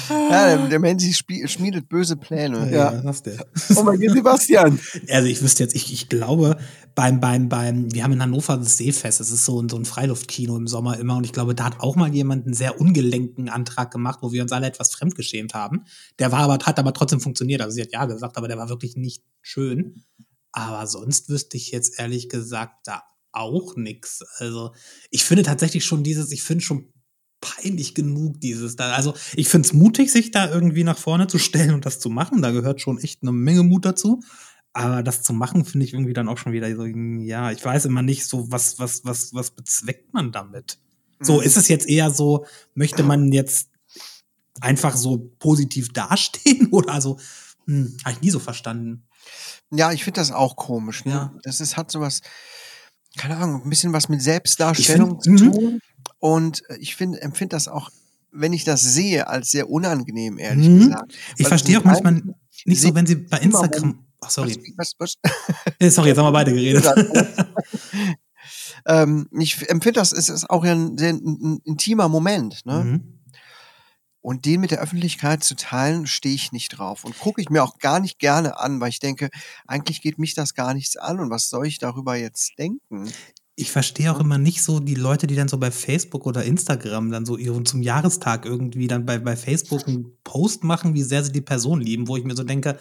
Ja, 0.09 0.55
der, 0.57 0.67
der 0.69 0.79
Mensch 0.79 1.03
schmiedet 1.45 1.87
böse 1.89 2.15
Pläne. 2.17 2.71
Ja. 2.71 2.91
das 3.01 3.17
ist 3.17 3.25
der. 3.25 3.77
Und 3.77 3.85
bei 3.85 3.97
dir, 3.97 4.11
Sebastian. 4.11 4.79
Also 5.09 5.27
ich 5.27 5.41
wüsste 5.41 5.63
jetzt, 5.63 5.75
ich, 5.75 5.91
ich 5.93 6.09
glaube, 6.09 6.57
beim, 6.95 7.19
beim, 7.19 7.47
beim, 7.49 7.93
wir 7.93 8.03
haben 8.03 8.11
in 8.13 8.21
Hannover 8.21 8.57
das 8.57 8.77
Seefest, 8.77 9.19
das 9.19 9.31
ist 9.31 9.45
so, 9.45 9.61
ein- 9.61 9.69
so 9.69 9.77
ein 9.77 9.85
Freiluftkino 9.85 10.57
im 10.57 10.67
Sommer 10.67 10.97
immer 10.99 11.15
und 11.15 11.23
ich 11.25 11.31
glaube, 11.33 11.55
da 11.55 11.63
hat 11.65 11.79
auch 11.79 11.95
mal 11.95 12.13
jemand 12.13 12.45
einen 12.45 12.53
sehr 12.53 12.79
ungelenkten 12.81 13.47
Antrag 13.49 13.91
gemacht, 13.91 14.19
wo 14.21 14.31
wir 14.31 14.41
uns 14.41 14.51
alle 14.51 14.67
etwas 14.67 14.91
fremdgeschämt 14.93 15.53
haben. 15.53 15.85
Der 16.19 16.31
war 16.31 16.39
aber, 16.39 16.57
hat 16.65 16.79
aber 16.79 16.93
trotzdem 16.93 17.21
funktioniert. 17.21 17.61
Also 17.61 17.75
sie 17.75 17.81
hat 17.81 17.91
ja 17.93 18.05
gesagt, 18.05 18.37
aber 18.37 18.47
der 18.47 18.57
war 18.57 18.69
wirklich 18.69 18.95
nicht 18.97 19.23
schön. 19.41 20.03
Aber 20.51 20.85
sonst 20.87 21.29
wüsste 21.29 21.55
ich 21.55 21.71
jetzt 21.71 21.97
ehrlich 21.97 22.27
gesagt 22.27 22.85
da 22.85 23.03
auch 23.31 23.77
nix. 23.77 24.21
Also 24.39 24.73
ich 25.09 25.23
finde 25.23 25.43
tatsächlich 25.43 25.85
schon 25.85 26.03
dieses, 26.03 26.31
ich 26.33 26.43
finde 26.43 26.61
schon 26.63 26.91
peinlich 27.41 27.95
genug, 27.95 28.39
dieses 28.39 28.75
da. 28.75 28.93
Also 28.93 29.13
ich 29.35 29.49
finde 29.49 29.67
es 29.67 29.73
mutig, 29.73 30.11
sich 30.11 30.31
da 30.31 30.49
irgendwie 30.49 30.83
nach 30.83 30.97
vorne 30.97 31.27
zu 31.27 31.37
stellen 31.39 31.73
und 31.73 31.85
das 31.85 31.99
zu 31.99 32.09
machen. 32.09 32.41
Da 32.41 32.51
gehört 32.51 32.79
schon 32.81 32.97
echt 32.99 33.23
eine 33.23 33.31
Menge 33.31 33.63
Mut 33.63 33.83
dazu. 33.85 34.21
Aber 34.73 35.03
das 35.03 35.21
zu 35.21 35.33
machen, 35.33 35.65
finde 35.65 35.85
ich 35.85 35.93
irgendwie 35.93 36.13
dann 36.13 36.29
auch 36.29 36.37
schon 36.37 36.53
wieder 36.53 36.73
so, 36.73 36.85
ja, 36.85 37.51
ich 37.51 37.65
weiß 37.65 37.83
immer 37.85 38.01
nicht 38.03 38.25
so, 38.25 38.49
was, 38.51 38.79
was, 38.79 39.03
was, 39.03 39.33
was 39.33 39.51
bezweckt 39.51 40.13
man 40.13 40.31
damit? 40.31 40.79
So, 41.19 41.37
Mhm. 41.39 41.41
ist 41.41 41.57
es 41.57 41.67
jetzt 41.67 41.89
eher 41.89 42.09
so, 42.09 42.45
möchte 42.73 43.03
man 43.03 43.33
jetzt 43.33 43.69
einfach 44.61 44.95
so 44.95 45.29
positiv 45.39 45.91
dastehen 45.91 46.67
oder 46.71 46.93
also, 46.93 47.19
hm, 47.65 47.97
habe 48.05 48.13
ich 48.15 48.21
nie 48.21 48.29
so 48.29 48.39
verstanden. 48.39 49.03
Ja, 49.71 49.91
ich 49.91 50.03
finde 50.03 50.21
das 50.21 50.31
auch 50.31 50.55
komisch. 50.55 51.03
Ne? 51.05 51.11
Ja. 51.11 51.35
Das 51.43 51.59
ist, 51.59 51.75
hat 51.75 51.91
sowas, 51.91 52.21
keine 53.17 53.37
Ahnung, 53.37 53.63
ein 53.63 53.69
bisschen 53.69 53.93
was 53.93 54.09
mit 54.09 54.21
Selbstdarstellung 54.21 55.21
find- 55.21 55.39
zu 55.39 55.45
mhm. 55.45 55.51
tun. 55.51 55.79
Und 56.21 56.63
äh, 56.69 56.77
ich 56.77 56.95
finde, 56.95 57.21
empfinde 57.21 57.55
das 57.55 57.67
auch, 57.67 57.89
wenn 58.31 58.53
ich 58.53 58.63
das 58.63 58.81
sehe, 58.81 59.27
als 59.27 59.51
sehr 59.51 59.69
unangenehm, 59.69 60.37
ehrlich 60.37 60.69
Mhm. 60.69 60.79
gesagt. 60.79 61.13
Ich 61.35 61.43
Weil 61.43 61.49
verstehe 61.49 61.79
auch 61.79 61.83
manchmal 61.83 62.21
nicht 62.63 62.81
so, 62.81 62.95
wenn 62.95 63.05
sie 63.05 63.15
bei 63.15 63.39
Instagram. 63.39 64.05
Ach, 64.21 64.29
sorry. 64.29 64.55
Was, 64.77 64.93
was, 64.99 65.15
Äh, 65.79 65.89
Sorry, 65.89 66.09
jetzt 66.09 66.19
haben 66.19 66.25
wir 66.27 66.31
beide 66.31 66.53
geredet. 66.53 66.85
ähm, 68.85 69.27
ich 69.37 69.67
empfinde 69.69 69.99
das, 69.99 70.11
es 70.11 70.29
ist 70.29 70.49
auch 70.49 70.63
ein 70.63 70.97
sehr 70.97 71.13
ein 71.13 71.59
intimer 71.65 72.07
Moment. 72.07 72.65
Ne? 72.65 72.83
Mhm. 72.83 73.19
Und 74.21 74.45
den 74.45 74.61
mit 74.61 74.69
der 74.69 74.79
Öffentlichkeit 74.79 75.43
zu 75.43 75.55
teilen, 75.55 76.05
stehe 76.05 76.35
ich 76.35 76.51
nicht 76.51 76.69
drauf. 76.77 77.03
Und 77.03 77.17
gucke 77.17 77.41
ich 77.41 77.49
mir 77.49 77.63
auch 77.63 77.79
gar 77.79 77.99
nicht 77.99 78.19
gerne 78.19 78.59
an, 78.59 78.79
weil 78.79 78.89
ich 78.89 78.99
denke, 78.99 79.29
eigentlich 79.65 80.01
geht 80.03 80.19
mich 80.19 80.35
das 80.35 80.53
gar 80.53 80.75
nichts 80.75 80.95
an. 80.95 81.19
Und 81.19 81.31
was 81.31 81.49
soll 81.49 81.65
ich 81.65 81.79
darüber 81.79 82.15
jetzt 82.15 82.51
denken? 82.59 83.11
Ich 83.55 83.71
verstehe 83.71 84.11
auch 84.13 84.19
immer 84.19 84.37
nicht 84.37 84.63
so 84.63 84.79
die 84.79 84.95
Leute, 84.95 85.27
die 85.27 85.35
dann 85.35 85.49
so 85.49 85.57
bei 85.57 85.71
Facebook 85.71 86.25
oder 86.25 86.43
Instagram 86.43 87.11
dann 87.11 87.25
so 87.25 87.37
ihren 87.37 87.65
zum 87.65 87.81
Jahrestag 87.81 88.45
irgendwie 88.45 88.87
dann 88.87 89.05
bei, 89.05 89.19
bei 89.19 89.35
Facebook 89.35 89.87
einen 89.87 90.17
Post 90.23 90.63
machen, 90.63 90.93
wie 90.93 91.03
sehr 91.03 91.23
sie 91.23 91.31
die 91.31 91.41
Person 91.41 91.81
lieben, 91.81 92.07
wo 92.07 92.15
ich 92.17 92.23
mir 92.23 92.35
so 92.35 92.43
denke, 92.43 92.79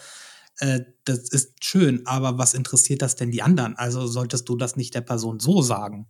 äh, 0.59 0.81
das 1.05 1.29
ist 1.29 1.63
schön, 1.63 2.05
aber 2.05 2.37
was 2.37 2.53
interessiert 2.53 3.01
das 3.01 3.15
denn 3.15 3.31
die 3.31 3.41
anderen? 3.41 3.75
Also 3.75 4.07
solltest 4.07 4.47
du 4.47 4.55
das 4.55 4.75
nicht 4.75 4.95
der 4.95 5.01
Person 5.01 5.39
so 5.39 5.61
sagen? 5.61 6.07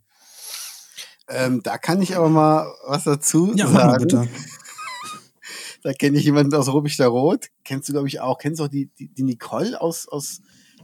Ähm, 1.28 1.62
da 1.64 1.78
kann 1.78 2.02
ich 2.02 2.16
aber 2.16 2.30
mal 2.30 2.72
was 2.86 3.06
dazu 3.06 3.54
Ja, 3.56 3.68
sagen. 3.68 4.04
bitte. 4.04 4.28
Da 5.84 5.94
kenne 5.94 6.20
ich 6.20 6.26
jemanden 6.26 6.54
aus 6.54 6.68
Rubichter 6.72 7.08
Rot. 7.08 7.48
Kennst 7.64 7.90
du, 7.90 7.94
glaube 7.94 8.08
ich, 8.08 8.20
auch. 8.20 8.38
Kennst 8.38 8.60
du 8.60 8.66
auch 8.66 8.70
die, 8.70 8.92
die, 9.00 9.08
die 9.08 9.24
Nicole 9.24 9.82
aus, 9.82 10.08
aus 10.08 10.42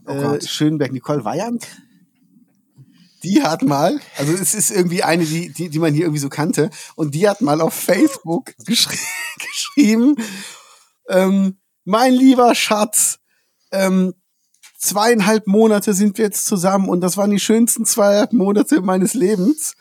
Oh 0.07 0.11
äh. 0.11 0.41
Schönberg, 0.41 0.91
Nicole 0.91 1.23
Weyand? 1.23 1.67
Die 3.27 3.43
hat 3.43 3.61
mal, 3.63 3.99
also 4.17 4.31
es 4.33 4.53
ist 4.55 4.71
irgendwie 4.71 5.03
eine, 5.03 5.25
die, 5.25 5.51
die, 5.51 5.67
die 5.69 5.79
man 5.79 5.93
hier 5.93 6.03
irgendwie 6.05 6.21
so 6.21 6.29
kannte, 6.29 6.69
und 6.95 7.13
die 7.13 7.27
hat 7.27 7.41
mal 7.41 7.59
auf 7.61 7.73
Facebook 7.73 8.53
geschri 8.65 8.95
geschrieben, 9.39 10.15
ähm, 11.09 11.57
mein 11.83 12.13
lieber 12.13 12.55
Schatz, 12.55 13.19
ähm, 13.71 14.13
zweieinhalb 14.79 15.47
Monate 15.47 15.93
sind 15.93 16.17
wir 16.17 16.25
jetzt 16.25 16.45
zusammen 16.45 16.87
und 16.87 17.01
das 17.01 17.17
waren 17.17 17.31
die 17.31 17.39
schönsten 17.39 17.85
zweieinhalb 17.85 18.31
Monate 18.33 18.81
meines 18.81 19.13
Lebens. 19.15 19.73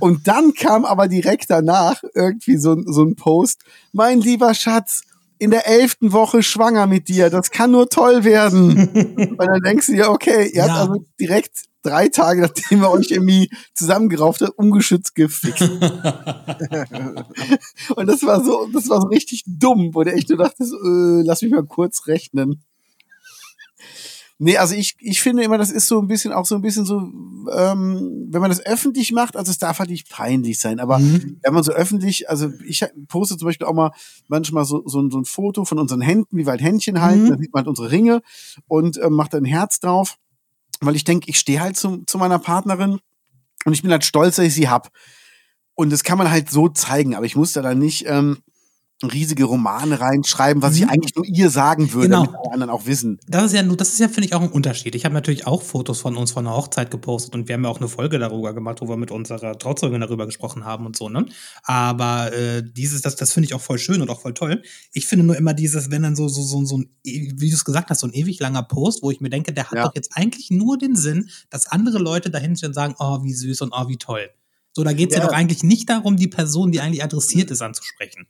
Und 0.00 0.26
dann 0.26 0.52
kam 0.54 0.84
aber 0.84 1.06
direkt 1.08 1.48
danach 1.48 2.02
irgendwie 2.14 2.56
so, 2.56 2.72
ein- 2.72 2.84
so 2.92 3.04
ein 3.04 3.14
Post, 3.16 3.60
mein 3.92 4.20
lieber 4.20 4.52
Schatz, 4.54 5.02
in 5.38 5.50
der 5.50 5.66
elften 5.66 6.12
Woche 6.12 6.42
schwanger 6.42 6.86
mit 6.86 7.08
dir, 7.08 7.30
das 7.30 7.50
kann 7.50 7.70
nur 7.70 7.88
toll 7.88 8.24
werden. 8.24 8.76
und 9.38 9.38
dann 9.38 9.60
denkst 9.62 9.86
du 9.86 9.92
dir, 9.92 10.10
okay, 10.10 10.50
ihr 10.52 10.62
habt 10.62 10.70
Ja. 10.74 10.80
also 10.82 11.04
direkt 11.20 11.52
drei 11.82 12.08
Tage, 12.08 12.42
nachdem 12.42 12.82
ihr 12.82 12.90
euch 12.90 13.10
irgendwie 13.10 13.50
zusammengerauft 13.74 14.42
habt, 14.42 14.58
ungeschützt 14.58 15.14
gefickt. 15.14 15.60
und 17.96 18.06
das 18.06 18.22
war 18.22 18.44
so, 18.44 18.68
das 18.72 18.88
war 18.88 19.00
so 19.00 19.08
richtig 19.08 19.44
dumm, 19.46 19.90
wo 19.94 20.02
du 20.04 20.12
echt 20.12 20.28
nur 20.28 20.38
dachtest, 20.38 20.72
äh, 20.72 21.22
lass 21.24 21.42
mich 21.42 21.52
mal 21.52 21.64
kurz 21.64 22.06
rechnen. 22.06 22.62
Nee, 24.38 24.56
also 24.56 24.74
ich, 24.74 24.96
ich 24.98 25.20
finde 25.22 25.44
immer, 25.44 25.56
das 25.56 25.70
ist 25.70 25.86
so 25.86 26.00
ein 26.00 26.08
bisschen 26.08 26.32
auch 26.32 26.46
so 26.46 26.56
ein 26.56 26.62
bisschen 26.62 26.84
so, 26.84 26.98
ähm, 27.52 28.26
wenn 28.28 28.40
man 28.40 28.50
das 28.50 28.64
öffentlich 28.64 29.12
macht, 29.12 29.36
also 29.36 29.50
es 29.50 29.58
darf 29.58 29.78
halt 29.78 29.90
nicht 29.90 30.08
peinlich 30.10 30.58
sein, 30.58 30.80
aber 30.80 30.98
Mhm. 30.98 31.38
wenn 31.44 31.54
man 31.54 31.62
so 31.62 31.70
öffentlich, 31.70 32.28
also 32.28 32.50
ich 32.66 32.84
poste 33.06 33.36
zum 33.36 33.46
Beispiel 33.46 33.68
auch 33.68 33.74
mal 33.74 33.92
manchmal 34.26 34.64
so, 34.64 34.82
so, 34.86 35.00
ein- 35.00 35.12
so 35.12 35.18
ein 35.18 35.26
Foto 35.26 35.64
von 35.64 35.78
unseren 35.78 36.00
Händen, 36.00 36.36
wie 36.36 36.44
wir 36.44 36.50
halt 36.50 36.62
Händchen 36.62 37.00
halten, 37.00 37.26
Mhm. 37.26 37.30
da 37.30 37.38
sieht 37.38 37.52
man 37.52 37.60
halt 37.60 37.68
unsere 37.68 37.92
Ringe 37.92 38.20
und 38.66 38.98
ähm, 39.00 39.12
macht 39.12 39.32
ein 39.36 39.44
Herz 39.44 39.78
drauf, 39.78 40.16
weil 40.86 40.96
ich 40.96 41.04
denke, 41.04 41.28
ich 41.30 41.38
stehe 41.38 41.60
halt 41.60 41.76
zu, 41.76 42.04
zu 42.06 42.18
meiner 42.18 42.38
Partnerin 42.38 43.00
und 43.64 43.72
ich 43.72 43.82
bin 43.82 43.90
halt 43.90 44.04
stolz, 44.04 44.36
dass 44.36 44.46
ich 44.46 44.54
sie 44.54 44.68
hab. 44.68 44.90
Und 45.74 45.90
das 45.90 46.04
kann 46.04 46.18
man 46.18 46.30
halt 46.30 46.50
so 46.50 46.68
zeigen, 46.68 47.14
aber 47.14 47.24
ich 47.24 47.36
muss 47.36 47.52
da 47.52 47.62
dann 47.62 47.78
nicht 47.78 48.06
ähm, 48.06 48.38
riesige 49.10 49.44
Romane 49.44 50.00
reinschreiben, 50.00 50.62
was 50.62 50.76
ich 50.76 50.82
Mhm. 50.82 50.88
eigentlich 50.90 51.14
nur 51.16 51.24
ihr 51.26 51.50
sagen 51.50 51.92
würde, 51.92 52.08
Genau. 52.08 52.24
damit 52.26 52.38
alle 52.40 52.52
anderen 52.52 52.70
auch 52.70 52.86
wissen. 52.86 53.18
Das 53.26 53.44
ist 53.46 53.52
ja, 53.54 53.62
nur- 53.62 53.76
das 53.76 53.88
ist 53.90 53.98
ja, 54.00 54.08
finde 54.08 54.26
ich, 54.26 54.34
auch 54.34 54.42
ein 54.42 54.50
Unterschied. 54.50 54.94
Ich 54.94 55.04
habe 55.04 55.14
natürlich 55.14 55.46
auch 55.46 55.62
Fotos 55.62 56.00
von 56.00 56.16
uns 56.16 56.32
von 56.32 56.44
der 56.44 56.54
Hochzeit 56.54 56.90
gepostet 56.90 57.34
und 57.34 57.48
wir 57.48 57.54
haben 57.54 57.64
ja 57.64 57.70
auch 57.70 57.78
eine 57.80 57.88
Folge 57.88 58.18
darüber 58.18 58.52
gemacht, 58.54 58.80
wo 58.80 58.88
wir 58.88 58.96
mit 58.96 59.10
unserer 59.10 59.58
Trauzeugin 59.58 60.00
darüber 60.00 60.26
gesprochen 60.26 60.64
haben 60.64 60.86
und 60.86 60.96
so, 60.96 61.08
ne? 61.08 61.26
Aber 61.64 62.32
äh, 62.32 62.62
dieses, 62.64 63.02
das, 63.02 63.16
das 63.16 63.32
finde 63.32 63.46
ich 63.46 63.54
auch 63.54 63.60
voll 63.60 63.78
schön 63.78 64.02
und 64.02 64.10
auch 64.10 64.20
voll 64.20 64.34
toll. 64.34 64.62
Ich 64.92 65.06
finde 65.06 65.24
nur 65.24 65.36
immer 65.36 65.54
dieses, 65.54 65.90
wenn 65.90 66.02
dann 66.02 66.16
so, 66.16 66.28
so, 66.28 66.42
so, 66.42 66.64
so 66.64 66.78
ein, 66.78 66.90
e- 67.04 67.32
wie 67.36 67.48
du 67.50 67.54
es 67.56 67.64
gesagt 67.64 67.90
hast, 67.90 68.00
so 68.00 68.06
ein 68.06 68.12
ewig 68.12 68.38
langer 68.40 68.62
Post, 68.62 69.02
wo 69.02 69.10
ich 69.10 69.20
mir 69.20 69.30
denke, 69.30 69.52
der 69.52 69.64
hat 69.70 69.76
Ja. 69.78 69.84
doch 69.84 69.94
jetzt 69.94 70.10
eigentlich 70.14 70.50
nur 70.50 70.78
den 70.78 70.96
Sinn, 70.96 71.28
dass 71.50 71.66
andere 71.66 71.98
Leute 71.98 72.30
dahin 72.30 72.56
stehen 72.56 72.68
und 72.68 72.74
sagen, 72.74 72.94
oh, 72.98 73.22
wie 73.24 73.32
süß 73.32 73.60
und 73.62 73.72
oh, 73.76 73.88
wie 73.88 73.96
toll. 73.96 74.28
So, 74.74 74.84
da 74.84 74.92
geht 74.94 75.10
es 75.10 75.16
ja. 75.16 75.22
Ja. 75.22 75.28
doch 75.28 75.34
eigentlich 75.34 75.62
nicht 75.62 75.90
darum, 75.90 76.16
die 76.16 76.28
Person, 76.28 76.72
die 76.72 76.80
eigentlich 76.80 77.04
adressiert 77.04 77.50
ist, 77.50 77.60
anzusprechen. 77.60 78.26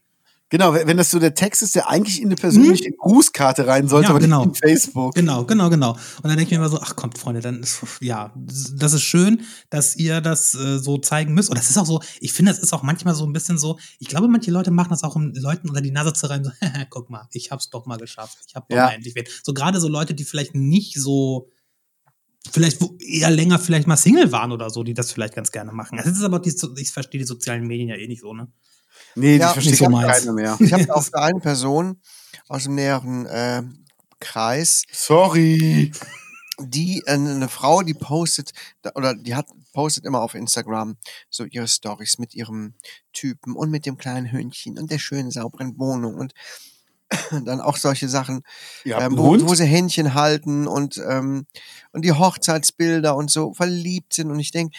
Genau, 0.53 0.75
wenn 0.75 0.97
das 0.97 1.09
so 1.09 1.17
der 1.17 1.33
Text 1.33 1.63
ist, 1.63 1.73
der 1.73 1.89
eigentlich 1.89 2.21
in 2.21 2.27
eine 2.27 2.35
persönliche 2.35 2.91
Grußkarte 2.91 3.65
rein 3.65 3.87
sollte. 3.87 4.03
Ja, 4.03 4.09
aber 4.11 4.19
genau. 4.19 4.45
nicht 4.45 4.61
in 4.61 4.69
Facebook. 4.69 5.15
Genau, 5.15 5.45
genau, 5.45 5.71
genau. 5.71 5.93
Und 5.93 6.25
dann 6.25 6.37
denke 6.37 6.43
ich 6.43 6.49
mir 6.51 6.57
immer 6.57 6.69
so, 6.69 6.79
ach 6.79 6.95
kommt, 6.95 7.17
Freunde, 7.17 7.41
dann 7.41 7.63
ist, 7.63 7.79
ja, 8.01 8.31
das 8.35 8.93
ist 8.93 9.01
schön, 9.01 9.41
dass 9.71 9.95
ihr 9.95 10.21
das 10.21 10.53
äh, 10.53 10.77
so 10.77 10.99
zeigen 10.99 11.33
müsst. 11.33 11.49
Und 11.49 11.57
das 11.57 11.71
ist 11.71 11.77
auch 11.79 11.87
so, 11.87 12.03
ich 12.19 12.33
finde, 12.33 12.51
das 12.51 12.61
ist 12.61 12.71
auch 12.71 12.83
manchmal 12.83 13.15
so 13.15 13.25
ein 13.25 13.33
bisschen 13.33 13.57
so, 13.57 13.79
ich 13.97 14.07
glaube, 14.07 14.27
manche 14.27 14.51
Leute 14.51 14.69
machen 14.69 14.91
das 14.91 15.01
auch, 15.01 15.15
um 15.15 15.33
Leuten 15.33 15.69
unter 15.69 15.81
die 15.81 15.89
Nase 15.89 16.13
zu 16.13 16.27
reiben, 16.29 16.43
so, 16.43 16.51
guck 16.91 17.09
mal, 17.09 17.27
ich 17.31 17.49
hab's 17.49 17.71
doch 17.71 17.87
mal 17.87 17.97
geschafft. 17.97 18.37
Ich 18.47 18.53
hab 18.53 18.69
doch 18.69 18.77
Ja. 18.77 18.85
mal 18.85 18.91
endlich 18.93 19.15
wen. 19.15 19.25
So 19.41 19.55
gerade 19.55 19.79
so 19.79 19.87
Leute, 19.87 20.13
die 20.13 20.23
vielleicht 20.23 20.53
nicht 20.53 20.93
so, 21.01 21.49
vielleicht 22.51 22.79
eher 22.99 23.31
länger 23.31 23.57
vielleicht 23.57 23.87
mal 23.87 23.97
Single 23.97 24.31
waren 24.31 24.51
oder 24.51 24.69
so, 24.69 24.83
die 24.83 24.93
das 24.93 25.11
vielleicht 25.11 25.33
ganz 25.33 25.51
gerne 25.51 25.71
machen. 25.71 25.97
Das 25.97 26.05
ist 26.05 26.21
aber, 26.21 26.37
die, 26.37 26.53
ich 26.77 26.91
verstehe 26.91 27.17
die 27.17 27.25
sozialen 27.25 27.65
Medien 27.65 27.89
ja 27.89 27.95
eh 27.95 28.07
nicht 28.07 28.21
so, 28.21 28.35
ne? 28.35 28.49
Nee, 29.15 29.37
Ja, 29.37 29.49
versteht 29.53 29.73
nicht 29.73 29.79
so 29.83 29.89
meins. 29.89 30.25
mehr. 30.25 30.57
Ich 30.59 30.73
habe 30.73 30.95
auch 30.95 31.05
eine 31.13 31.39
Person 31.39 31.99
aus 32.47 32.63
dem 32.63 32.75
näheren 32.75 33.25
äh, 33.25 33.63
Kreis, 34.19 34.83
Sorry. 34.91 35.91
die 36.59 37.03
äh, 37.05 37.11
eine 37.13 37.49
Frau, 37.49 37.81
die 37.81 37.93
postet 37.93 38.51
oder 38.95 39.15
die 39.15 39.35
hat 39.35 39.47
postet 39.73 40.05
immer 40.05 40.21
auf 40.21 40.35
Instagram 40.35 40.97
so 41.29 41.45
ihre 41.45 41.67
Stories 41.67 42.19
mit 42.19 42.35
ihrem 42.35 42.75
Typen 43.11 43.55
und 43.55 43.71
mit 43.71 43.85
dem 43.85 43.97
kleinen 43.97 44.31
Hündchen 44.31 44.77
und 44.77 44.91
der 44.91 44.99
schönen 44.99 45.31
sauberen 45.31 45.77
Wohnung 45.79 46.15
und 46.15 46.33
dann 47.45 47.59
auch 47.59 47.77
solche 47.77 48.07
Sachen, 48.07 48.43
ähm, 48.85 49.17
wo, 49.17 49.35
wo 49.47 49.55
sie 49.55 49.65
Händchen 49.65 50.13
halten 50.13 50.67
und 50.67 50.97
ähm, 50.97 51.45
und 51.91 52.05
die 52.05 52.11
Hochzeitsbilder 52.13 53.15
und 53.15 53.29
so 53.31 53.53
verliebt 53.53 54.13
sind 54.13 54.29
und 54.31 54.39
ich 54.39 54.51
denke 54.51 54.77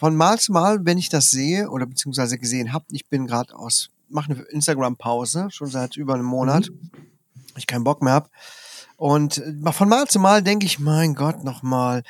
von 0.00 0.16
Mal 0.16 0.40
zu 0.40 0.52
Mal, 0.52 0.86
wenn 0.86 0.96
ich 0.96 1.10
das 1.10 1.30
sehe 1.30 1.68
oder 1.68 1.84
beziehungsweise 1.84 2.38
gesehen 2.38 2.72
habe, 2.72 2.86
ich 2.90 3.08
bin 3.08 3.26
gerade 3.26 3.54
aus 3.54 3.90
mache 4.08 4.32
eine 4.32 4.42
Instagram 4.44 4.96
Pause 4.96 5.48
schon 5.50 5.68
seit 5.68 5.96
über 5.96 6.14
einem 6.14 6.24
Monat, 6.24 6.68
weil 6.68 7.58
ich 7.58 7.66
keinen 7.66 7.84
Bock 7.84 8.02
mehr 8.02 8.14
hab 8.14 8.30
und 8.96 9.38
äh, 9.38 9.72
von 9.72 9.90
Mal 9.90 10.08
zu 10.08 10.18
Mal 10.18 10.42
denke 10.42 10.64
ich, 10.64 10.78
mein 10.78 11.14
Gott, 11.14 11.44
nochmal, 11.44 12.02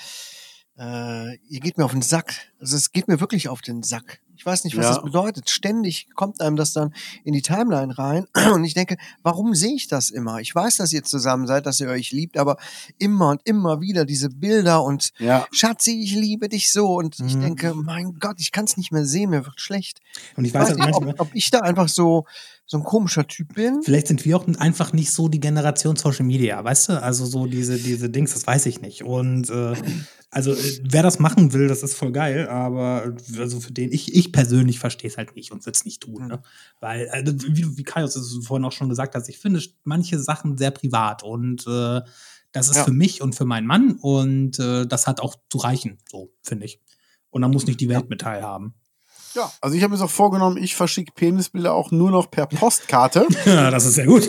äh, 0.78 1.36
ihr 1.48 1.60
geht 1.60 1.78
mir 1.78 1.84
auf 1.84 1.90
den 1.90 2.02
Sack. 2.02 2.34
Also 2.60 2.76
es 2.76 2.92
geht 2.92 3.08
mir 3.08 3.20
wirklich 3.20 3.48
auf 3.48 3.60
den 3.60 3.82
Sack. 3.82 4.20
Ich 4.40 4.46
weiß 4.46 4.64
nicht, 4.64 4.74
was 4.74 4.84
Ja. 4.86 4.94
das 4.94 5.02
bedeutet. 5.04 5.50
Ständig 5.50 6.08
kommt 6.14 6.40
einem 6.40 6.56
das 6.56 6.72
dann 6.72 6.94
in 7.24 7.34
die 7.34 7.42
Timeline 7.42 7.98
rein. 7.98 8.26
Und 8.54 8.64
ich 8.64 8.72
denke, 8.72 8.96
warum 9.22 9.54
sehe 9.54 9.74
ich 9.74 9.86
das 9.86 10.08
immer? 10.08 10.38
Ich 10.40 10.54
weiß, 10.54 10.78
dass 10.78 10.94
ihr 10.94 11.04
zusammen 11.04 11.46
seid, 11.46 11.66
dass 11.66 11.78
ihr 11.78 11.88
euch 11.90 12.10
liebt, 12.10 12.38
aber 12.38 12.56
immer 12.96 13.28
und 13.28 13.42
immer 13.44 13.82
wieder 13.82 14.06
diese 14.06 14.30
Bilder 14.30 14.82
und 14.82 15.10
Ja. 15.18 15.46
Schatzi, 15.52 16.00
ich 16.02 16.14
liebe 16.14 16.48
dich 16.48 16.72
so. 16.72 16.94
Und 16.94 17.20
ich 17.20 17.36
Mhm. 17.36 17.40
denke, 17.42 17.74
mein 17.74 18.18
Gott, 18.18 18.36
ich 18.38 18.50
kann 18.50 18.64
es 18.64 18.78
nicht 18.78 18.92
mehr 18.92 19.04
sehen, 19.04 19.28
mir 19.28 19.44
wird 19.44 19.60
schlecht. 19.60 20.00
Und 20.38 20.46
ich 20.46 20.52
Ich 20.52 20.54
weiß 20.54 20.70
weiß 20.70 20.76
nicht, 20.78 20.94
ob, 20.94 21.20
ob 21.20 21.34
ich 21.34 21.50
da 21.50 21.58
einfach 21.58 21.88
so, 21.90 22.24
so 22.70 22.76
ein 22.76 22.84
komischer 22.84 23.26
Typ 23.26 23.54
bin. 23.54 23.82
Vielleicht 23.82 24.06
sind 24.06 24.24
wir 24.24 24.36
auch 24.36 24.46
einfach 24.58 24.92
nicht 24.92 25.10
so 25.10 25.28
die 25.28 25.40
Generation 25.40 25.96
Social 25.96 26.24
Media, 26.24 26.62
weißt 26.62 26.90
du? 26.90 27.02
Also 27.02 27.26
so 27.26 27.46
diese, 27.46 27.76
diese 27.76 28.08
Dings, 28.10 28.32
das 28.32 28.46
weiß 28.46 28.66
ich 28.66 28.80
nicht. 28.80 29.02
Und 29.02 29.50
äh, 29.50 29.74
also 30.30 30.52
äh, 30.52 30.80
wer 30.84 31.02
das 31.02 31.18
machen 31.18 31.52
will, 31.52 31.66
das 31.66 31.82
ist 31.82 31.94
voll 31.96 32.12
geil, 32.12 32.46
aber 32.48 33.12
also 33.36 33.58
für 33.58 33.72
den, 33.72 33.90
ich, 33.90 34.14
ich 34.14 34.30
persönlich 34.30 34.78
verstehe 34.78 35.10
es 35.10 35.16
halt 35.16 35.34
nicht 35.34 35.50
und 35.50 35.66
würde 35.66 35.76
es 35.76 35.84
nicht 35.84 36.02
tun. 36.02 36.28
Ne? 36.28 36.42
Weil, 36.78 37.08
also, 37.08 37.32
wie, 37.42 37.76
wie 37.76 37.82
Kaius 37.82 38.14
es 38.14 38.38
vorhin 38.46 38.64
auch 38.64 38.70
schon 38.70 38.88
gesagt 38.88 39.16
hast, 39.16 39.28
ich 39.28 39.40
finde 39.40 39.60
manche 39.82 40.20
Sachen 40.20 40.56
sehr 40.56 40.70
privat 40.70 41.24
und 41.24 41.66
äh, 41.66 42.02
das 42.52 42.68
ist 42.68 42.76
Ja. 42.76 42.84
für 42.84 42.92
mich 42.92 43.20
und 43.20 43.34
für 43.34 43.46
meinen 43.46 43.66
Mann 43.66 43.98
und 44.00 44.60
äh, 44.60 44.86
das 44.86 45.08
hat 45.08 45.20
auch 45.20 45.34
zu 45.50 45.58
reichen, 45.58 45.98
so 46.08 46.32
finde 46.44 46.66
ich. 46.66 46.80
Und 47.30 47.42
da 47.42 47.48
muss 47.48 47.66
nicht 47.66 47.80
die 47.80 47.88
Welt 47.88 48.10
mit 48.10 48.20
teilhaben. 48.20 48.74
Ja, 49.34 49.48
also 49.60 49.76
ich 49.76 49.82
habe 49.84 49.96
mir 49.96 50.02
auch 50.04 50.10
vorgenommen, 50.10 50.56
ich 50.56 50.74
verschicke 50.74 51.12
Penisbilder 51.14 51.72
auch 51.72 51.92
nur 51.92 52.10
noch 52.10 52.30
per 52.30 52.46
Postkarte. 52.46 53.26
Ja, 53.46 53.70
das 53.70 53.84
ist 53.86 53.94
sehr 53.94 54.06
gut. 54.06 54.28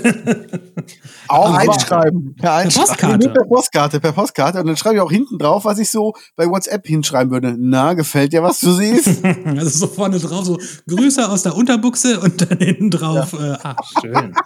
auch 1.28 1.46
Per 1.46 1.60
aber- 1.62 1.74
Einschreiben. 1.74 2.36
Per 2.40 2.54
Einschreiben. 2.54 2.88
Postkarte. 2.88 3.30
Per 3.30 3.46
Postkarte, 3.46 4.00
per 4.00 4.12
Postkarte. 4.12 4.60
Und 4.60 4.68
dann 4.68 4.78
schreibe 4.78 4.96
ich 4.96 5.02
auch 5.02 5.12
hinten 5.12 5.40
drauf, 5.40 5.66
was 5.66 5.80
ich 5.80 5.90
so 5.90 6.14
bei 6.36 6.46
WhatsApp 6.48 6.86
hinschreiben 6.86 7.32
würde. 7.32 7.56
Na, 7.58 7.94
gefällt 7.96 8.34
dir, 8.34 8.44
was 8.44 8.60
du 8.60 8.72
siehst? 8.74 9.24
Also 9.46 9.70
so 9.70 9.88
vorne 9.88 10.20
drauf, 10.20 10.46
so 10.46 10.60
Grüße 10.88 11.28
aus 11.30 11.44
der 11.44 11.56
Unterbuchse 11.56 12.20
und 12.20 12.42
dann 12.50 12.58
hinten 12.60 12.90
drauf, 12.92 13.34
äh, 13.34 13.58
ach, 13.64 13.76
schön. 14.02 14.34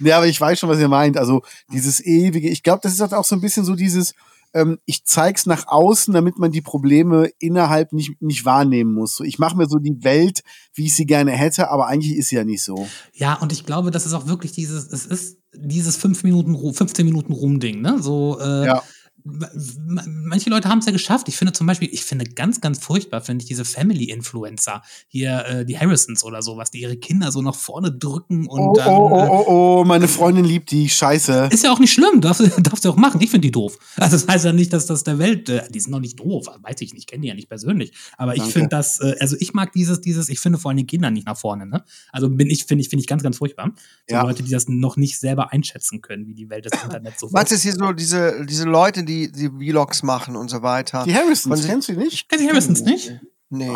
Ja, 0.00 0.16
aber 0.16 0.26
ich 0.26 0.40
weiß 0.40 0.58
schon, 0.58 0.68
was 0.68 0.80
ihr 0.80 0.88
meint. 0.88 1.16
Also 1.16 1.42
dieses 1.72 2.00
ewige, 2.04 2.48
ich 2.48 2.64
glaube, 2.64 2.80
das 2.82 2.92
ist 2.92 3.00
halt 3.00 3.14
auch 3.14 3.24
so 3.24 3.36
ein 3.36 3.40
bisschen 3.40 3.64
so 3.64 3.76
dieses, 3.76 4.14
ähm, 4.54 4.78
ich 4.84 5.04
zeig's 5.04 5.46
nach 5.46 5.66
außen, 5.68 6.12
damit 6.14 6.38
man 6.38 6.50
die 6.52 6.60
Probleme 6.60 7.30
innerhalb 7.38 7.92
nicht, 7.92 8.20
nicht 8.20 8.44
wahrnehmen 8.44 8.92
muss. 8.94 9.16
So, 9.16 9.24
ich 9.24 9.38
mache 9.38 9.56
mir 9.56 9.66
so 9.68 9.78
die 9.78 10.02
Welt, 10.04 10.42
wie 10.74 10.86
ich 10.86 10.94
sie 10.96 11.06
gerne 11.06 11.32
hätte, 11.32 11.70
aber 11.70 11.86
eigentlich 11.86 12.16
ist 12.16 12.28
sie 12.28 12.36
ja 12.36 12.44
nicht 12.44 12.62
so. 12.62 12.86
Ja, 13.14 13.34
und 13.34 13.52
ich 13.52 13.64
glaube, 13.66 13.90
das 13.90 14.06
ist 14.06 14.12
auch 14.14 14.26
wirklich 14.26 14.52
dieses, 14.52 14.88
es 14.92 15.06
ist 15.06 15.38
dieses 15.54 15.96
5 15.96 16.22
Minuten, 16.24 16.54
Ru- 16.54 16.74
15 16.74 17.04
Minuten 17.04 17.32
Rum-Ding, 17.32 17.80
ne? 17.80 17.98
So, 18.00 18.38
äh, 18.40 18.66
Ja. 18.66 18.82
Manche 19.24 20.50
Leute 20.50 20.68
haben 20.68 20.78
es 20.78 20.86
ja 20.86 20.92
geschafft. 20.92 21.28
Ich 21.28 21.36
finde 21.36 21.52
zum 21.52 21.66
Beispiel, 21.66 21.88
ich 21.92 22.04
finde 22.04 22.24
ganz, 22.24 22.60
ganz 22.60 22.78
furchtbar, 22.78 23.20
finde 23.20 23.42
ich 23.42 23.48
diese 23.48 23.64
Family-Influencer, 23.64 24.82
hier 25.08 25.44
äh, 25.46 25.64
die 25.64 25.78
Harrisons 25.78 26.24
oder 26.24 26.42
sowas, 26.42 26.70
die 26.70 26.80
ihre 26.80 26.96
Kinder 26.96 27.30
so 27.30 27.42
nach 27.42 27.54
vorne 27.54 27.92
drücken 27.92 28.46
und 28.46 28.60
oh, 28.60 28.72
dann. 28.74 28.88
Oh, 28.88 29.08
oh, 29.12 29.18
äh, 29.18 29.28
oh, 29.28 29.44
oh, 29.80 29.84
meine 29.84 30.08
Freundin 30.08 30.44
liebt 30.44 30.70
die 30.70 30.88
Scheiße. 30.88 31.48
Ist 31.52 31.64
ja 31.64 31.72
auch 31.72 31.78
nicht 31.78 31.92
schlimm, 31.92 32.20
darfst, 32.20 32.40
darfst 32.66 32.84
du 32.84 32.90
auch 32.90 32.96
machen. 32.96 33.20
Ich 33.20 33.30
finde 33.30 33.46
die 33.46 33.52
doof. 33.52 33.78
Also 33.96 34.16
das 34.16 34.26
heißt 34.26 34.44
ja 34.44 34.52
nicht, 34.52 34.72
dass 34.72 34.86
das 34.86 35.04
der 35.04 35.18
Welt, 35.18 35.48
äh, 35.48 35.62
die 35.70 35.80
sind 35.80 35.92
noch 35.92 36.00
nicht 36.00 36.18
doof, 36.18 36.46
weiß 36.60 36.80
ich 36.80 36.94
nicht, 36.94 37.08
kenne 37.08 37.22
die 37.22 37.28
ja 37.28 37.34
nicht 37.34 37.48
persönlich. 37.48 37.92
Aber 38.16 38.34
ich 38.34 38.40
Danke. 38.40 38.52
finde 38.52 38.68
das, 38.70 39.00
äh, 39.00 39.14
also 39.20 39.36
ich 39.38 39.54
mag 39.54 39.72
dieses, 39.72 40.00
dieses, 40.00 40.28
ich 40.28 40.40
finde 40.40 40.58
vor 40.58 40.70
allem 40.70 40.78
den 40.78 40.86
Kindern 40.86 41.14
nicht 41.14 41.26
nach 41.26 41.38
vorne, 41.38 41.66
ne? 41.66 41.84
Also 42.10 42.28
bin 42.28 42.50
ich, 42.50 42.64
finde 42.64 42.82
ich, 42.82 42.88
finde 42.88 43.02
ich 43.02 43.06
ganz, 43.06 43.22
ganz 43.22 43.38
furchtbar. 43.38 43.72
So 44.08 44.16
Ja. 44.16 44.22
Leute, 44.22 44.42
die 44.42 44.50
das 44.50 44.68
noch 44.68 44.96
nicht 44.96 45.18
selber 45.18 45.52
einschätzen 45.52 46.00
können, 46.00 46.26
wie 46.26 46.34
die 46.34 46.50
Welt 46.50 46.64
des 46.64 46.72
Internets 46.82 47.20
so 47.20 47.32
Was 47.32 47.52
ist 47.52 47.62
hier 47.62 47.72
so 47.72 47.92
diese, 47.92 48.44
diese 48.46 48.64
Leute, 48.64 49.04
die, 49.04 49.11
die 49.30 49.48
Vlogs 49.70 50.02
machen 50.02 50.36
und 50.36 50.48
so 50.48 50.62
weiter? 50.62 51.04
Die 51.04 51.14
Harrisons, 51.14 51.66
kennst 51.66 51.88
du 51.88 51.92
die 51.92 51.98
nicht? 51.98 52.28
Kennt 52.28 52.42
die 52.42 52.48
Harrisons 52.48 52.82
nicht? 52.82 53.12
Nee. 53.54 53.66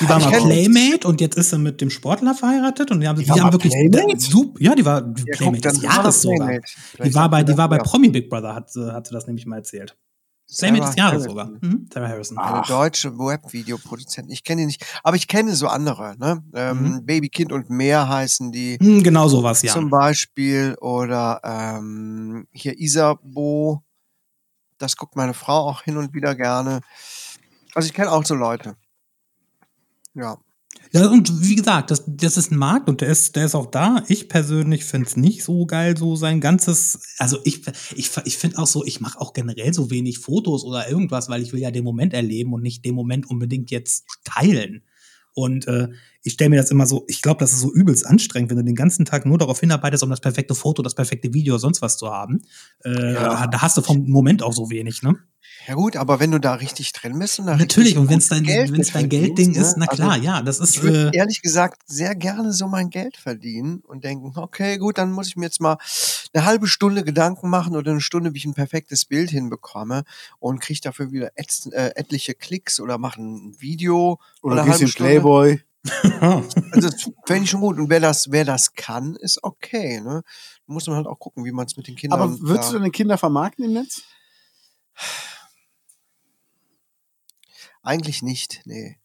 Die 0.00 0.08
war 0.08 0.18
mal 0.18 0.32
Playmate 0.40 1.06
und 1.06 1.20
jetzt 1.20 1.36
ist 1.36 1.50
sie 1.50 1.58
mit 1.58 1.80
dem 1.80 1.88
Sportler 1.90 2.34
verheiratet 2.34 2.90
und 2.90 3.00
die 3.00 3.06
haben, 3.06 3.18
die 3.20 3.28
war 3.28 3.38
haben 3.38 3.52
wirklich 3.52 3.72
Playmate? 3.72 4.18
Sup- 4.18 4.60
ja, 4.60 4.74
die 4.74 4.84
war 4.84 5.02
die 5.02 5.22
Ja, 5.26 5.36
Playmate 5.36 5.60
guck, 5.62 5.72
des 5.72 5.82
war 5.84 5.94
Jahres 5.96 6.22
sogar. 6.22 6.50
Die 7.04 7.14
war 7.14 7.28
bei, 7.30 7.44
die 7.44 7.56
war 7.56 7.68
bei. 7.68 7.78
Promi 7.78 8.08
Big 8.08 8.28
Brother, 8.28 8.54
hat, 8.56 8.72
sie- 8.72 8.92
hat 8.92 9.06
sie 9.06 9.14
das 9.14 9.26
nämlich 9.28 9.46
mal 9.46 9.58
erzählt. 9.58 9.96
Playmate 10.58 10.86
des 10.86 10.96
Jahres 10.96 11.12
Harrison. 11.24 11.30
sogar. 11.30 11.50
Mhm. 11.60 11.88
Sarah 11.92 12.08
Harrison. 12.08 12.38
Eine 12.38 12.56
Ach. 12.62 12.66
deutsche 12.66 13.16
Webvideoproduzentin. 13.16 14.32
Ich 14.32 14.44
kenne 14.44 14.60
die 14.62 14.66
nicht, 14.66 14.84
aber 15.02 15.16
ich 15.16 15.26
kenne 15.28 15.54
so 15.54 15.68
andere. 15.68 16.16
Ne? 16.18 16.42
Ähm, 16.54 16.82
Mhm. 16.82 17.06
Baby, 17.06 17.28
Kind 17.28 17.50
und 17.52 17.70
mehr 17.70 18.08
heißen 18.08 18.52
die 18.52 18.76
Hm, 18.80 19.02
genau 19.02 19.28
sowas, 19.28 19.62
ja. 19.62 19.72
zum 19.72 19.88
Beispiel. 19.90 20.74
Oder 20.80 21.40
ähm, 21.44 22.46
hier 22.52 22.78
Isabo. 22.78 23.82
Das 24.84 24.98
guckt 24.98 25.16
meine 25.16 25.32
Frau 25.32 25.68
auch 25.68 25.82
hin 25.82 25.96
und 25.96 26.12
wieder 26.12 26.34
gerne. 26.34 26.82
Also 27.74 27.86
ich 27.86 27.94
kenne 27.94 28.12
auch 28.12 28.24
so 28.24 28.34
Leute. 28.34 28.76
Ja. 30.14 30.38
Ja, 30.92 31.08
und 31.08 31.42
wie 31.42 31.54
gesagt, 31.54 31.90
das, 31.90 32.04
das 32.06 32.36
ist 32.36 32.52
ein 32.52 32.58
Markt 32.58 32.88
und 32.90 33.00
der 33.00 33.08
ist, 33.08 33.34
der 33.34 33.46
ist 33.46 33.54
auch 33.54 33.70
da. 33.70 34.04
Ich 34.08 34.28
persönlich 34.28 34.84
finde 34.84 35.08
es 35.08 35.16
nicht 35.16 35.42
so 35.42 35.64
geil, 35.64 35.96
so 35.96 36.16
sein 36.16 36.40
ganzes. 36.40 37.16
Also 37.18 37.38
ich, 37.44 37.62
ich, 37.96 38.10
ich 38.24 38.36
finde 38.36 38.58
auch 38.58 38.66
so, 38.66 38.84
ich 38.84 39.00
mache 39.00 39.18
auch 39.20 39.32
generell 39.32 39.72
so 39.72 39.90
wenig 39.90 40.18
Fotos 40.18 40.64
oder 40.64 40.88
irgendwas, 40.88 41.30
weil 41.30 41.42
ich 41.42 41.54
will 41.54 41.60
ja 41.60 41.70
den 41.70 41.84
Moment 41.84 42.12
erleben 42.12 42.52
und 42.52 42.62
nicht 42.62 42.84
den 42.84 42.94
Moment 42.94 43.28
unbedingt 43.30 43.70
jetzt 43.70 44.04
teilen. 44.24 44.84
Und 45.32 45.66
äh, 45.66 45.88
ich 46.24 46.32
stelle 46.32 46.50
mir 46.50 46.56
das 46.56 46.70
immer 46.70 46.86
so, 46.86 47.04
ich 47.06 47.22
glaube, 47.22 47.38
das 47.38 47.52
ist 47.52 47.60
so 47.60 47.72
übelst 47.72 48.06
anstrengend, 48.06 48.50
wenn 48.50 48.56
du 48.56 48.64
den 48.64 48.74
ganzen 48.74 49.04
Tag 49.04 49.26
nur 49.26 49.38
darauf 49.38 49.60
hinarbeitest, 49.60 50.02
um 50.02 50.10
das 50.10 50.20
perfekte 50.20 50.54
Foto, 50.54 50.82
das 50.82 50.94
perfekte 50.94 51.32
Video, 51.34 51.58
sonst 51.58 51.82
was 51.82 51.96
zu 51.98 52.10
haben. 52.10 52.42
Äh, 52.84 53.12
Ja. 53.14 53.46
Da 53.46 53.62
hast 53.62 53.76
du 53.76 53.82
vom 53.82 54.08
Moment 54.08 54.42
auch 54.42 54.52
so 54.52 54.70
wenig, 54.70 55.02
ne? 55.02 55.16
Ja 55.68 55.74
gut, 55.74 55.96
aber 55.96 56.20
wenn 56.20 56.30
du 56.30 56.40
da 56.40 56.54
richtig 56.54 56.92
drin 56.92 57.18
bist 57.18 57.38
und 57.38 57.46
da 57.46 57.56
Natürlich, 57.56 57.96
und 57.96 58.08
wenn 58.10 58.18
es 58.18 58.28
dein, 58.28 58.42
Geld 58.42 58.72
wenn's 58.72 58.92
dein 58.92 59.08
Geldding 59.08 59.54
verdienst, 59.54 59.60
ist, 59.60 59.76
ne? 59.76 59.86
na 59.88 59.94
klar, 59.94 60.12
Also, 60.12 60.24
ja, 60.24 60.42
das 60.42 60.58
ist. 60.58 60.76
Ich 60.76 60.82
würde 60.82 61.10
Äh, 61.14 61.16
ehrlich 61.18 61.42
gesagt 61.42 61.82
sehr 61.86 62.14
gerne 62.14 62.52
so 62.52 62.66
mein 62.66 62.90
Geld 62.90 63.16
verdienen 63.16 63.80
und 63.86 64.04
denken, 64.04 64.32
okay, 64.36 64.78
gut, 64.78 64.98
dann 64.98 65.12
muss 65.12 65.28
ich 65.28 65.36
mir 65.36 65.44
jetzt 65.44 65.60
mal 65.60 65.76
eine 66.32 66.44
halbe 66.44 66.66
Stunde 66.66 67.04
Gedanken 67.04 67.48
machen 67.50 67.76
oder 67.76 67.90
eine 67.92 68.00
Stunde, 68.00 68.34
wie 68.34 68.38
ich 68.38 68.44
ein 68.46 68.54
perfektes 68.54 69.04
Bild 69.04 69.30
hinbekomme 69.30 70.04
und 70.38 70.60
kriege 70.60 70.80
dafür 70.82 71.12
wieder 71.12 71.30
etz, 71.34 71.66
äh, 71.72 71.90
etliche 71.94 72.34
Klicks 72.34 72.80
oder 72.80 72.98
mache 72.98 73.20
ein 73.22 73.54
Video 73.58 74.18
Oder 74.42 74.56
eine 74.56 74.64
gehst 74.64 74.80
halbe 74.80 74.88
Stunde. 74.90 75.10
Playboy. 75.12 75.60
Also 76.70 76.88
das 76.88 77.10
fände 77.26 77.44
ich 77.44 77.50
schon 77.50 77.60
gut. 77.60 77.78
Und 77.78 77.90
wer 77.90 78.00
das, 78.00 78.30
wer 78.30 78.44
das 78.44 78.72
kann, 78.72 79.16
ist 79.16 79.42
okay. 79.42 80.00
Ne? 80.00 80.22
Muss 80.66 80.86
man 80.86 80.96
halt 80.96 81.06
auch 81.06 81.18
gucken, 81.18 81.44
wie 81.44 81.52
man 81.52 81.66
es 81.66 81.76
mit 81.76 81.86
den 81.86 81.96
Kindern. 81.96 82.20
Aber 82.20 82.40
würdest 82.40 82.70
du 82.70 82.78
deine 82.78 82.90
Kinder 82.90 83.18
vermarkten 83.18 83.64
im 83.64 83.74
Netz? 83.74 84.02
Eigentlich 87.82 88.22
nicht, 88.22 88.62
nee. 88.64 88.98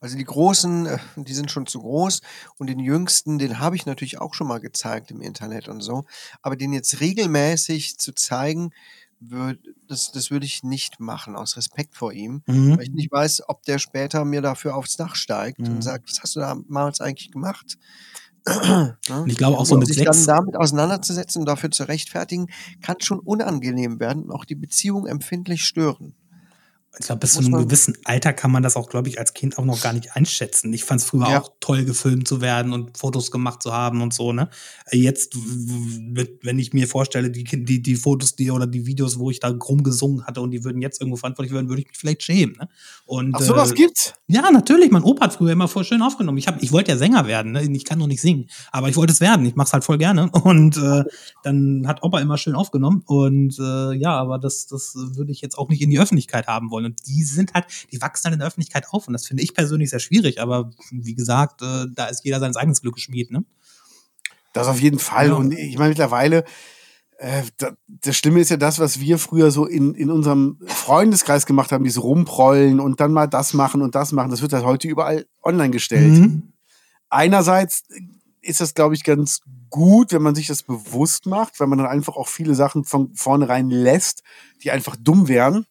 Also 0.00 0.16
die 0.16 0.24
Großen, 0.24 0.86
äh, 0.86 0.98
die 1.16 1.34
sind 1.34 1.50
schon 1.50 1.66
zu 1.66 1.80
groß 1.80 2.20
und 2.58 2.68
den 2.68 2.78
Jüngsten, 2.78 3.38
den 3.38 3.58
habe 3.58 3.76
ich 3.76 3.86
natürlich 3.86 4.20
auch 4.20 4.34
schon 4.34 4.46
mal 4.46 4.60
gezeigt 4.60 5.10
im 5.10 5.20
Internet 5.20 5.68
und 5.68 5.80
so. 5.80 6.04
Aber 6.42 6.56
den 6.56 6.72
jetzt 6.72 7.00
regelmäßig 7.00 7.98
zu 7.98 8.12
zeigen, 8.12 8.72
würd, 9.20 9.58
das, 9.88 10.12
das 10.12 10.30
würde 10.30 10.46
ich 10.46 10.62
nicht 10.62 11.00
machen, 11.00 11.36
aus 11.36 11.56
Respekt 11.56 11.94
vor 11.96 12.12
ihm. 12.12 12.42
mhm. 12.46 12.76
Weil 12.76 12.84
ich 12.84 12.90
nicht 12.92 13.10
weiß, 13.12 13.48
ob 13.48 13.62
der 13.64 13.78
später 13.78 14.24
mir 14.24 14.42
dafür 14.42 14.76
aufs 14.76 14.96
Dach 14.96 15.14
steigt 15.16 15.60
Mhm. 15.60 15.76
und 15.76 15.82
sagt, 15.82 16.08
was 16.10 16.20
hast 16.22 16.36
du 16.36 16.40
damals 16.40 17.00
eigentlich 17.00 17.30
gemacht? 17.30 17.76
Ne? 18.48 18.96
Und 19.08 19.28
ich 19.28 19.36
glaube 19.38 19.58
auch 19.58 19.66
so 19.66 19.76
mit 19.76 19.88
sich 19.88 20.04
dann 20.04 20.24
damit 20.26 20.56
auseinanderzusetzen 20.56 21.40
und 21.40 21.46
dafür 21.46 21.72
zu 21.72 21.82
rechtfertigen, 21.88 22.46
kann 22.80 23.00
schon 23.00 23.18
unangenehm 23.18 23.98
werden 23.98 24.22
und 24.24 24.30
auch 24.30 24.44
die 24.44 24.54
Beziehung 24.54 25.06
empfindlich 25.06 25.64
stören. 25.64 26.14
Ich 26.98 27.06
glaube, 27.06 27.20
bis 27.20 27.34
zu 27.34 27.40
einem 27.40 27.52
gewissen 27.52 27.98
Alter 28.04 28.32
kann 28.32 28.50
man 28.50 28.62
das 28.62 28.74
auch, 28.76 28.88
glaube 28.88 29.08
ich, 29.10 29.18
als 29.18 29.34
Kind 29.34 29.58
auch 29.58 29.64
noch 29.66 29.80
gar 29.82 29.92
nicht 29.92 30.16
einschätzen. 30.16 30.72
Ich 30.72 30.84
fand 30.84 31.00
es 31.02 31.06
früher 31.06 31.28
Ja. 31.28 31.42
auch 31.42 31.52
toll, 31.60 31.84
gefilmt 31.84 32.26
zu 32.26 32.40
werden 32.40 32.72
und 32.72 32.96
Fotos 32.96 33.30
gemacht 33.30 33.62
zu 33.62 33.72
haben 33.74 34.00
und 34.00 34.14
so, 34.14 34.32
ne? 34.32 34.48
Jetzt, 34.90 35.36
w- 35.36 36.20
w- 36.22 36.38
wenn 36.42 36.58
ich 36.58 36.72
mir 36.72 36.88
vorstelle, 36.88 37.30
die, 37.30 37.44
die, 37.44 37.82
die 37.82 37.96
Fotos, 37.96 38.34
die 38.36 38.50
oder 38.50 38.66
die 38.66 38.86
Videos, 38.86 39.18
wo 39.18 39.30
ich 39.30 39.40
da 39.40 39.48
rumgesungen 39.48 40.24
hatte 40.26 40.40
und 40.40 40.52
die 40.52 40.64
würden 40.64 40.80
jetzt 40.80 41.00
irgendwo 41.00 41.16
verantwortlich 41.16 41.52
werden, 41.52 41.68
würde 41.68 41.82
ich 41.82 41.88
mich 41.88 41.98
vielleicht 41.98 42.22
schämen, 42.22 42.56
ne? 42.58 42.68
Und, 43.04 43.34
Ach, 43.36 43.40
sowas 43.40 43.72
äh, 43.72 43.74
gibt's? 43.74 44.14
Ja, 44.26 44.50
natürlich. 44.50 44.90
Mein 44.90 45.02
Opa 45.04 45.24
hat 45.26 45.34
früher 45.34 45.52
immer 45.52 45.68
voll 45.68 45.84
schön 45.84 46.02
aufgenommen. 46.02 46.38
Ich, 46.38 46.48
hab, 46.48 46.62
ich 46.62 46.72
wollte 46.72 46.90
ja 46.92 46.96
Sänger 46.96 47.26
werden. 47.26 47.52
Ne? 47.52 47.62
Ich 47.62 47.84
kann 47.84 47.98
noch 47.98 48.08
nicht 48.08 48.20
singen, 48.20 48.48
aber 48.72 48.88
ich 48.88 48.96
wollte 48.96 49.12
es 49.12 49.20
werden. 49.20 49.44
Ich 49.46 49.54
mach's 49.54 49.72
halt 49.72 49.84
voll 49.84 49.98
gerne. 49.98 50.30
Und 50.44 50.76
äh, 50.78 51.04
dann 51.44 51.84
hat 51.86 52.02
Opa 52.02 52.20
immer 52.20 52.36
schön 52.38 52.54
aufgenommen. 52.56 53.02
Und 53.06 53.58
äh, 53.60 53.92
ja, 53.94 54.16
aber 54.16 54.38
das, 54.38 54.66
das 54.66 54.94
würde 54.96 55.30
ich 55.30 55.40
jetzt 55.42 55.56
auch 55.58 55.68
nicht 55.68 55.82
in 55.82 55.90
die 55.90 55.98
Öffentlichkeit 56.00 56.46
haben 56.48 56.70
wollen. 56.70 56.85
Und 56.86 57.06
die 57.06 57.22
sind 57.22 57.54
halt, 57.54 57.66
die 57.92 58.00
wachsen 58.00 58.24
dann 58.24 58.32
in 58.34 58.38
der 58.38 58.48
Öffentlichkeit 58.48 58.86
auf. 58.90 59.06
Und 59.06 59.12
das 59.12 59.26
finde 59.26 59.42
ich 59.42 59.54
persönlich 59.54 59.90
sehr 59.90 59.98
schwierig. 59.98 60.40
Aber 60.40 60.70
wie 60.90 61.14
gesagt, 61.14 61.62
äh, 61.62 61.86
da 61.94 62.06
ist 62.06 62.24
jeder 62.24 62.40
seines 62.40 62.56
eigenes 62.56 62.80
Glückes 62.80 63.02
Schmied. 63.02 63.30
Ne? 63.30 63.44
Das 64.52 64.68
auf 64.68 64.80
jeden 64.80 64.98
Fall. 64.98 65.28
Ja. 65.28 65.34
Und 65.34 65.52
ich 65.52 65.76
meine, 65.76 65.90
mittlerweile, 65.90 66.44
äh, 67.18 67.42
da, 67.56 67.72
das 67.86 68.16
Schlimme 68.16 68.40
ist 68.40 68.50
ja 68.50 68.56
das, 68.56 68.78
was 68.78 69.00
wir 69.00 69.18
früher 69.18 69.50
so 69.50 69.66
in, 69.66 69.94
in 69.94 70.10
unserem 70.10 70.58
Freundeskreis 70.66 71.46
gemacht 71.46 71.72
haben, 71.72 71.84
dieses 71.84 72.02
Rumprollen 72.02 72.80
und 72.80 73.00
dann 73.00 73.12
mal 73.12 73.26
das 73.26 73.54
machen 73.54 73.82
und 73.82 73.94
das 73.94 74.12
machen. 74.12 74.30
Das 74.30 74.42
wird 74.42 74.52
halt 74.52 74.64
heute 74.64 74.88
überall 74.88 75.26
online 75.42 75.70
gestellt. 75.70 76.12
Mhm. 76.12 76.52
Einerseits 77.08 77.84
ist 78.42 78.60
das, 78.60 78.74
glaube 78.74 78.94
ich, 78.94 79.04
ganz 79.04 79.40
gut, 79.70 80.12
wenn 80.12 80.22
man 80.22 80.34
sich 80.34 80.46
das 80.46 80.62
bewusst 80.62 81.26
macht, 81.26 81.58
weil 81.60 81.66
man 81.66 81.78
dann 81.78 81.86
einfach 81.86 82.16
auch 82.16 82.28
viele 82.28 82.54
Sachen 82.54 82.84
von 82.84 83.14
vornherein 83.14 83.70
lässt, 83.70 84.22
die 84.62 84.70
einfach 84.70 84.96
dumm 84.96 85.28
wären. 85.28 85.66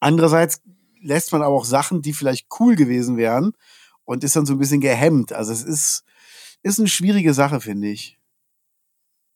Andererseits 0.00 0.60
lässt 1.00 1.32
man 1.32 1.42
aber 1.42 1.54
auch 1.54 1.64
Sachen, 1.64 2.02
die 2.02 2.12
vielleicht 2.12 2.46
cool 2.58 2.74
gewesen 2.76 3.16
wären 3.16 3.52
und 4.04 4.24
ist 4.24 4.36
dann 4.36 4.46
so 4.46 4.54
ein 4.54 4.58
bisschen 4.58 4.80
gehemmt. 4.80 5.32
Also 5.32 5.52
es 5.52 5.62
ist, 5.62 6.04
ist 6.62 6.78
eine 6.78 6.88
schwierige 6.88 7.32
Sache, 7.34 7.60
finde 7.60 7.88
ich. 7.88 8.18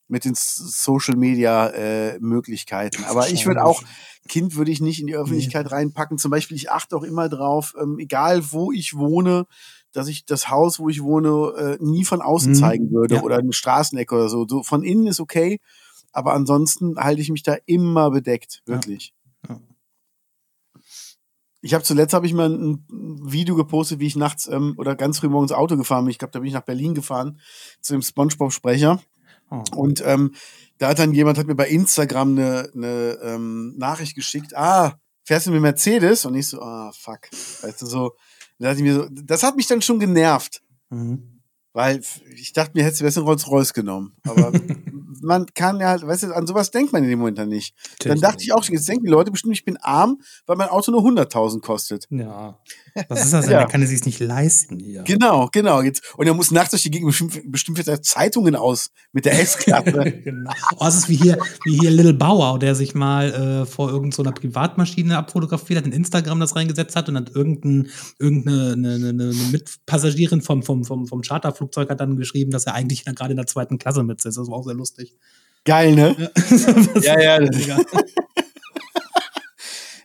Mit 0.08 0.24
den 0.24 0.34
Social 0.34 1.16
Media 1.16 1.68
äh, 1.68 2.18
Möglichkeiten. 2.18 3.04
Aber 3.04 3.28
ich 3.28 3.46
würde 3.46 3.64
auch, 3.64 3.80
Kind 4.28 4.56
würde 4.56 4.72
ich 4.72 4.80
nicht 4.80 5.00
in 5.00 5.06
die 5.06 5.14
Öffentlichkeit 5.14 5.70
reinpacken. 5.70 6.18
Zum 6.18 6.32
Beispiel, 6.32 6.56
ich 6.56 6.70
achte 6.70 6.96
auch 6.96 7.04
immer 7.04 7.28
drauf, 7.28 7.74
ähm, 7.80 7.96
egal 8.00 8.50
wo 8.50 8.72
ich 8.72 8.96
wohne, 8.96 9.46
dass 9.92 10.08
ich 10.08 10.24
das 10.24 10.48
Haus, 10.50 10.80
wo 10.80 10.88
ich 10.88 11.00
wohne, 11.02 11.78
äh, 11.80 11.84
nie 11.84 12.04
von 12.04 12.22
außen 12.22 12.52
Mhm. 12.52 12.56
zeigen 12.56 12.90
würde 12.90 13.16
Ja. 13.16 13.22
oder 13.22 13.38
eine 13.38 13.52
Straßenecke 13.52 14.12
oder 14.14 14.28
so. 14.28 14.46
so. 14.48 14.64
Von 14.64 14.82
innen 14.82 15.06
ist 15.06 15.20
okay, 15.20 15.60
aber 16.12 16.32
ansonsten 16.34 16.96
halte 16.96 17.22
ich 17.22 17.30
mich 17.30 17.44
da 17.44 17.56
immer 17.66 18.10
bedeckt, 18.10 18.62
wirklich. 18.66 19.14
Ich 21.62 21.74
habe 21.74 21.84
zuletzt 21.84 22.14
habe 22.14 22.26
ich 22.26 22.32
mal 22.32 22.50
ein 22.50 22.84
Video 22.88 23.54
gepostet, 23.54 23.98
wie 24.00 24.06
ich 24.06 24.16
nachts 24.16 24.48
ähm, 24.48 24.74
oder 24.78 24.96
ganz 24.96 25.18
früh 25.18 25.28
morgens 25.28 25.52
Auto 25.52 25.76
gefahren 25.76 26.04
bin. 26.04 26.10
Ich 26.10 26.18
glaube, 26.18 26.32
da 26.32 26.38
bin 26.38 26.48
ich 26.48 26.54
nach 26.54 26.64
Berlin 26.64 26.94
gefahren 26.94 27.38
zu 27.80 27.92
dem 27.92 28.02
SpongeBob-Sprecher. 28.02 29.00
Oh. 29.50 29.62
Und 29.76 30.02
ähm, 30.06 30.34
da 30.78 30.88
hat 30.88 30.98
dann 30.98 31.12
jemand 31.12 31.38
hat 31.38 31.46
mir 31.46 31.54
bei 31.54 31.68
Instagram 31.68 32.30
eine, 32.30 32.70
eine 32.74 33.18
ähm, 33.22 33.74
Nachricht 33.76 34.14
geschickt, 34.14 34.56
ah, 34.56 34.98
fährst 35.24 35.46
du 35.46 35.50
mit 35.50 35.60
Mercedes? 35.60 36.24
Und 36.24 36.34
ich 36.34 36.48
so, 36.48 36.62
ah, 36.62 36.92
fuck. 36.98 37.28
Weißt 37.62 37.82
du, 37.82 37.86
so, 37.86 38.12
da 38.58 38.72
ich 38.72 38.80
mir 38.80 38.94
so, 38.94 39.08
das 39.10 39.42
hat 39.42 39.56
mich 39.56 39.66
dann 39.66 39.82
schon 39.82 39.98
genervt. 39.98 40.62
Mhm. 40.88 41.40
Weil 41.72 42.00
ich 42.34 42.52
dachte 42.52 42.72
mir, 42.74 42.84
hättest 42.84 43.00
du 43.00 43.04
besser 43.04 43.20
einen 43.20 43.28
Rolls-Royce 43.28 43.74
genommen. 43.74 44.16
Aber 44.24 44.52
man 45.22 45.46
kann 45.54 45.80
ja 45.80 45.88
halt, 45.88 46.06
weißt 46.06 46.24
du, 46.24 46.34
an 46.34 46.46
sowas 46.46 46.70
denkt 46.70 46.92
man 46.92 47.02
in 47.02 47.10
dem 47.10 47.18
Moment 47.18 47.38
dann 47.38 47.48
nicht. 47.48 47.74
Dann 48.00 48.10
Natürlich 48.10 48.20
dachte 48.22 48.42
ich 48.44 48.52
auch, 48.52 48.64
jetzt 48.64 48.88
denken 48.88 49.04
die 49.04 49.10
Leute 49.10 49.30
bestimmt, 49.30 49.54
ich 49.54 49.64
bin 49.64 49.76
arm, 49.78 50.20
weil 50.46 50.56
mein 50.56 50.68
Auto 50.68 50.90
nur 50.90 51.02
100.000 51.02 51.60
kostet. 51.60 52.06
Ja. 52.10 52.58
Was 53.08 53.24
ist 53.24 53.32
das 53.32 53.44
denn? 53.46 53.52
Ja. 53.52 53.58
Der 53.60 53.68
kann 53.68 53.82
es 53.82 53.90
sich 53.90 54.04
nicht 54.04 54.20
leisten 54.20 54.78
hier. 54.78 55.02
Genau, 55.02 55.48
genau. 55.52 55.82
Jetzt, 55.82 56.14
und 56.16 56.26
er 56.26 56.34
muss 56.34 56.50
nachts 56.50 56.70
durch 56.70 56.82
die 56.82 56.90
Gegend 56.90 57.08
bestimmt, 57.08 57.52
bestimmt 57.52 57.78
wird 57.78 57.88
er 57.88 58.02
Zeitungen 58.02 58.56
aus 58.56 58.90
mit 59.12 59.24
der 59.24 59.38
S-Klasse. 59.40 59.92
genau. 60.24 60.50
Oh, 60.78 60.86
es 60.86 60.96
ist 60.96 61.08
wie 61.08 61.16
hier, 61.16 61.38
wie 61.64 61.78
hier 61.78 61.90
Little 61.90 62.14
Bauer, 62.14 62.58
der 62.58 62.74
sich 62.74 62.94
mal 62.94 63.32
äh, 63.32 63.66
vor 63.66 63.90
irgendeiner 63.90 64.32
Privatmaschine 64.32 65.16
abfotografiert 65.16 65.78
hat, 65.78 65.86
in 65.86 65.92
Instagram 65.92 66.40
das 66.40 66.56
reingesetzt 66.56 66.96
hat 66.96 67.08
und 67.08 67.14
dann 67.14 67.26
irgendein, 67.32 67.88
irgendeine 68.18 68.72
eine, 68.72 68.94
eine, 68.94 69.08
eine 69.08 69.32
Mitpassagierin 69.52 70.42
vom, 70.42 70.62
vom, 70.62 70.84
vom, 70.84 71.06
vom 71.06 71.22
Charterflugzeug 71.22 71.90
hat 71.90 72.00
dann 72.00 72.16
geschrieben, 72.16 72.50
dass 72.50 72.66
er 72.66 72.74
eigentlich 72.74 73.04
gerade 73.04 73.30
in 73.30 73.36
der 73.36 73.46
zweiten 73.46 73.78
Klasse 73.78 74.02
mitzählt. 74.02 74.36
Das 74.36 74.48
war 74.48 74.56
auch 74.56 74.64
sehr 74.64 74.74
lustig. 74.74 75.16
Geil, 75.64 75.94
ne? 75.94 76.30
Ja, 77.02 77.20
ja, 77.20 77.38
das-. 77.38 77.66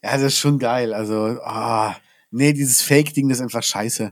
Ja, 0.06 0.12
das 0.12 0.22
ist 0.22 0.38
schon 0.38 0.60
geil. 0.60 0.94
Also, 0.94 1.16
ah, 1.44 1.96
nee, 2.36 2.54
dieses 2.54 2.82
Fake-Ding, 2.82 3.30
das 3.30 3.40
ist 3.40 3.44
einfach 3.44 3.64
scheiße. 3.64 4.12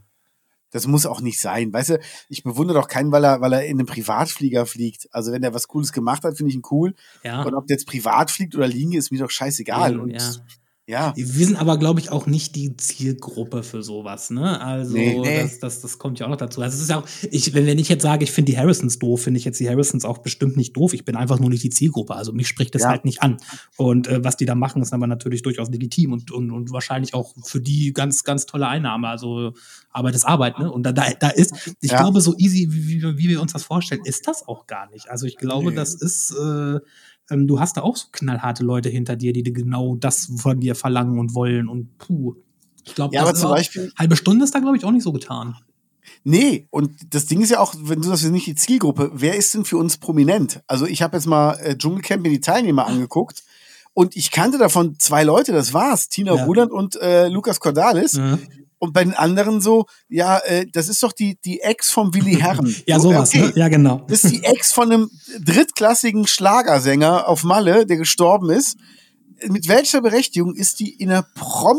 Das 0.72 0.88
muss 0.88 1.06
auch 1.06 1.22
nicht 1.22 1.40
sein. 1.40 1.72
Weißt 1.72 1.90
du, 1.92 2.00
ich 2.30 2.44
bewundere 2.44 2.80
doch 2.80 2.88
keinen, 2.88 3.12
weil 3.12 3.24
er, 3.24 3.42
weil 3.42 3.54
er 3.54 3.66
in 3.66 3.78
einem 3.78 3.86
Privatflieger 3.86 4.66
fliegt. 4.66 5.08
Also 5.12 5.32
wenn 5.32 5.44
er 5.44 5.54
was 5.54 5.68
Cooles 5.68 5.94
gemacht 5.94 6.24
hat, 6.24 6.36
finde 6.36 6.50
ich 6.50 6.56
ihn 6.56 6.64
cool. 6.72 6.96
Ja. 7.24 7.44
Und 7.44 7.54
ob 7.54 7.68
der 7.68 7.76
jetzt 7.76 7.86
privat 7.86 8.32
fliegt 8.32 8.56
oder 8.56 8.68
liegen, 8.68 8.94
ist 8.94 9.12
mir 9.12 9.20
doch 9.20 9.30
scheißegal. 9.30 9.94
Ja, 9.94 10.00
Und 10.00 10.10
ja. 10.10 10.32
Ja, 10.86 11.14
Wir 11.16 11.46
sind 11.46 11.56
aber, 11.56 11.78
glaube 11.78 12.02
ich, 12.02 12.12
auch 12.12 12.26
nicht 12.28 12.56
die 12.58 12.76
Zielgruppe 12.76 13.64
für 13.64 13.82
sowas, 13.82 14.30
ne? 14.32 14.60
Also, 14.60 14.94
Nee. 14.98 15.18
Nee. 15.18 15.42
Das, 15.44 15.60
das, 15.60 15.82
das 15.82 15.98
kommt 15.98 16.20
ja 16.20 16.26
auch 16.26 16.30
noch 16.30 16.36
dazu. 16.38 16.62
Also, 16.62 16.76
es 16.76 16.82
ist 16.82 16.90
ja 16.90 17.00
auch, 17.00 17.08
ich, 17.32 17.54
wenn, 17.54 17.66
wenn 17.66 17.80
ich 17.80 17.88
jetzt 17.88 18.02
sage, 18.02 18.26
ich 18.26 18.32
finde 18.34 18.52
die 18.52 18.58
Harrisons 18.58 19.00
doof, 19.00 19.22
finde 19.24 19.38
ich 19.38 19.46
jetzt 19.46 19.62
die 19.62 19.70
Harrisons 19.70 20.04
auch 20.04 20.18
bestimmt 20.18 20.58
nicht 20.58 20.76
doof. 20.76 20.94
Ich 20.94 21.06
bin 21.06 21.16
einfach 21.16 21.40
nur 21.40 21.50
nicht 21.50 21.64
die 21.64 21.70
Zielgruppe. 21.70 22.16
Also, 22.16 22.34
mich 22.34 22.50
spricht 22.50 22.76
das 22.76 22.82
Ja. 22.82 22.90
halt 22.90 23.06
nicht 23.06 23.22
an. 23.22 23.38
Und 23.78 24.08
äh, 24.08 24.24
was 24.26 24.36
die 24.36 24.46
da 24.46 24.56
machen, 24.56 24.82
ist 24.82 24.92
aber 24.94 25.08
natürlich 25.08 25.42
durchaus 25.42 25.70
legitim 25.70 26.12
und, 26.12 26.32
und, 26.32 26.52
und 26.52 26.72
wahrscheinlich 26.72 27.14
auch 27.14 27.34
für 27.46 27.62
die 27.62 27.94
ganz, 27.94 28.26
ganz 28.26 28.46
tolle 28.46 28.68
Einnahme. 28.68 29.08
Also, 29.08 29.54
Arbeit 29.90 30.16
ist 30.16 30.26
Arbeit, 30.26 30.60
ne? 30.60 30.70
Und 30.70 30.84
da, 30.84 30.92
da, 30.92 31.06
da 31.18 31.30
ist, 31.30 31.54
ich 31.80 31.92
Ja. 31.92 32.00
glaube, 32.02 32.20
so 32.20 32.36
easy, 32.38 32.68
wie, 32.72 33.02
wie, 33.02 33.18
wie 33.18 33.30
wir 33.30 33.42
uns 33.42 33.54
das 33.54 33.64
vorstellen, 33.64 34.02
ist 34.04 34.28
das 34.28 34.46
auch 34.48 34.68
gar 34.68 34.90
nicht. 34.90 35.10
Also, 35.10 35.28
ich 35.28 35.38
glaube, 35.38 35.70
Nee. 35.70 35.76
das 35.78 35.94
ist, 35.94 36.32
äh, 36.32 36.80
ähm, 37.30 37.48
du 37.48 37.60
hast 37.60 37.78
da 37.78 37.82
auch 37.82 37.96
so 37.96 38.08
knallharte 38.12 38.64
Leute 38.64 38.90
hinter 38.90 39.16
dir, 39.16 39.34
die 39.34 39.44
genau 39.44 39.96
das 39.96 40.32
von 40.38 40.60
dir 40.60 40.76
verlangen 40.76 41.20
und 41.20 41.36
wollen 41.36 41.68
und 41.68 41.98
puh. 41.98 42.36
Ich 42.86 42.96
glaube, 42.96 43.16
Ja, 43.16 43.24
halbe 43.98 44.16
Stunde 44.16 44.44
ist 44.44 44.54
da, 44.54 44.60
glaube 44.60 44.76
ich, 44.76 44.84
auch 44.84 44.92
nicht 44.92 45.04
so 45.04 45.14
getan. 45.14 45.56
Nee, 46.26 46.68
und 46.70 46.92
das 47.14 47.26
Ding 47.26 47.42
ist 47.42 47.50
ja 47.50 47.60
auch, 47.60 47.74
wenn 47.78 48.02
du 48.02 48.10
das 48.10 48.24
nicht 48.24 48.46
die 48.48 48.56
Zielgruppe, 48.56 49.12
wer 49.14 49.36
ist 49.36 49.54
denn 49.54 49.66
für 49.66 49.78
uns 49.78 49.98
prominent? 49.98 50.62
Also 50.68 50.86
ich 50.86 51.02
habe 51.02 51.18
jetzt 51.18 51.26
mal 51.26 51.54
äh, 51.62 51.78
Dschungelcamp 51.78 52.22
mir 52.24 52.30
die 52.30 52.42
Teilnehmer 52.42 52.88
angeguckt 52.88 53.44
und 53.94 54.16
ich 54.16 54.32
kannte 54.32 54.58
davon 54.58 54.98
zwei 55.00 55.24
Leute, 55.24 55.52
das 55.54 55.74
war's, 55.74 56.10
Tina 56.10 56.36
Ja. 56.36 56.46
Ruland 56.46 56.72
und 56.72 56.96
äh, 56.98 57.28
Lukas 57.28 57.60
Cordalis. 57.60 58.14
Ja, 58.14 58.38
Und 58.84 58.92
bei 58.92 59.04
den 59.06 59.14
anderen 59.14 59.62
so, 59.62 59.86
ja, 60.10 60.40
äh, 60.40 60.66
das 60.72 60.90
ist 60.90 61.02
doch 61.04 61.14
die, 61.14 61.38
die 61.46 61.62
Ex 61.62 61.90
vom 61.90 62.14
Willi 62.14 62.36
Herren. 62.36 62.76
ja 62.86 63.00
So, 63.00 63.12
sowas, 63.12 63.30
okay. 63.30 63.44
ne? 63.48 63.54
Ja, 63.56 63.70
genau. 63.70 64.04
Das 64.10 64.26
ist 64.26 64.34
die 64.34 64.44
Ex 64.44 64.74
von 64.74 64.92
einem 64.92 65.10
drittklassigen 65.42 66.28
Schlagersänger 66.28 67.28
auf 67.30 67.46
Malle, 67.46 67.86
der 67.86 67.96
gestorben 67.96 68.50
ist. 68.50 68.76
Mit 69.48 69.70
welcher 69.70 70.02
Berechtigung 70.02 70.54
ist 70.54 70.82
die 70.82 70.90
in 70.96 71.10
einer 71.12 71.24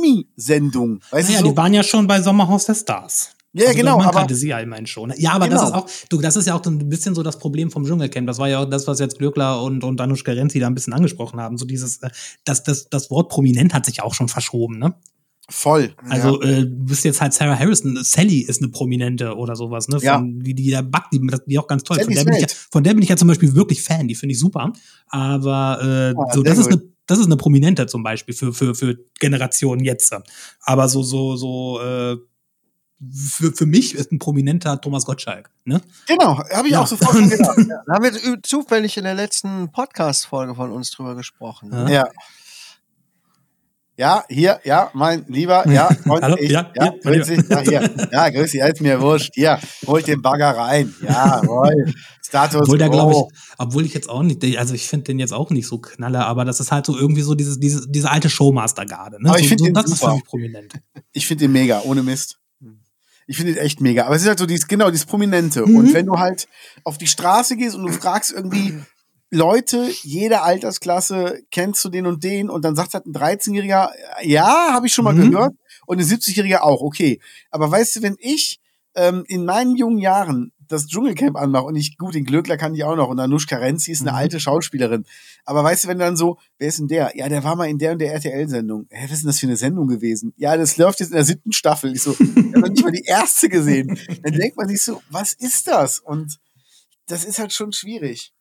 Promi-Sendung? 0.04 1.00
Naja, 1.12 1.38
so, 1.40 1.44
die 1.50 1.56
waren 1.56 1.74
ja 1.74 1.82
schon 1.82 2.06
bei 2.06 2.20
Sommerhaus 2.22 2.64
der 2.66 2.74
Stars. 2.74 3.30
Ja, 3.52 3.72
genau, 3.72 3.98
Man 3.98 4.06
aber- 4.08 4.18
kannte 4.20 4.34
sie 4.34 4.48
ja 4.48 4.58
immerhin 4.58 4.86
schon. 4.86 5.12
Ja, 5.16 5.32
aber 5.32 5.46
das 5.48 5.60
Genau. 5.62 5.68
ist 5.70 5.84
auch, 5.84 6.08
du, 6.08 6.20
das 6.20 6.34
ist 6.36 6.46
ja 6.46 6.54
auch 6.58 6.64
ein 6.66 6.88
bisschen 6.88 7.14
so 7.14 7.22
das 7.22 7.38
Problem 7.38 7.70
vom 7.70 7.84
Dschungelcamp. 7.86 8.26
Das 8.26 8.38
war 8.38 8.48
ja 8.48 8.60
auch 8.60 8.64
das, 8.68 8.86
was 8.88 8.98
jetzt 8.98 9.18
Glöckler 9.18 9.62
und, 9.62 9.84
und 9.84 10.00
Anushka 10.00 10.32
Renzi 10.32 10.58
da 10.58 10.66
ein 10.66 10.74
bisschen 10.74 10.92
angesprochen 10.92 11.38
haben. 11.40 11.56
So 11.58 11.64
dieses, 11.64 11.98
äh, 11.98 12.08
das, 12.44 12.64
das, 12.64 12.88
das 12.88 13.10
Wort 13.10 13.28
prominent 13.28 13.72
hat 13.74 13.86
sich 13.86 13.98
ja 13.98 14.04
auch 14.04 14.14
schon 14.14 14.28
verschoben, 14.28 14.78
ne? 14.78 14.94
Voll. 15.50 15.94
Also 16.08 16.40
äh, 16.42 16.62
du 16.62 16.84
bist 16.86 17.04
jetzt 17.04 17.20
halt 17.20 17.34
Sarah 17.34 17.58
Harrison, 17.58 17.98
Sally 18.02 18.40
ist 18.40 18.62
eine 18.62 18.70
Prominente 18.70 19.34
oder 19.36 19.56
sowas, 19.56 19.88
ne? 19.88 19.96
Von, 20.00 20.04
Ja. 20.04 20.20
Die, 20.24 20.54
die 20.54 20.70
da 20.70 20.82
backt, 20.82 21.12
die, 21.12 21.20
die 21.46 21.58
auch 21.58 21.66
ganz 21.66 21.82
toll. 21.82 21.98
Von 22.02 22.14
der, 22.14 22.24
bin 22.24 22.34
ich, 22.34 22.40
ja- 22.42 22.48
von 22.70 22.82
der 22.82 22.94
bin 22.94 23.02
ich 23.02 23.08
ja 23.10 23.16
zum 23.16 23.28
Beispiel 23.28 23.54
wirklich 23.54 23.82
Fan, 23.82 24.08
die 24.08 24.14
finde 24.14 24.32
ich 24.32 24.38
super. 24.38 24.72
Aber 25.08 25.78
äh, 25.82 26.14
Ah, 26.18 26.32
so, 26.34 26.42
das 26.42 26.58
ist 26.58 26.68
eine 26.68 26.82
das 27.06 27.18
ist 27.18 27.26
eine 27.26 27.36
Prominente 27.36 27.86
zum 27.86 28.02
Beispiel 28.02 28.34
für, 28.34 28.54
für, 28.54 28.74
für 28.74 28.96
Generationen 29.20 29.84
jetzt. 29.84 30.14
Aber 30.62 30.88
so, 30.88 31.02
so, 31.02 31.36
so, 31.36 31.78
äh, 31.82 32.16
für, 33.12 33.52
für 33.52 33.66
mich 33.66 33.94
ist 33.94 34.10
ein 34.10 34.18
prominenter 34.18 34.80
Thomas 34.80 35.04
Gottschalk. 35.04 35.50
Ne? 35.66 35.82
Genau, 36.06 36.38
habe 36.38 36.66
ich 36.68 36.72
Ja. 36.72 36.80
auch 36.80 36.86
sofort 36.86 37.12
schon 37.12 37.28
gedacht. 37.28 37.58
Da 37.86 37.92
haben 37.94 38.04
wir 38.04 38.42
zufällig 38.42 38.96
in 38.96 39.04
der 39.04 39.14
letzten 39.14 39.70
Podcast-Folge 39.70 40.54
von 40.54 40.70
uns 40.72 40.90
drüber 40.92 41.14
gesprochen. 41.14 41.70
Ja. 41.72 41.88
Ja. 41.90 42.08
Ja, 43.96 44.24
hier, 44.28 44.60
ja, 44.64 44.90
mein 44.92 45.24
Lieber, 45.28 45.68
ja, 45.70 45.88
Hallo, 46.08 46.36
ich, 46.40 46.50
ja, 46.50 46.68
ja, 46.74 46.92
mein 47.04 47.20
grüß 47.20 47.28
dich, 47.28 47.48
ja, 47.48 47.60
hier, 47.60 48.08
ja, 48.10 48.28
grüß 48.28 48.50
dich, 48.50 48.60
ist 48.60 48.80
mir 48.80 49.00
wurscht, 49.00 49.30
hier, 49.34 49.60
holt 49.86 50.08
den 50.08 50.20
Bagger 50.20 50.50
rein, 50.50 50.92
ja, 51.00 51.38
roll, 51.40 51.94
Status 52.34 52.62
Obwohl 52.62 52.78
der, 52.78 52.88
glaube 52.88 53.12
ich, 53.12 53.38
obwohl 53.58 53.86
ich 53.86 53.94
jetzt 53.94 54.10
auch 54.10 54.24
nicht, 54.24 54.42
also 54.58 54.74
ich 54.74 54.88
finde 54.88 55.04
den 55.04 55.20
jetzt 55.20 55.32
auch 55.32 55.50
nicht 55.50 55.68
so 55.68 55.78
knaller, 55.78 56.26
aber 56.26 56.44
das 56.44 56.58
ist 56.58 56.72
halt 56.72 56.86
so 56.86 56.96
irgendwie 56.98 57.22
so 57.22 57.36
dieses, 57.36 57.60
diese, 57.60 57.88
diese 57.88 58.10
alte 58.10 58.28
Showmaster-Garde. 58.28 59.22
Ne? 59.22 59.28
Aber 59.28 59.38
ich 59.38 59.44
so, 59.44 59.50
find 59.50 59.60
so, 59.60 59.66
den 59.66 59.74
das 59.74 59.84
ist 59.86 60.00
für 60.00 60.18
prominent. 60.26 60.74
Ich 61.12 61.28
finde 61.28 61.44
den 61.44 61.52
mega, 61.52 61.82
ohne 61.82 62.02
Mist. 62.02 62.40
Ich 63.28 63.36
finde 63.36 63.54
den 63.54 63.62
echt 63.62 63.80
mega. 63.80 64.06
Aber 64.06 64.16
es 64.16 64.22
ist 64.22 64.28
halt 64.28 64.38
so 64.38 64.46
dieses, 64.46 64.66
genau, 64.66 64.90
dieses 64.90 65.06
Prominente. 65.06 65.64
Mhm. 65.64 65.76
Und 65.76 65.94
wenn 65.94 66.06
du 66.06 66.18
halt 66.18 66.48
auf 66.82 66.98
die 66.98 67.06
Straße 67.06 67.56
gehst 67.56 67.76
und 67.76 67.86
du 67.86 67.92
fragst 67.92 68.32
irgendwie 68.32 68.74
Leute, 69.34 69.90
jede 70.02 70.42
Altersklasse, 70.42 71.42
kennst 71.50 71.84
du 71.84 71.88
den 71.88 72.06
und 72.06 72.24
den? 72.24 72.48
Und 72.50 72.64
dann 72.64 72.76
sagt 72.76 72.94
halt 72.94 73.06
ein 73.06 73.12
13-Jähriger, 73.12 73.90
ja, 74.22 74.72
habe 74.72 74.86
ich 74.86 74.94
schon 74.94 75.04
mal 75.04 75.14
Mhm. 75.14 75.30
gehört. 75.32 75.52
Und 75.86 75.98
ein 75.98 76.04
70-Jähriger 76.06 76.60
auch, 76.62 76.80
okay. 76.80 77.20
Aber 77.50 77.70
weißt 77.70 77.96
du, 77.96 78.02
wenn 78.02 78.16
ich 78.18 78.60
ähm, 78.96 79.24
in 79.26 79.44
meinen 79.44 79.76
jungen 79.76 79.98
Jahren 79.98 80.52
das 80.68 80.86
Dschungelcamp 80.86 81.36
anmache 81.36 81.64
und 81.64 81.76
ich, 81.76 81.98
gut, 81.98 82.14
den 82.14 82.24
Glöckler 82.24 82.56
kann 82.56 82.74
ich 82.74 82.84
auch 82.84 82.96
noch 82.96 83.08
und 83.08 83.20
Anushka 83.20 83.56
Renzi 83.56 83.90
ist 83.92 84.00
eine 84.00 84.12
Mhm. 84.12 84.16
alte 84.16 84.40
Schauspielerin. 84.40 85.04
Aber 85.44 85.62
weißt 85.62 85.84
du, 85.84 85.88
wenn 85.88 85.98
dann 85.98 86.16
so, 86.16 86.38
wer 86.58 86.68
ist 86.68 86.78
denn 86.78 86.88
der? 86.88 87.12
Ja, 87.16 87.28
der 87.28 87.44
war 87.44 87.54
mal 87.56 87.68
in 87.68 87.78
der 87.78 87.92
und 87.92 87.98
der 87.98 88.12
RTL-Sendung. 88.14 88.86
Hä, 88.90 89.04
was 89.04 89.12
ist 89.12 89.22
denn 89.24 89.26
das 89.28 89.40
für 89.40 89.46
eine 89.46 89.56
Sendung 89.56 89.88
gewesen? 89.88 90.32
Ja, 90.36 90.56
das 90.56 90.76
läuft 90.78 91.00
jetzt 91.00 91.10
in 91.10 91.16
der 91.16 91.24
siebten 91.24 91.52
Staffel. 91.52 91.92
Ich 91.92 92.02
so, 92.02 92.12
ich 92.12 92.18
habe 92.54 92.70
nicht 92.70 92.82
mal 92.84 92.92
die 92.92 93.04
erste 93.04 93.48
gesehen. 93.48 93.98
Dann 94.22 94.32
denkt 94.32 94.56
man 94.56 94.68
sich 94.68 94.80
so, 94.80 95.02
was 95.10 95.32
ist 95.34 95.66
das? 95.66 95.98
Und 95.98 96.38
das 97.08 97.24
ist 97.24 97.38
halt 97.38 97.52
schon 97.52 97.72
schwierig. 97.72 98.32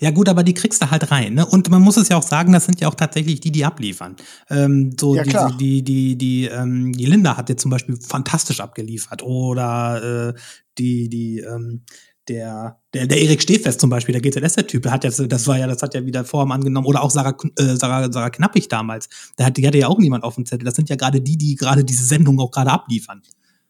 Ja 0.00 0.10
gut, 0.10 0.28
aber 0.28 0.42
die 0.42 0.54
kriegst 0.54 0.82
du 0.82 0.90
halt 0.90 1.10
rein. 1.10 1.34
Ne? 1.34 1.46
Und 1.46 1.70
man 1.70 1.82
muss 1.82 1.96
es 1.96 2.08
ja 2.08 2.16
auch 2.16 2.22
sagen, 2.22 2.52
das 2.52 2.64
sind 2.64 2.80
ja 2.80 2.88
auch 2.88 2.94
tatsächlich 2.94 3.40
die, 3.40 3.52
die 3.52 3.64
abliefern. 3.64 4.16
Ähm, 4.50 4.94
so 4.98 5.14
Ja, 5.14 5.22
die, 5.22 5.30
klar. 5.30 5.56
die, 5.58 5.82
die, 5.82 6.16
die, 6.16 6.46
ähm, 6.46 6.92
die 6.92 7.06
Linda 7.06 7.36
hat 7.36 7.48
jetzt 7.48 7.62
zum 7.62 7.70
Beispiel 7.70 7.98
fantastisch 8.00 8.60
abgeliefert. 8.60 9.22
Oder 9.22 10.34
äh, 10.34 10.40
die, 10.78 11.08
die, 11.08 11.40
ähm, 11.40 11.82
der, 12.28 12.80
der, 12.92 13.06
der 13.06 13.20
Erik 13.22 13.42
Stehfest 13.42 13.80
zum 13.80 13.90
Beispiel, 13.90 14.18
der 14.18 14.22
GZS-Typ, 14.22 14.82
der 14.82 14.92
hat 14.92 15.04
jetzt, 15.04 15.20
das 15.32 15.46
war 15.46 15.58
ja, 15.58 15.66
das 15.66 15.82
hat 15.82 15.94
ja 15.94 16.04
wieder 16.04 16.24
Form 16.24 16.52
angenommen. 16.52 16.86
Oder 16.86 17.02
auch 17.02 17.10
Sarah, 17.10 17.34
äh, 17.56 17.76
Sarah, 17.76 18.12
Sarah 18.12 18.30
Knappig 18.30 18.68
damals. 18.68 19.08
Der 19.38 19.46
hat, 19.46 19.56
die 19.56 19.66
hatte 19.66 19.78
ja 19.78 19.88
auch 19.88 19.98
niemand 19.98 20.24
auf 20.24 20.34
dem 20.34 20.46
Zettel. 20.46 20.64
Das 20.64 20.74
sind 20.74 20.88
ja 20.88 20.96
gerade 20.96 21.20
die, 21.20 21.38
die 21.38 21.54
gerade 21.54 21.84
diese 21.84 22.04
Sendung 22.04 22.38
auch 22.40 22.50
gerade 22.50 22.70
abliefern. 22.70 23.22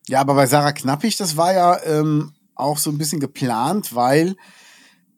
Ja, 0.09 0.21
aber 0.21 0.35
bei 0.35 0.47
Sarah 0.47 0.73
Knappig, 0.73 1.17
das 1.17 1.37
war 1.37 1.53
ja 1.53 1.79
ähm, 1.85 2.33
auch 2.55 2.79
so 2.79 2.91
ein 2.91 2.99
bisschen 2.99 3.21
geplant, 3.21 3.95
weil 3.95 4.37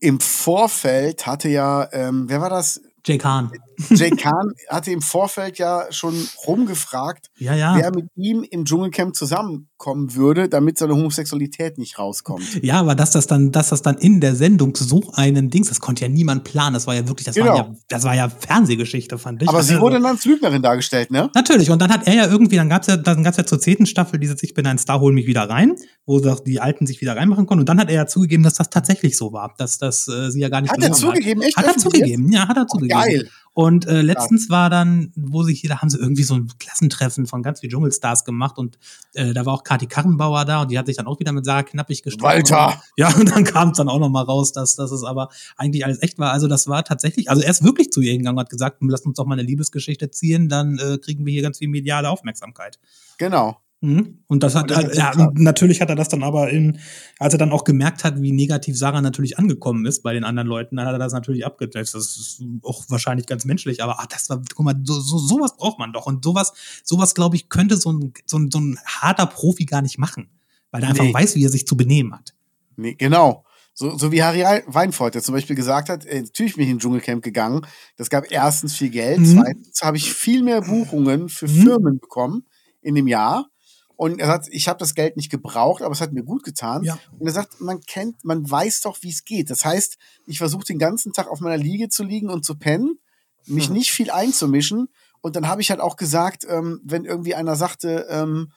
im 0.00 0.18
Vorfeld 0.20 1.26
hatte 1.26 1.48
ja, 1.48 1.88
ähm, 1.92 2.24
wer 2.28 2.40
war 2.40 2.50
das? 2.50 2.80
Jake 3.04 3.24
Hahn. 3.24 3.52
Jay 3.90 4.10
Kahn 4.10 4.52
hatte 4.68 4.90
im 4.90 5.02
Vorfeld 5.02 5.58
ja 5.58 5.86
schon 5.90 6.14
rumgefragt, 6.46 7.30
Ja, 7.38 7.54
ja. 7.54 7.74
wer 7.76 7.90
mit 7.94 8.06
ihm 8.16 8.44
im 8.48 8.64
Dschungelcamp 8.64 9.14
zusammenkommen 9.14 10.14
würde, 10.14 10.48
damit 10.48 10.78
seine 10.78 10.94
Homosexualität 10.94 11.78
nicht 11.78 11.98
rauskommt. 11.98 12.62
Ja, 12.62 12.80
aber 12.80 12.94
dass 12.94 13.10
das 13.12 13.26
dann, 13.26 13.52
dass 13.52 13.70
das 13.70 13.82
dann 13.82 13.96
in 13.98 14.20
der 14.20 14.34
Sendung 14.36 14.74
so 14.76 15.10
einen 15.14 15.50
Dings, 15.50 15.68
das 15.68 15.80
konnte 15.80 16.02
ja 16.02 16.08
niemand 16.08 16.44
planen. 16.44 16.74
Das 16.74 16.86
war 16.86 16.94
ja 16.94 17.06
wirklich, 17.08 17.26
das 17.26 17.36
war 17.36 17.42
Genau. 17.44 17.56
ja, 17.56 17.74
das 17.88 18.04
war 18.04 18.14
ja 18.14 18.28
Fernsehgeschichte, 18.28 19.18
fand 19.18 19.42
ich. 19.42 19.48
Aber 19.48 19.62
sie 19.62 19.74
Also- 19.74 19.82
wurde 19.84 19.94
dann 19.96 20.06
als 20.06 20.24
Lügnerin 20.24 20.62
dargestellt, 20.62 21.10
ne? 21.10 21.30
Natürlich, 21.34 21.70
und 21.70 21.80
dann 21.80 21.90
hat 21.92 22.06
er 22.06 22.14
ja 22.14 22.26
irgendwie, 22.26 22.56
dann 22.56 22.68
gab's 22.68 22.86
ja, 22.86 22.96
dann 22.96 23.22
gab's 23.24 23.36
ja 23.36 23.46
zur 23.46 23.60
zehnten 23.60 23.86
Staffel 23.86 24.18
dieses 24.20 24.42
Ich 24.42 24.54
bin 24.54 24.66
ein 24.66 24.78
Star, 24.78 25.00
hol 25.00 25.12
mich 25.12 25.26
wieder 25.26 25.48
rein, 25.48 25.74
wo 26.06 26.20
doch 26.20 26.40
die 26.40 26.60
Alten 26.60 26.86
sich 26.86 27.00
wieder 27.00 27.16
reinmachen 27.16 27.46
konnten. 27.46 27.60
Und 27.60 27.68
dann 27.68 27.78
hat 27.80 27.88
er 27.88 27.94
ja 27.94 28.06
zugegeben, 28.06 28.42
dass 28.42 28.54
das 28.54 28.68
tatsächlich 28.70 29.16
so 29.16 29.32
war, 29.32 29.54
dass 29.58 29.78
das 29.78 30.08
äh, 30.08 30.30
sie 30.30 30.40
ja 30.40 30.48
gar 30.48 30.60
nicht 30.60 30.72
Hat 30.72 30.82
er 30.82 30.92
zugegeben, 30.92 31.42
echt? 31.42 31.56
Hat 31.56 31.66
er 31.66 31.76
zugegeben, 31.76 32.30
ja, 32.32 32.48
hat 32.48 32.56
er 32.56 32.66
zugegeben. 32.66 33.00
Geil. 33.00 33.28
Und 33.60 33.86
äh, 33.86 34.00
letztens 34.00 34.48
war 34.48 34.70
dann, 34.70 35.12
wo 35.16 35.42
sich 35.42 35.60
hier, 35.60 35.68
da 35.68 35.82
haben 35.82 35.90
sie 35.90 35.98
irgendwie 35.98 36.22
so 36.22 36.34
ein 36.34 36.50
Klassentreffen 36.58 37.26
von 37.26 37.42
ganz 37.42 37.60
vielen 37.60 37.70
Dschungelstars 37.70 38.24
gemacht 38.24 38.56
und 38.56 38.78
äh, 39.12 39.34
da 39.34 39.44
war 39.44 39.52
auch 39.52 39.64
Kati 39.64 39.86
Karrenbauer 39.86 40.46
da 40.46 40.62
und 40.62 40.70
die 40.70 40.78
hat 40.78 40.86
sich 40.86 40.96
dann 40.96 41.06
auch 41.06 41.20
wieder 41.20 41.32
mit 41.32 41.44
Sarah 41.44 41.62
Knappig 41.62 42.02
gestritten. 42.02 42.24
Walter! 42.24 42.82
Ja, 42.96 43.14
und 43.14 43.30
dann 43.30 43.44
kam 43.44 43.72
es 43.72 43.76
dann 43.76 43.90
auch 43.90 43.98
noch 43.98 44.08
mal 44.08 44.22
raus, 44.22 44.52
dass, 44.52 44.76
dass 44.76 44.92
es 44.92 45.04
aber 45.04 45.28
eigentlich 45.58 45.84
alles 45.84 46.00
echt 46.00 46.18
war. 46.18 46.32
Also 46.32 46.48
das 46.48 46.68
war 46.68 46.84
tatsächlich, 46.84 47.28
also 47.28 47.42
er 47.42 47.50
ist 47.50 47.62
wirklich 47.62 47.92
zu 47.92 48.00
ihr 48.00 48.12
hingegangen 48.12 48.38
und 48.38 48.44
hat 48.44 48.48
gesagt, 48.48 48.78
lasst 48.80 49.04
uns 49.04 49.16
doch 49.16 49.26
mal 49.26 49.34
eine 49.34 49.42
Liebesgeschichte 49.42 50.10
ziehen, 50.10 50.48
dann 50.48 50.78
äh, 50.78 50.96
kriegen 50.96 51.26
wir 51.26 51.32
hier 51.34 51.42
ganz 51.42 51.58
viel 51.58 51.68
mediale 51.68 52.08
Aufmerksamkeit. 52.08 52.78
Genau. 53.18 53.58
Mhm. 53.82 54.18
Und 54.26 54.42
das 54.42 54.54
hat, 54.54 54.64
Und 54.64 54.70
das 54.72 54.84
ist 54.90 54.96
ja, 54.98 55.30
natürlich 55.34 55.80
hat 55.80 55.88
er 55.88 55.94
das 55.96 56.08
dann 56.10 56.22
aber 56.22 56.50
in, 56.50 56.78
als 57.18 57.32
er 57.34 57.38
dann 57.38 57.50
auch 57.50 57.64
gemerkt 57.64 58.04
hat, 58.04 58.20
wie 58.20 58.32
negativ 58.32 58.76
Sarah 58.76 59.00
natürlich 59.00 59.38
angekommen 59.38 59.86
ist 59.86 60.02
bei 60.02 60.12
den 60.12 60.24
anderen 60.24 60.48
Leuten, 60.48 60.76
dann 60.76 60.86
hat 60.86 60.92
er 60.94 60.98
das 60.98 61.14
natürlich 61.14 61.46
abgedeckt. 61.46 61.94
Das 61.94 61.94
ist 61.94 62.42
auch 62.62 62.84
wahrscheinlich 62.88 63.26
ganz 63.26 63.46
menschlich, 63.46 63.82
aber 63.82 63.96
ach, 63.98 64.06
das 64.06 64.28
war, 64.28 64.42
guck 64.54 64.64
mal, 64.66 64.74
so, 64.84 65.00
so, 65.00 65.16
sowas 65.16 65.56
braucht 65.56 65.78
man 65.78 65.92
doch. 65.94 66.04
Und 66.06 66.22
sowas, 66.24 66.52
sowas, 66.84 67.14
glaube 67.14 67.36
ich, 67.36 67.48
könnte 67.48 67.76
so 67.78 67.90
ein, 67.92 68.12
so, 68.26 68.38
ein, 68.38 68.50
so 68.50 68.58
ein 68.60 68.78
harter 68.86 69.26
Profi 69.26 69.64
gar 69.64 69.80
nicht 69.80 69.96
machen. 69.98 70.28
Weil 70.70 70.82
er 70.82 70.90
einfach 70.90 71.04
Nee. 71.04 71.14
weiß, 71.14 71.34
wie 71.36 71.44
er 71.44 71.50
sich 71.50 71.66
zu 71.66 71.76
benehmen 71.76 72.14
hat. 72.14 72.34
Nee, 72.76 72.94
genau. 72.94 73.44
So, 73.72 73.96
so 73.96 74.12
wie 74.12 74.22
Harry 74.22 74.42
Weinfurt, 74.66 75.14
der 75.14 75.22
zum 75.22 75.34
Beispiel 75.34 75.56
gesagt 75.56 75.88
hat, 75.88 76.04
äh, 76.04 76.20
natürlich 76.22 76.54
bin 76.54 76.64
ich 76.64 76.70
in 76.70 76.76
den 76.76 76.80
Dschungelcamp 76.80 77.22
gegangen. 77.24 77.62
Das 77.96 78.10
gab 78.10 78.30
erstens 78.30 78.76
viel 78.76 78.90
Geld, 78.90 79.20
Mhm. 79.20 79.24
zweitens 79.40 79.80
habe 79.82 79.96
ich 79.96 80.12
viel 80.12 80.42
mehr 80.42 80.60
Buchungen 80.60 81.28
für 81.30 81.48
Mhm. 81.48 81.62
Firmen 81.62 81.98
bekommen 81.98 82.44
in 82.82 82.94
dem 82.94 83.08
Jahr. 83.08 83.46
Und 84.00 84.18
er 84.18 84.28
sagt, 84.28 84.48
ich 84.50 84.66
habe 84.66 84.78
das 84.78 84.94
Geld 84.94 85.18
nicht 85.18 85.30
gebraucht, 85.30 85.82
aber 85.82 85.92
es 85.92 86.00
hat 86.00 86.14
mir 86.14 86.22
gut 86.22 86.42
getan. 86.42 86.84
Ja. 86.84 86.98
Und 87.18 87.26
er 87.26 87.34
sagt, 87.34 87.60
man 87.60 87.82
kennt, 87.82 88.24
man 88.24 88.50
weiß 88.50 88.80
doch, 88.80 88.96
wie 89.02 89.10
es 89.10 89.26
geht. 89.26 89.50
Das 89.50 89.62
heißt, 89.66 89.98
ich 90.24 90.38
versuche 90.38 90.64
den 90.64 90.78
ganzen 90.78 91.12
Tag 91.12 91.28
auf 91.28 91.40
meiner 91.40 91.58
Liege 91.58 91.90
zu 91.90 92.02
liegen 92.02 92.30
und 92.30 92.42
zu 92.42 92.54
pennen, 92.54 92.98
mich 93.44 93.68
Mhm. 93.68 93.74
nicht 93.74 93.92
viel 93.92 94.10
einzumischen 94.10 94.88
Und 95.20 95.36
dann 95.36 95.48
habe 95.48 95.60
ich 95.60 95.68
halt 95.70 95.80
auch 95.80 95.96
gesagt, 95.96 96.46
ähm, 96.48 96.80
wenn 96.82 97.04
irgendwie 97.04 97.34
einer 97.34 97.56
sagte, 97.56 98.06
ähm, 98.08 98.52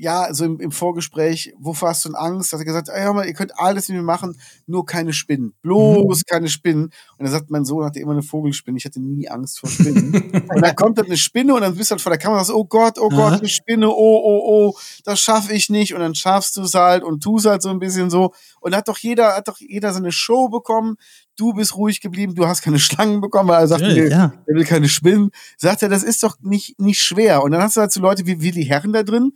ja, 0.00 0.32
so 0.32 0.44
im, 0.44 0.60
im 0.60 0.70
Vorgespräch, 0.70 1.52
wovor 1.58 1.88
hast 1.88 2.04
du 2.04 2.10
denn 2.10 2.16
Angst? 2.16 2.52
Hat 2.52 2.60
er 2.60 2.64
gesagt, 2.64 2.88
ey, 2.88 3.02
hör 3.02 3.14
mal, 3.14 3.26
ihr 3.26 3.34
könnt 3.34 3.58
alles 3.58 3.88
mit 3.88 3.96
mir 3.96 4.04
machen, 4.04 4.38
nur 4.68 4.86
keine 4.86 5.12
Spinnen. 5.12 5.54
Bloß 5.62 6.24
keine 6.24 6.48
Spinnen. 6.48 6.84
Und 6.84 6.92
dann 7.18 7.32
sagt 7.32 7.50
mein 7.50 7.64
Sohn, 7.64 7.84
hatte 7.84 7.98
immer 7.98 8.12
eine 8.12 8.22
Vogelspinne. 8.22 8.78
Ich 8.78 8.84
hatte 8.84 9.00
nie 9.00 9.28
Angst 9.28 9.58
vor 9.58 9.68
Spinnen. 9.68 10.14
und 10.48 10.62
dann 10.62 10.76
kommt 10.76 10.98
dann 10.98 11.06
eine 11.06 11.16
Spinne 11.16 11.52
und 11.52 11.62
dann 11.62 11.74
bist 11.74 11.90
du 11.90 11.94
halt 11.94 12.00
vor 12.00 12.10
der 12.10 12.18
Kamera 12.18 12.38
und 12.38 12.46
sagst, 12.46 12.56
oh 12.56 12.64
Gott, 12.64 12.96
oh 12.98 13.08
Gott, 13.08 13.18
Aha. 13.18 13.36
eine 13.38 13.48
Spinne, 13.48 13.88
oh, 13.88 13.92
oh, 13.96 14.40
oh, 14.44 14.78
das 15.04 15.18
schaffe 15.18 15.52
ich 15.52 15.68
nicht. 15.68 15.94
Und 15.94 16.00
dann 16.00 16.14
schaffst 16.14 16.56
du 16.56 16.62
es 16.62 16.74
halt 16.74 17.02
und 17.02 17.20
tust 17.20 17.46
halt 17.46 17.62
so 17.62 17.70
ein 17.70 17.80
bisschen 17.80 18.08
so. 18.08 18.32
Und 18.60 18.76
hat 18.76 18.86
doch 18.86 18.98
jeder, 18.98 19.34
hat 19.34 19.48
doch 19.48 19.58
jeder 19.58 19.92
seine 19.92 20.12
Show 20.12 20.48
bekommen. 20.48 20.96
Du 21.34 21.54
bist 21.54 21.76
ruhig 21.76 22.00
geblieben, 22.00 22.36
du 22.36 22.46
hast 22.46 22.62
keine 22.62 22.78
Schlangen 22.78 23.20
bekommen, 23.20 23.48
weil 23.48 23.62
er 23.62 23.68
sagt, 23.68 23.82
nee, 23.82 24.08
ja. 24.08 24.32
er 24.46 24.54
will 24.54 24.64
keine 24.64 24.88
Spinnen. 24.88 25.30
Sagt 25.56 25.82
er, 25.82 25.88
das 25.88 26.04
ist 26.04 26.22
doch 26.22 26.36
nicht, 26.40 26.78
nicht 26.78 27.02
schwer. 27.02 27.42
Und 27.42 27.50
dann 27.50 27.62
hast 27.62 27.76
du 27.76 27.80
halt 27.80 27.90
so 27.90 28.00
Leute 28.00 28.26
wie 28.26 28.40
Willi 28.40 28.64
Herren 28.64 28.92
da 28.92 29.02
drin, 29.02 29.32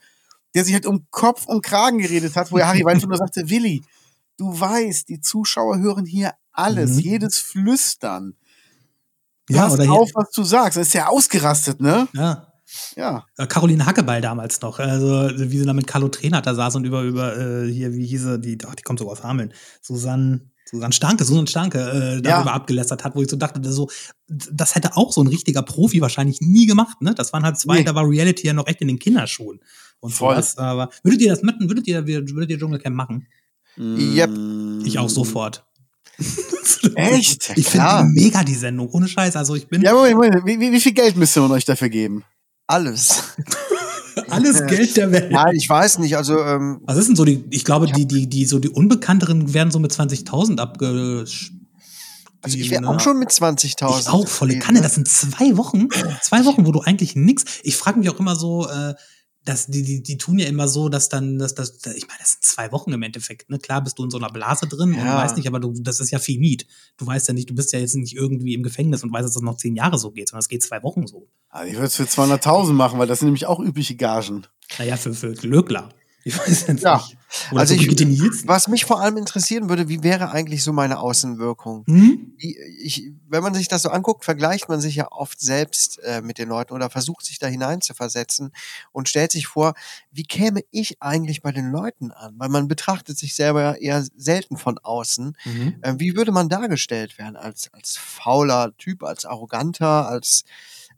der 0.55 0.65
sich 0.65 0.75
halt 0.75 0.87
um 0.87 1.07
Kopf 1.11 1.47
und 1.47 1.63
Kragen 1.63 1.99
geredet 1.99 2.37
hat, 2.37 2.51
wo 2.53 2.59
er 2.59 2.69
Harry 2.69 2.85
Weinfurt 2.85 3.09
nur 3.09 3.19
sagte, 3.19 3.49
Willi, 3.49 3.83
du 4.39 4.59
weißt, 4.59 5.09
die 5.09 5.21
Zuschauer 5.21 5.79
hören 5.79 6.05
hier 6.07 6.33
alles, 6.53 6.93
Mhm. 6.97 6.99
jedes 7.01 7.39
Flüstern. 7.39 8.35
Du 9.47 9.55
Ja, 9.55 9.69
oder 9.71 9.91
auf, 9.91 10.11
was 10.15 10.31
du 10.31 10.45
sagst. 10.45 10.77
Das 10.79 10.89
ist 10.89 10.95
ja 10.95 11.09
ausgerastet, 11.09 11.81
ne? 11.81 12.09
Ja. 12.13 12.49
Ja. 12.97 13.27
Äh, 13.37 13.47
Caroline 13.47 13.85
Hackeball 13.85 14.21
damals 14.23 14.61
noch, 14.63 14.79
also 14.79 15.31
wie 15.37 15.59
sie 15.59 15.67
da 15.67 15.75
mit 15.75 15.87
Carlo 15.87 16.09
Trenert 16.09 16.47
da 16.47 16.55
saß 16.55 16.77
und 16.77 16.85
über, 16.87 17.03
über 17.03 17.37
äh, 17.37 17.71
hier, 17.71 17.93
wie 17.93 18.07
hieße 18.07 18.39
die, 18.39 18.57
ach, 18.67 18.75
die 18.75 18.83
kommt 18.83 18.99
sogar 18.99 19.13
aus 19.13 19.23
Hameln, 19.23 19.53
Susanne, 19.83 20.41
Susanne 20.71 20.93
Stanke, 20.95 21.25
Susanne 21.25 21.49
Stanke, 21.49 21.79
äh, 21.81 22.23
darüber 22.23 22.51
Ja. 22.51 22.55
abgelästert 22.55 23.05
hat, 23.05 23.15
wo 23.15 23.21
ich 23.21 23.29
so 23.29 23.37
dachte, 23.37 23.61
das, 23.61 23.75
so, 23.75 23.91
das 24.29 24.75
hätte 24.75 24.97
auch 24.97 25.13
so 25.13 25.23
ein 25.23 25.27
richtiger 25.27 25.61
Profi 25.63 26.01
wahrscheinlich 26.01 26.41
nie 26.41 26.65
gemacht, 26.65 27.03
ne? 27.03 27.15
Das 27.15 27.35
waren 27.35 27.43
halt 27.45 27.59
zwei, 27.59 27.79
Nee. 27.79 27.85
da 27.85 27.95
war 27.95 28.09
Reality 28.09 28.47
ja 28.47 28.55
noch 28.55 28.67
echt 28.67 28.81
in 28.81 28.89
den 28.89 28.99
Kinderschuhen. 28.99 29.61
Und 30.03 30.11
Voll. 30.11 30.35
sowas. 30.35 30.59
Aber 30.59 30.91
würdet 31.05 31.23
ihr 31.23 31.31
das 31.31 31.43
machen? 31.43 31.69
Würdet 31.71 31.87
ihr, 31.87 32.07
würdet 32.07 32.51
ihr 32.51 32.59
Dschungelcamp 32.59 32.97
machen? 32.97 33.29
Yep. 33.79 34.31
Ich 34.85 34.99
auch 34.99 35.09
sofort. 35.09 35.65
Echt? 36.97 37.53
Ich 37.57 37.69
finde 37.69 38.05
mega 38.13 38.43
die 38.43 38.55
Sendung, 38.55 38.89
ohne 38.91 39.07
Scheiß. 39.07 39.37
Also 39.37 39.55
ich 39.55 39.69
bin 39.69 39.83
Ja, 39.83 39.95
Moment, 39.95 40.15
Moment. 40.17 40.45
Wie, 40.45 40.59
wie, 40.59 40.73
wie 40.73 40.81
viel 40.81 40.93
Geld 40.93 41.17
müsste 41.17 41.41
man 41.41 41.53
euch 41.53 41.65
dafür 41.65 41.89
geben? 41.89 42.25
Alles. 42.67 43.23
alles 44.29 44.67
Geld 44.67 44.97
der 44.97 45.13
Welt. 45.13 45.31
Ja, 45.31 45.51
ich 45.53 45.69
weiß 45.69 45.99
nicht. 46.01 46.17
Also, 46.17 46.39
ähm, 46.41 46.81
Was 46.85 46.97
ist 46.97 47.07
denn 47.07 47.17
so 47.17 47.25
die, 47.25 47.45
ich 47.51 47.65
glaube, 47.65 47.87
die, 47.87 48.07
die, 48.07 48.29
die, 48.29 48.45
so 48.45 48.59
die 48.59 48.69
Unbekannteren 48.71 49.55
werden 49.55 49.71
so 49.71 49.79
mit 49.79 49.93
20.000 49.93 50.59
abge... 50.59 51.25
also 52.43 52.59
ich 52.59 52.71
wäre 52.71 52.83
ne? 52.83 52.89
auch 52.89 52.99
schon 53.01 53.21
mit 53.21 53.31
20.000. 53.31 54.01
Ich 54.01 54.09
auch, 54.09 54.27
volle 54.27 54.59
Kanne. 54.59 54.79
ne? 54.79 54.83
Das 54.83 54.97
sind 54.97 55.07
zwei 55.09 55.57
Wochen. 55.57 55.89
Zwei 56.23 56.45
Wochen, 56.45 56.67
wo 56.67 56.73
du 56.73 56.81
eigentlich 56.81 57.15
nix. 57.15 57.45
Ich 57.63 57.77
frage 57.77 58.01
mich 58.01 58.11
auch 58.11 58.19
immer 58.19 58.35
so, 58.37 58.69
äh, 58.69 58.95
dass 59.45 59.67
die, 59.67 59.83
die, 59.83 60.03
die 60.03 60.19
tun 60.19 60.39
ja 60.39 60.47
immer 60.47 60.69
so, 60.69 60.89
dass 60.89 61.09
dann, 61.09 61.39
dass 61.39 61.55
das, 61.55 61.79
ich 61.95 62.07
meine, 62.07 62.21
das 62.21 62.33
sind 62.33 62.45
zwei 62.45 62.71
Wochen 62.73 62.93
im 62.93 63.03
Endeffekt. 63.03 63.51
Ne? 63.51 63.59
Klar 63.59 63.83
bist 63.83 63.99
du 63.99 64.05
in 64.05 64.11
so 64.11 64.19
einer 64.19 64.31
Blase 64.31 64.67
drin 64.69 64.93
und 64.95 64.99
Ja. 65.05 65.17
weißt 65.17 65.37
nicht, 65.37 65.47
aber 65.49 65.59
du, 65.59 65.73
das 65.81 65.99
ist 66.01 66.11
ja 66.11 66.19
finit. 66.19 66.67
Du 66.97 67.07
weißt 67.07 67.27
ja 67.29 67.35
nicht, 67.35 67.51
du 67.51 67.55
bist 67.55 67.73
ja 67.73 67.79
jetzt 67.81 67.95
nicht 67.97 68.15
irgendwie 68.15 68.55
im 68.55 68.63
Gefängnis 68.63 69.03
und 69.03 69.13
weißt, 69.13 69.25
dass 69.25 69.35
das 69.35 69.43
noch 69.43 69.57
zehn 69.57 69.75
Jahre 69.75 69.99
so 69.99 70.11
geht, 70.13 70.29
sondern 70.29 70.41
es 70.43 70.49
geht 70.49 70.63
zwei 70.63 70.83
Wochen 70.83 71.07
so. 71.07 71.29
Also 71.49 71.69
ich 71.69 71.75
würde 71.75 71.87
es 71.87 71.97
für 71.97 72.05
200.000 72.05 72.73
machen, 72.73 72.99
weil 72.99 73.07
das 73.09 73.19
sind 73.19 73.27
nämlich 73.27 73.47
auch 73.47 73.59
übliche 73.61 73.97
Gagen. 73.97 74.47
Naja, 74.79 74.97
für, 74.97 75.13
für 75.15 75.33
Glöckler. 75.33 75.89
Ich 76.25 76.39
weiß 76.39 76.67
jetzt 76.69 76.83
Ja. 76.83 76.97
nicht. 76.97 77.17
Oder 77.51 77.61
Also 77.61 77.75
ich-. 77.75 78.47
Was 78.47 78.69
mich 78.69 78.85
vor 78.85 79.01
allem 79.01 79.17
interessieren 79.17 79.69
würde, 79.71 79.89
wie 79.89 80.03
wäre 80.03 80.31
eigentlich 80.33 80.63
so 80.63 80.73
meine 80.73 80.99
Außenwirkung? 81.01 81.85
Hm? 81.87 82.35
Wie- 82.37 82.57
Ich, 82.83 83.11
wenn 83.29 83.43
man 83.43 83.55
sich 83.55 83.69
das 83.69 83.83
so 83.83 83.89
anguckt, 83.89 84.25
vergleicht 84.25 84.69
man 84.69 84.81
sich 84.83 84.95
ja 84.97 85.11
oft 85.11 85.41
selbst 85.41 85.99
äh, 86.01 86.21
mit 86.21 86.37
den 86.39 86.49
Leuten 86.49 86.75
oder 86.75 86.91
versucht 86.91 87.25
sich 87.25 87.39
da 87.39 87.47
hinein 87.47 87.81
zu 87.81 87.95
versetzen 87.95 88.53
und 88.93 89.09
stellt 89.09 89.33
sich 89.33 89.47
vor, 89.47 89.73
wie 90.11 90.25
käme 90.25 90.61
ich 90.71 91.01
eigentlich 91.01 91.41
bei 91.43 91.53
den 91.53 91.71
Leuten 91.71 92.11
an? 92.13 92.35
Weil 92.37 92.51
man 92.51 92.69
betrachtet 92.69 93.17
sich 93.19 93.35
selber 93.35 93.63
ja 93.63 93.73
eher 93.75 94.05
selten 94.17 94.59
von 94.59 94.79
außen. 94.79 95.37
Mhm. 95.45 95.75
Äh, 95.81 95.95
wie 95.99 96.15
würde 96.17 96.33
man 96.33 96.49
dargestellt 96.51 97.17
werden? 97.19 97.37
Als, 97.37 97.71
als 97.73 97.97
fauler 97.97 98.77
Typ, 98.77 99.03
als 99.05 99.25
arroganter, 99.25 100.07
als 100.09 100.45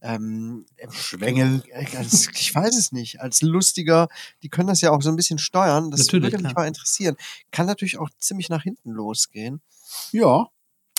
ähm, 0.05 0.67
Schwengel. 0.93 1.63
äh, 1.73 1.97
als, 1.97 2.29
ich 2.35 2.55
weiß 2.55 2.77
es 2.77 2.93
nicht, 2.93 3.21
als 3.21 3.41
lustiger, 3.43 4.09
die 4.43 4.51
können 4.51 4.69
das 4.69 4.81
ja 4.83 4.91
auch 4.91 5.01
so 5.03 5.09
ein 5.09 5.17
bisschen 5.17 5.39
steuern. 5.39 5.91
Das 5.91 6.01
Natürlich, 6.01 6.33
würde 6.33 6.43
mich 6.43 6.53
klar. 6.53 6.65
mal 6.65 6.69
interessieren. 6.69 7.17
Kann 7.51 7.67
natürlich 7.67 7.99
auch 7.99 8.11
ziemlich 8.19 8.49
nach 8.51 8.63
hinten 8.63 8.91
losgehen. 8.91 9.63
Ja. 10.13 10.49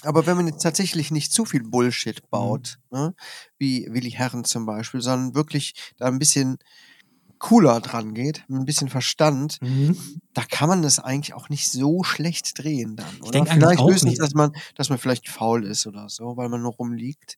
Aber 0.02 0.26
wenn 0.28 0.36
man 0.38 0.48
jetzt 0.48 0.62
tatsächlich 0.62 1.10
nicht 1.12 1.32
zu 1.32 1.46
viel 1.46 1.64
Bullshit 1.64 2.22
Mhm. 2.24 2.28
baut, 2.30 2.80
ne, 2.92 3.16
wie 3.58 3.88
Willi 3.92 4.12
Herren 4.12 4.44
zum 4.44 4.66
Beispiel, 4.66 5.02
sondern 5.02 5.36
wirklich 5.36 5.74
da 5.98 6.06
ein 6.08 6.20
bisschen 6.20 6.58
cooler 7.40 7.80
dran 7.82 8.14
geht, 8.14 8.44
mit 8.48 8.60
ein 8.62 8.66
bisschen 8.66 8.90
Verstand, 8.90 9.60
Mhm. 9.62 9.98
da 10.34 10.44
kann 10.44 10.70
man 10.70 10.82
das 10.82 11.00
eigentlich 11.00 11.34
auch 11.34 11.50
nicht 11.50 11.70
so 11.72 12.04
schlecht 12.04 12.58
drehen 12.58 12.96
dann. 12.96 13.22
Oder 13.22 13.32
denk 13.32 13.50
eigentlich 13.50 13.64
vielleicht 13.64 13.80
auch 13.80 13.90
höchstens, 13.90 14.10
nicht. 14.12 14.22
dass 14.22 14.34
man, 14.34 14.52
dass 14.76 14.90
man 14.90 14.98
vielleicht 14.98 15.30
faul 15.30 15.66
ist 15.66 15.88
oder 15.88 16.10
so, 16.10 16.38
weil 16.38 16.50
man 16.50 16.62
nur 16.62 16.74
rumliegt. 16.74 17.38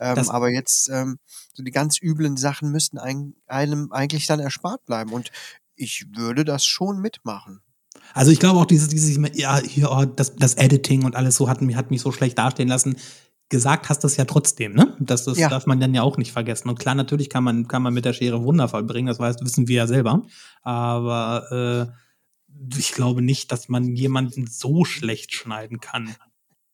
Ähm, 0.00 0.28
aber 0.30 0.50
jetzt 0.50 0.88
ähm, 0.90 1.18
so 1.52 1.62
die 1.62 1.70
ganz 1.70 2.00
üblen 2.02 2.36
Sachen 2.36 2.70
müssten 2.70 2.98
ein, 2.98 3.34
einem 3.46 3.92
eigentlich 3.92 4.26
dann 4.26 4.40
erspart 4.40 4.84
bleiben. 4.86 5.12
Und 5.12 5.30
ich 5.76 6.06
würde 6.14 6.44
das 6.44 6.64
schon 6.64 7.00
mitmachen. 7.00 7.60
Also 8.12 8.30
ich 8.30 8.40
glaube 8.40 8.58
auch 8.60 8.66
dieses, 8.66 8.88
dieses, 8.88 9.18
ja, 9.34 9.58
hier, 9.58 9.90
oh, 9.90 10.04
das, 10.04 10.36
das 10.36 10.54
Editing 10.54 11.04
und 11.04 11.16
alles 11.16 11.36
so 11.36 11.48
hat 11.48 11.60
hat 11.60 11.90
mich 11.90 12.00
so 12.00 12.12
schlecht 12.12 12.38
dastehen 12.38 12.68
lassen. 12.68 12.96
Gesagt 13.54 13.88
hast 13.88 14.02
du 14.02 14.08
es 14.08 14.16
ja 14.16 14.24
trotzdem, 14.24 14.72
ne? 14.74 14.96
Das, 14.98 15.24
das 15.26 15.38
Ja. 15.38 15.48
darf 15.48 15.66
man 15.66 15.78
dann 15.78 15.94
ja 15.94 16.02
auch 16.02 16.16
nicht 16.16 16.32
vergessen. 16.32 16.68
Und 16.68 16.76
klar, 16.80 16.96
natürlich 16.96 17.30
kann 17.30 17.44
man, 17.44 17.68
kann 17.68 17.82
man 17.82 17.94
mit 17.94 18.04
der 18.04 18.12
Schere 18.12 18.42
Wunder 18.42 18.66
vollbringen, 18.68 19.06
das 19.06 19.20
weiß, 19.20 19.36
wissen 19.42 19.68
wir 19.68 19.76
ja 19.76 19.86
selber. 19.86 20.22
Aber 20.62 21.88
äh, 21.88 22.76
ich 22.76 22.92
glaube 22.92 23.22
nicht, 23.22 23.52
dass 23.52 23.68
man 23.68 23.94
jemanden 23.94 24.48
so 24.48 24.84
schlecht 24.84 25.32
schneiden 25.32 25.78
kann. 25.78 26.16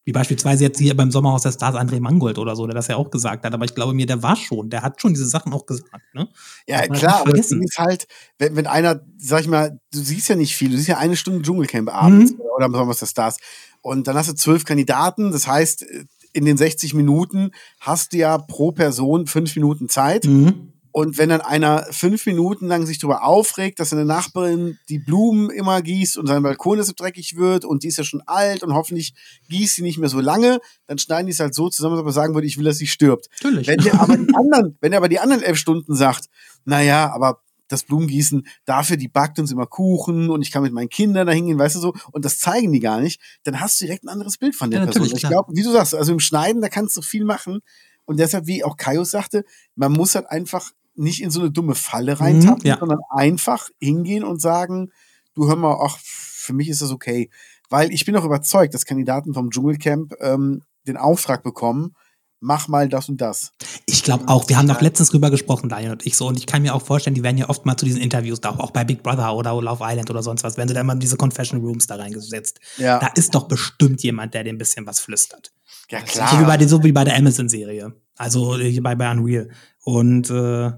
Wie 0.06 0.12
beispielsweise 0.12 0.64
jetzt 0.64 0.78
hier 0.78 0.96
beim 0.96 1.10
Sommerhaus 1.10 1.42
der 1.42 1.52
Stars 1.52 1.74
André 1.76 2.00
Mangold 2.00 2.38
oder 2.38 2.56
so, 2.56 2.66
der 2.66 2.74
das 2.74 2.88
ja 2.88 2.96
auch 2.96 3.10
gesagt 3.10 3.44
hat. 3.44 3.52
Aber 3.52 3.66
ich 3.66 3.74
glaube 3.74 3.92
mir, 3.92 4.06
der 4.06 4.22
war 4.22 4.36
schon, 4.36 4.70
der 4.70 4.80
hat 4.80 5.02
schon 5.02 5.12
diese 5.12 5.26
Sachen 5.26 5.52
auch 5.52 5.66
gesagt, 5.66 5.92
ne? 6.14 6.28
Ja, 6.66 6.86
klar, 6.88 7.20
aber 7.20 7.34
das. 7.34 7.48
Ding 7.48 7.62
ist 7.62 7.76
halt, 7.76 8.06
wenn, 8.38 8.56
wenn 8.56 8.66
einer, 8.66 9.02
sag 9.18 9.42
ich 9.42 9.48
mal, 9.48 9.78
du 9.92 9.98
siehst 9.98 10.30
ja 10.30 10.36
nicht 10.36 10.56
viel, 10.56 10.70
du 10.70 10.76
siehst 10.78 10.88
ja 10.88 10.96
eine 10.96 11.16
Stunde 11.16 11.42
Dschungelcamp 11.42 11.92
abends 11.94 12.32
Mhm. 12.32 12.40
oder 12.56 12.64
am 12.64 12.72
Sommer 12.72 12.94
der 12.94 13.06
Stars. 13.06 13.36
Und 13.82 14.06
dann 14.06 14.16
hast 14.16 14.30
du 14.30 14.34
zwölf 14.34 14.64
Kandidaten, 14.64 15.32
das 15.32 15.46
heißt, 15.46 15.84
in 16.32 16.44
den 16.44 16.56
60 16.56 16.94
Minuten 16.94 17.50
hast 17.80 18.12
du 18.12 18.18
ja 18.18 18.38
pro 18.38 18.72
Person 18.72 19.26
fünf 19.26 19.54
Minuten 19.56 19.88
Zeit. 19.88 20.24
Mhm. 20.24 20.72
Und 20.92 21.18
wenn 21.18 21.28
dann 21.28 21.40
einer 21.40 21.86
fünf 21.90 22.26
Minuten 22.26 22.66
lang 22.66 22.84
sich 22.84 22.98
darüber 22.98 23.22
aufregt, 23.22 23.78
dass 23.78 23.90
seine 23.90 24.04
Nachbarin 24.04 24.76
die 24.88 24.98
Blumen 24.98 25.50
immer 25.50 25.82
gießt 25.82 26.18
und 26.18 26.26
sein 26.26 26.42
Balkon 26.42 26.78
deshalb 26.78 26.96
dreckig 26.96 27.36
wird 27.36 27.64
und 27.64 27.84
die 27.84 27.88
ist 27.88 27.98
ja 27.98 28.02
schon 28.02 28.22
alt 28.26 28.64
und 28.64 28.74
hoffentlich 28.74 29.14
gießt 29.48 29.76
sie 29.76 29.82
nicht 29.82 29.98
mehr 29.98 30.08
so 30.08 30.20
lange, 30.20 30.58
dann 30.88 30.98
schneiden 30.98 31.26
die 31.26 31.32
es 31.32 31.38
halt 31.38 31.54
so 31.54 31.68
zusammen, 31.68 31.94
dass 31.94 32.04
man 32.04 32.12
sagen 32.12 32.34
würde, 32.34 32.48
ich 32.48 32.58
will, 32.58 32.64
dass 32.64 32.78
sie 32.78 32.88
stirbt. 32.88 33.28
Natürlich. 33.42 33.68
Wenn 33.68 33.78
der 33.78 34.00
aber 34.00 34.16
die 34.16 34.34
anderen, 34.34 34.78
wenn 34.80 34.92
er 34.92 34.98
aber 34.98 35.08
die 35.08 35.20
anderen 35.20 35.42
elf 35.42 35.58
Stunden 35.58 35.94
sagt, 35.94 36.26
naja, 36.64 37.12
aber 37.14 37.40
das 37.70 37.84
Blumengießen, 37.84 38.46
dafür, 38.64 38.96
die 38.96 39.08
backt 39.08 39.38
uns 39.38 39.50
immer 39.52 39.66
Kuchen 39.66 40.28
und 40.28 40.42
ich 40.42 40.50
kann 40.50 40.62
mit 40.62 40.72
meinen 40.72 40.88
Kindern 40.88 41.26
da 41.26 41.32
hingehen, 41.32 41.58
weißt 41.58 41.76
du 41.76 41.80
so, 41.80 41.94
und 42.12 42.24
das 42.24 42.38
zeigen 42.38 42.72
die 42.72 42.80
gar 42.80 43.00
nicht, 43.00 43.20
dann 43.44 43.60
hast 43.60 43.80
du 43.80 43.86
direkt 43.86 44.04
ein 44.04 44.08
anderes 44.08 44.38
Bild 44.38 44.54
von 44.54 44.70
der 44.70 44.80
Ja, 44.80 44.86
Person. 44.86 45.06
Ich 45.06 45.22
glaube, 45.22 45.52
wie 45.54 45.62
du 45.62 45.70
sagst, 45.70 45.94
also 45.94 46.12
im 46.12 46.20
Schneiden, 46.20 46.60
da 46.60 46.68
kannst 46.68 46.96
du 46.96 47.02
viel 47.02 47.24
machen. 47.24 47.60
Und 48.04 48.18
deshalb, 48.18 48.46
wie 48.46 48.64
auch 48.64 48.76
Kaius 48.76 49.10
sagte, 49.12 49.44
man 49.76 49.92
muss 49.92 50.16
halt 50.16 50.26
einfach 50.28 50.72
nicht 50.96 51.22
in 51.22 51.30
so 51.30 51.40
eine 51.40 51.50
dumme 51.50 51.74
Falle 51.76 52.18
reintappen, 52.20 52.62
Mhm, 52.64 52.68
ja. 52.68 52.78
sondern 52.78 52.98
einfach 53.08 53.68
hingehen 53.80 54.24
und 54.24 54.40
sagen, 54.42 54.90
du 55.34 55.48
hör 55.48 55.56
mal, 55.56 55.78
ach, 55.80 55.98
für 56.02 56.52
mich 56.52 56.68
ist 56.68 56.82
das 56.82 56.90
okay. 56.90 57.30
Weil 57.68 57.92
ich 57.92 58.04
bin 58.04 58.16
auch 58.16 58.24
überzeugt, 58.24 58.74
dass 58.74 58.84
Kandidaten 58.84 59.32
vom 59.32 59.50
Dschungelcamp 59.50 60.14
ähm, 60.20 60.62
den 60.88 60.96
Auftrag 60.96 61.44
bekommen, 61.44 61.94
mach 62.40 62.68
mal 62.68 62.88
das 62.88 63.08
und 63.08 63.20
das. 63.20 63.52
Ich 63.86 64.02
glaube 64.02 64.28
auch, 64.28 64.48
wir 64.48 64.56
haben 64.56 64.66
noch 64.66 64.80
letztens 64.80 65.10
drüber 65.10 65.30
gesprochen, 65.30 65.68
Daniel 65.68 65.92
und 65.92 66.06
ich 66.06 66.16
so, 66.16 66.26
und 66.26 66.38
ich 66.38 66.46
kann 66.46 66.62
mir 66.62 66.74
auch 66.74 66.82
vorstellen, 66.82 67.14
die 67.14 67.22
werden 67.22 67.38
ja 67.38 67.48
oft 67.48 67.66
mal 67.66 67.76
zu 67.76 67.84
diesen 67.84 68.00
Interviews 68.00 68.40
da, 68.40 68.50
auch 68.50 68.70
bei 68.70 68.84
Big 68.84 69.02
Brother 69.02 69.34
oder 69.34 69.60
Love 69.60 69.84
Island 69.84 70.10
oder 70.10 70.22
sonst 70.22 70.42
was, 70.42 70.56
werden 70.56 70.68
sie 70.68 70.74
da 70.74 70.80
immer 70.80 70.94
in 70.94 71.00
diese 71.00 71.16
Confession 71.16 71.60
Rooms 71.60 71.86
da 71.86 71.96
reingesetzt. 71.96 72.60
Ja, 72.78 72.98
Da 72.98 73.08
ist 73.08 73.34
doch 73.34 73.46
bestimmt 73.46 74.02
jemand, 74.02 74.34
der 74.34 74.44
dir 74.44 74.50
ein 74.50 74.58
bisschen 74.58 74.86
was 74.86 75.00
flüstert. 75.00 75.52
ja 75.90 76.00
So 76.06 76.40
wie 76.40 76.44
bei, 76.44 76.66
so 76.66 76.82
wie 76.82 76.92
bei 76.92 77.04
der 77.04 77.16
Amazon-Serie. 77.16 77.94
Also 78.16 78.56
hier 78.58 78.82
bei, 78.82 78.94
bei 78.94 79.10
Unreal. 79.10 79.48
Und 79.82 80.30
äh, 80.30 80.72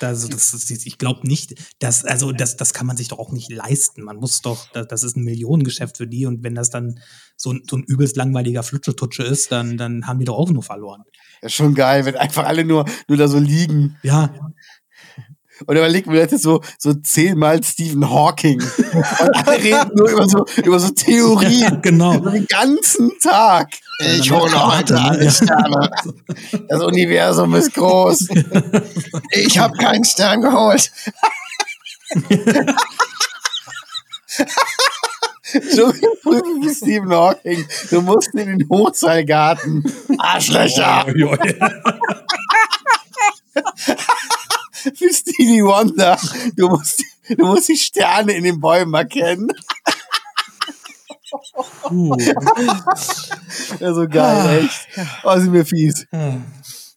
das, 0.00 0.28
das, 0.28 0.52
ist- 0.54 0.86
ich 0.86 0.98
glaube 0.98 1.26
nicht, 1.26 1.54
dass, 1.78 2.04
also 2.04 2.32
das, 2.32 2.56
das 2.56 2.72
kann 2.74 2.86
man 2.86 2.96
sich 2.96 3.08
doch 3.08 3.18
auch 3.18 3.32
nicht 3.32 3.50
leisten. 3.50 4.02
Man 4.02 4.16
muss 4.16 4.40
doch, 4.42 4.70
das, 4.72 4.86
das 4.88 5.02
ist 5.02 5.16
ein 5.16 5.24
Millionengeschäft 5.24 5.96
für 5.96 6.06
die 6.06 6.26
und 6.26 6.42
wenn 6.42 6.54
das 6.54 6.70
dann 6.70 7.00
so 7.36 7.52
ein, 7.52 7.62
so 7.68 7.76
ein 7.76 7.82
übelst 7.84 8.16
langweiliger 8.16 8.62
Flutschetutsche 8.62 9.22
ist, 9.22 9.50
dann, 9.52 9.76
dann 9.76 10.06
haben 10.06 10.18
die 10.18 10.24
doch 10.24 10.36
auch 10.36 10.50
nur 10.50 10.62
verloren. 10.62 11.02
Ja, 11.42 11.48
schon 11.48 11.74
geil, 11.74 12.04
wenn 12.04 12.16
einfach 12.16 12.44
alle 12.46 12.64
nur, 12.64 12.84
nur 13.08 13.18
da 13.18 13.28
so 13.28 13.38
liegen. 13.38 13.96
Ja, 14.02 14.34
Und 15.66 15.76
überleg 15.76 16.06
mir 16.06 16.18
jetzt 16.18 16.42
so, 16.42 16.60
so 16.78 16.94
zehnmal 16.94 17.62
Stephen 17.62 18.08
Hawking. 18.10 18.60
Und 18.60 19.46
alle 19.46 19.62
reden 19.62 19.90
nur 19.94 20.10
über 20.10 20.28
so, 20.28 20.44
über 20.64 20.80
so 20.80 20.90
Theorien. 20.90 21.60
Ja, 21.60 21.70
genau. 21.82 22.14
So 22.14 22.30
den 22.30 22.46
ganzen 22.46 23.12
Tag. 23.20 23.68
Ich 24.00 24.30
hole 24.30 24.76
heute 24.76 25.00
alle 25.00 25.30
Sterne. 25.30 25.90
Das 26.68 26.82
Universum 26.82 27.54
ist 27.54 27.74
groß. 27.74 28.28
Ich 29.30 29.58
habe 29.58 29.76
keinen 29.78 30.04
Stern 30.04 30.40
geholt. 30.40 30.90
So 35.70 35.92
prüfen 36.22 36.62
wie 36.62 36.74
Stephen 36.74 37.12
Hawking. 37.12 37.64
Du 37.90 38.00
musst 38.02 38.34
in 38.34 38.58
den 38.58 38.68
Hochseilgarten. 38.68 39.84
Arschlöcher. 40.18 41.06
Oh. 41.22 41.36
Für 44.96 45.12
Stevie 45.12 45.62
Wonder. 45.64 46.18
Du 46.56 46.68
musst, 46.68 47.02
du 47.28 47.46
musst 47.46 47.68
die 47.68 47.76
Sterne 47.76 48.32
in 48.32 48.44
den 48.44 48.60
Bäumen 48.60 48.94
erkennen. 48.94 49.48
Puh. 51.82 52.16
Ja, 53.80 53.94
so 53.94 54.06
geil, 54.08 54.64
echt. 54.64 54.86
Oh, 55.24 55.38
sind 55.38 55.52
wir 55.52 55.64
fies. 55.66 56.06
Ja, 56.12 56.18
Ja, 56.18 56.38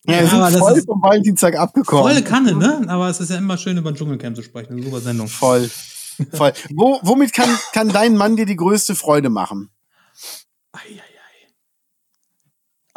wir 0.06 0.18
aber 0.20 0.30
sind 0.30 0.42
das 0.42 0.58
voll 0.58 0.78
ist 0.78 0.86
vom 0.86 1.02
Valentinstag 1.02 1.56
abgekommen. 1.56 2.04
volle 2.04 2.24
Kanne, 2.24 2.54
ne? 2.54 2.86
Aber 2.88 3.10
es 3.10 3.20
ist 3.20 3.30
ja 3.30 3.38
immer 3.38 3.58
schön, 3.58 3.78
über 3.78 3.92
den 3.92 3.98
Dschungelcamp 3.98 4.36
zu 4.36 4.44
sprechen. 4.44 4.74
Eine 4.74 4.84
super 4.84 5.02
Sendung. 5.02 5.28
Voll. 5.28 5.70
Voll. 6.34 6.54
Wo, 6.76 7.00
womit 7.04 7.34
kann, 7.34 7.50
kann 7.74 7.90
dein 7.90 8.16
Mann 8.16 8.36
dir 8.36 8.46
die 8.46 8.56
größte 8.56 8.96
Freude 8.96 9.30
machen? 9.30 9.70
Eieiei. 10.72 11.02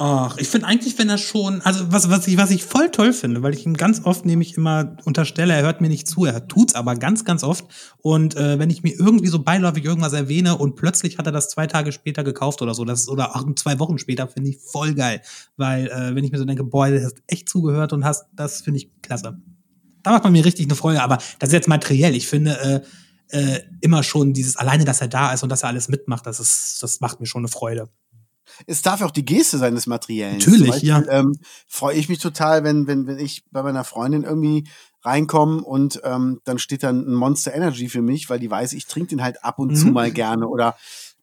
Ach, 0.03 0.39
ich 0.39 0.49
finde 0.49 0.67
eigentlich, 0.67 0.97
wenn 0.99 1.11
er 1.11 1.19
schon, 1.19 1.61
also 1.61 1.93
was, 1.93 2.09
was, 2.09 2.27
ich, 2.27 2.39
was 2.39 2.51
ich 2.51 2.65
voll 2.65 2.91
toll 2.91 3.13
finde, 3.13 3.43
weil 3.43 3.53
ich 3.53 3.67
ihm 3.67 3.77
ganz 3.77 4.01
oft 4.07 4.25
nämlich 4.25 4.57
immer 4.57 4.97
unterstelle, 5.05 5.53
er 5.53 5.61
hört 5.61 5.83
mir 5.83 5.91
nicht 5.91 6.09
zu, 6.09 6.25
er 6.25 6.49
tut's 6.49 6.75
aber 6.75 6.97
ganz, 6.97 7.27
ganz 7.27 7.45
oft. 7.45 7.67
Und 7.99 8.35
äh, 8.35 8.59
wenn 8.59 8.71
ich 8.71 8.83
mir 8.83 8.99
irgendwie 8.99 9.29
so 9.29 9.43
beiläufig 9.43 9.85
irgendwas 9.85 10.15
erwähne 10.15 10.57
und 10.57 10.75
plötzlich 10.75 11.19
hat 11.19 11.27
er 11.27 11.33
das 11.33 11.51
zwei 11.51 11.67
Tage 11.67 11.93
später 11.93 12.25
gekauft 12.25 12.63
oder 12.63 12.73
so, 12.73 12.87
das 12.87 13.11
oder 13.11 13.37
auch 13.37 13.45
zwei 13.57 13.79
Wochen 13.79 13.99
später, 13.99 14.27
finde 14.27 14.49
ich 14.49 14.61
voll 14.61 14.95
geil. 14.95 15.21
Weil, 15.59 15.89
äh, 15.89 16.15
wenn 16.15 16.25
ich 16.25 16.33
mir 16.33 16.39
so 16.39 16.47
denke, 16.47 16.65
boah, 16.65 16.89
du 16.89 17.05
hast 17.05 17.19
echt 17.27 17.51
zugehört 17.51 17.93
und 17.93 18.07
hast, 18.07 18.25
das 18.33 18.63
finde 18.63 18.79
ich 18.79 18.91
klasse. 19.03 19.37
Da 20.03 20.13
macht 20.13 20.25
man 20.25 20.33
mir 20.33 20.47
richtig 20.47 20.65
eine 20.65 20.77
Freude, 20.77 21.03
aber 21.03 21.19
das 21.39 21.51
ist 21.51 21.53
jetzt 21.53 21.69
materiell. 21.69 22.17
Ich 22.17 22.27
finde, 22.27 22.83
äh, 23.29 23.39
äh, 23.39 23.61
immer 23.83 24.03
schon 24.03 24.33
dieses 24.33 24.57
alleine, 24.57 24.87
dass 24.87 25.03
er 25.03 25.09
da 25.09 25.35
ist 25.35 25.43
und 25.43 25.51
dass 25.51 25.63
er 25.63 25.69
alles 25.69 25.89
mitmacht, 25.89 26.25
das 26.25 26.41
ist, 26.41 26.83
das 26.83 27.01
macht 27.01 27.21
mir 27.21 27.27
schon 27.27 27.43
eine 27.43 27.49
Freude. 27.49 27.91
Es 28.67 28.83
darf 28.83 29.01
ja 29.01 29.07
auch 29.07 29.11
die 29.11 29.25
Geste 29.25 29.59
sein 29.59 29.75
des 29.75 29.87
Materiellen. 29.87 30.39
Natürlich, 30.39 30.79
Zum 30.81 30.87
ja. 30.89 31.03
Ähm, 31.09 31.39
Freue 31.67 31.97
ich 31.97 32.09
mich 32.09 32.19
total, 32.19 32.65
wenn, 32.65 32.87
wenn, 32.87 33.07
wenn 33.07 33.19
ich 33.19 33.45
bei 33.51 33.63
meiner 33.63 33.85
Freundin 33.85 34.25
irgendwie 34.25 34.69
reinkomme 35.03 35.63
und 35.63 36.01
ähm, 36.05 36.41
dann 36.45 36.59
steht 36.59 36.83
dann 36.83 37.07
ein 37.09 37.15
Monster 37.15 37.55
Energy 37.55 37.89
für 37.89 38.03
mich, 38.03 38.29
weil 38.29 38.39
die 38.39 38.51
weiß, 38.51 38.73
ich 38.75 38.87
trinke 38.87 39.09
den 39.11 39.23
halt 39.23 39.43
ab 39.45 39.59
und 39.59 39.75
zu 39.77 39.87
Mhm. 39.87 39.93
mal 39.95 40.11
gerne. 40.11 40.47
Oder 40.49 40.77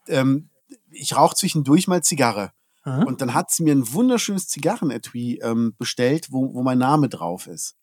ähm, 0.07 0.49
ich 0.89 1.15
rauche 1.15 1.35
zwischendurch 1.35 1.87
mal 1.87 2.01
Zigarre. 2.01 2.51
Aha. 2.83 3.03
Und 3.03 3.21
dann 3.21 3.33
hat 3.33 3.51
sie 3.51 3.63
mir 3.63 3.75
ein 3.75 3.93
wunderschönes 3.93 4.47
Zigarrenetui 4.47 5.39
ähm, 5.43 5.75
bestellt, 5.77 6.27
wo, 6.31 6.53
wo 6.53 6.63
mein 6.63 6.77
Name 6.79 7.09
drauf 7.09 7.47
ist. 7.47 7.75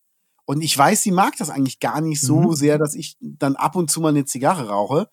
Und 0.47 0.63
ich 0.63 0.77
weiß, 0.77 1.03
sie 1.03 1.13
mag 1.13 1.37
das 1.39 1.49
eigentlich 1.49 1.81
gar 1.81 2.01
nicht 2.01 2.21
so 2.21 2.41
Mhm. 2.41 2.55
sehr, 2.55 2.79
dass 2.79 2.95
ich 2.95 3.17
dann 3.21 3.57
ab 3.57 3.77
und 3.77 3.91
zu 3.91 4.01
mal 4.01 4.09
eine 4.09 4.25
Zigarre 4.25 4.69
rauche. 4.69 5.09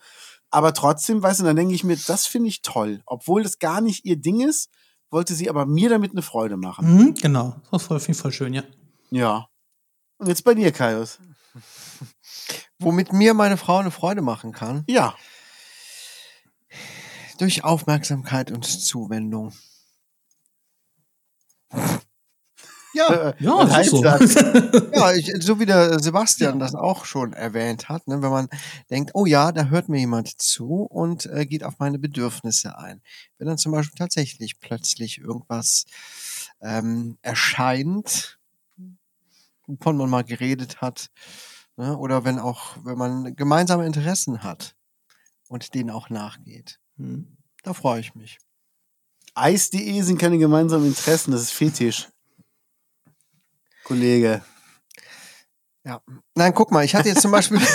Aber 0.51 0.73
trotzdem, 0.73 1.23
weißt 1.23 1.39
du, 1.39 1.43
dann 1.45 1.55
denke 1.55 1.73
ich 1.73 1.83
mir, 1.83 1.97
das 2.07 2.25
finde 2.27 2.49
ich 2.49 2.61
toll. 2.61 3.01
Obwohl 3.05 3.41
das 3.43 3.57
gar 3.59 3.79
nicht 3.81 4.05
ihr 4.05 4.17
Ding 4.17 4.41
ist, 4.41 4.69
wollte 5.09 5.33
sie 5.33 5.49
aber 5.49 5.65
mir 5.65 5.89
damit 5.89 6.11
eine 6.11 6.21
Freude 6.21 6.57
machen. 6.57 6.93
Mhm, 6.93 7.13
genau. 7.15 7.55
Das 7.71 7.81
ist 7.83 7.87
voll, 7.87 7.99
finde 7.99 8.11
ich 8.17 8.21
voll 8.21 8.31
schön, 8.31 8.53
ja. 8.53 8.63
Ja. 9.09 9.47
Und 10.17 10.27
jetzt 10.27 10.43
bei 10.43 10.53
dir, 10.53 10.71
Kaius. 10.71 11.19
Womit 12.79 13.13
mir 13.13 13.33
meine 13.33 13.57
Frau 13.57 13.77
eine 13.77 13.91
Freude 13.91 14.21
machen 14.21 14.51
kann, 14.51 14.83
Ja. 14.87 15.15
durch 17.37 17.63
Aufmerksamkeit 17.63 18.51
und 18.51 18.63
Zuwendung. 18.65 19.53
Ja, 22.93 23.29
Äh, 23.29 23.33
Ja, 23.39 23.51
was 23.69 23.89
das 24.01 24.33
so. 24.33 24.39
ja 24.93 25.13
ich, 25.13 25.31
so 25.41 25.59
wie 25.59 25.65
der 25.65 25.99
Sebastian 25.99 26.59
das 26.59 26.75
auch 26.75 27.05
schon 27.05 27.33
erwähnt 27.33 27.87
hat, 27.89 28.07
ne, 28.07 28.21
wenn 28.21 28.29
man 28.31 28.49
denkt, 28.89 29.11
oh 29.13 29.25
ja, 29.25 29.51
da 29.51 29.65
hört 29.65 29.87
mir 29.89 29.99
jemand 29.99 30.41
zu 30.41 30.83
und 30.83 31.25
äh, 31.27 31.45
geht 31.45 31.63
auf 31.63 31.79
meine 31.79 31.99
Bedürfnisse 31.99 32.77
ein. 32.77 33.01
Wenn 33.37 33.47
dann 33.47 33.57
zum 33.57 33.71
Beispiel 33.71 33.97
tatsächlich 33.97 34.59
plötzlich 34.59 35.19
irgendwas 35.19 35.85
ähm, 36.61 37.17
erscheint, 37.21 38.37
wovon 39.67 39.97
man 39.97 40.09
mal 40.09 40.23
geredet 40.23 40.81
hat, 40.81 41.09
ne, 41.77 41.97
oder 41.97 42.25
wenn 42.25 42.39
auch, 42.39 42.77
wenn 42.83 42.97
man 42.97 43.35
gemeinsame 43.35 43.85
Interessen 43.85 44.43
hat 44.43 44.75
und 45.47 45.73
denen 45.73 45.89
auch 45.91 46.09
nachgeht, 46.09 46.79
Mhm. 46.97 47.37
da 47.63 47.73
freue 47.73 48.01
ich 48.01 48.15
mich. 48.15 48.37
Eis.de 49.33 50.01
sind 50.01 50.19
keine 50.19 50.37
gemeinsamen 50.37 50.85
Interessen, 50.87 51.31
das 51.31 51.41
ist 51.43 51.51
Fetisch. 51.53 52.09
Kollege. 53.83 54.41
Ja. 55.83 55.99
Nein, 56.35 56.53
guck 56.53 56.71
mal, 56.71 56.85
ich 56.85 56.93
hatte 56.93 57.09
jetzt 57.09 57.21
zum 57.21 57.31
Beispiel. 57.31 57.59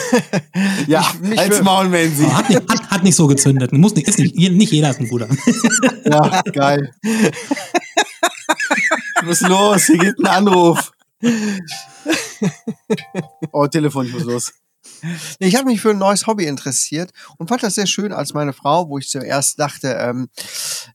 Ja, 0.86 1.00
ich, 1.14 1.20
mich 1.20 1.38
als 1.38 1.56
für- 1.58 1.64
Maul, 1.64 1.90
wenn 1.90 2.14
sie. 2.14 2.24
Aber 2.24 2.36
hat, 2.38 2.48
nicht, 2.48 2.70
hat, 2.70 2.90
hat 2.90 3.02
nicht 3.02 3.16
so 3.16 3.26
gezündet. 3.26 3.72
Muss 3.72 3.94
nicht, 3.94 4.06
ist 4.08 4.18
nicht, 4.18 4.36
nicht 4.36 4.72
jeder 4.72 4.90
ist 4.90 5.00
ein 5.00 5.08
Bruder. 5.08 5.28
Ja, 6.04 6.42
geil. 6.52 6.94
Ich 7.02 9.22
muss 9.24 9.40
los, 9.40 9.86
hier 9.86 9.98
geht 9.98 10.18
ein 10.20 10.26
Anruf. 10.26 10.92
Oh, 13.50 13.66
Telefon, 13.66 14.06
ich 14.06 14.12
muss 14.12 14.22
los. 14.24 14.52
Ich 15.38 15.56
habe 15.56 15.66
mich 15.66 15.80
für 15.80 15.90
ein 15.90 15.98
neues 15.98 16.26
Hobby 16.26 16.46
interessiert 16.46 17.12
und 17.38 17.48
fand 17.48 17.62
das 17.62 17.74
sehr 17.74 17.86
schön, 17.86 18.12
als 18.12 18.32
meine 18.34 18.52
Frau, 18.52 18.88
wo 18.88 18.98
ich 18.98 19.08
zuerst 19.08 19.58
dachte, 19.58 19.88
ähm, 20.00 20.28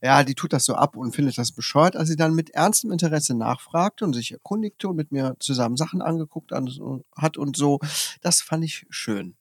ja, 0.01 0.23
die 0.23 0.35
tut 0.35 0.53
das 0.53 0.65
so 0.65 0.75
ab 0.75 0.95
und 0.95 1.15
findet 1.15 1.37
das 1.37 1.51
bescheuert, 1.51 1.95
als 1.95 2.09
sie 2.09 2.15
dann 2.15 2.33
mit 2.33 2.49
ernstem 2.51 2.91
Interesse 2.91 3.33
nachfragte 3.35 4.03
und 4.05 4.13
sich 4.13 4.31
erkundigte 4.31 4.87
und 4.89 4.95
mit 4.95 5.11
mir 5.11 5.35
zusammen 5.39 5.77
Sachen 5.77 6.01
angeguckt 6.01 6.53
an- 6.53 7.03
hat 7.15 7.37
und 7.37 7.55
so. 7.57 7.79
Das 8.21 8.41
fand 8.41 8.63
ich 8.65 8.85
schön. 8.89 9.35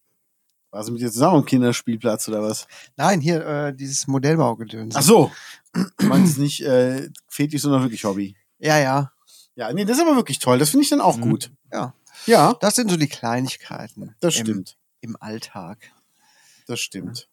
Warst 0.73 0.89
du 0.89 0.93
mit 0.93 1.03
dir 1.03 1.11
zusammen 1.11 1.39
am 1.39 1.45
Kinderspielplatz 1.45 2.29
oder 2.29 2.43
was? 2.43 2.69
Nein, 2.97 3.21
hier 3.21 3.45
äh, 3.45 3.75
dieses 3.75 4.07
Modellbaugedöns. 4.07 4.95
Ach 4.97 5.03
so. 5.03 5.31
Du 5.99 6.07
meinst 6.07 6.39
nicht 6.39 6.63
äh, 6.63 7.09
Fetisch, 7.29 7.63
sondern 7.63 7.83
wirklich 7.83 8.05
Hobby. 8.05 8.37
Ja, 8.59 8.79
ja. 8.79 9.13
Ja, 9.55 9.73
nee, 9.73 9.85
das 9.85 9.99
ist 9.99 10.03
aber 10.07 10.17
wirklich 10.17 10.39
toll. 10.41 10.59
Das 10.59 10.71
finde 10.71 10.83
ich 10.85 10.91
dann 10.91 11.01
auch 11.01 11.17
Mhm. 11.17 11.23
gut. 11.23 11.53
Ja. 11.73 11.95
Ja, 12.27 12.55
Das 12.61 12.75
sind 12.75 12.91
so 12.91 12.97
die 12.97 13.09
Kleinigkeiten. 13.09 14.15
das 14.21 14.37
im, 14.37 14.45
stimmt. 14.47 14.77
Im 15.01 15.17
Alltag. 15.21 15.93
Das 16.67 16.81
stimmt. 16.81 17.29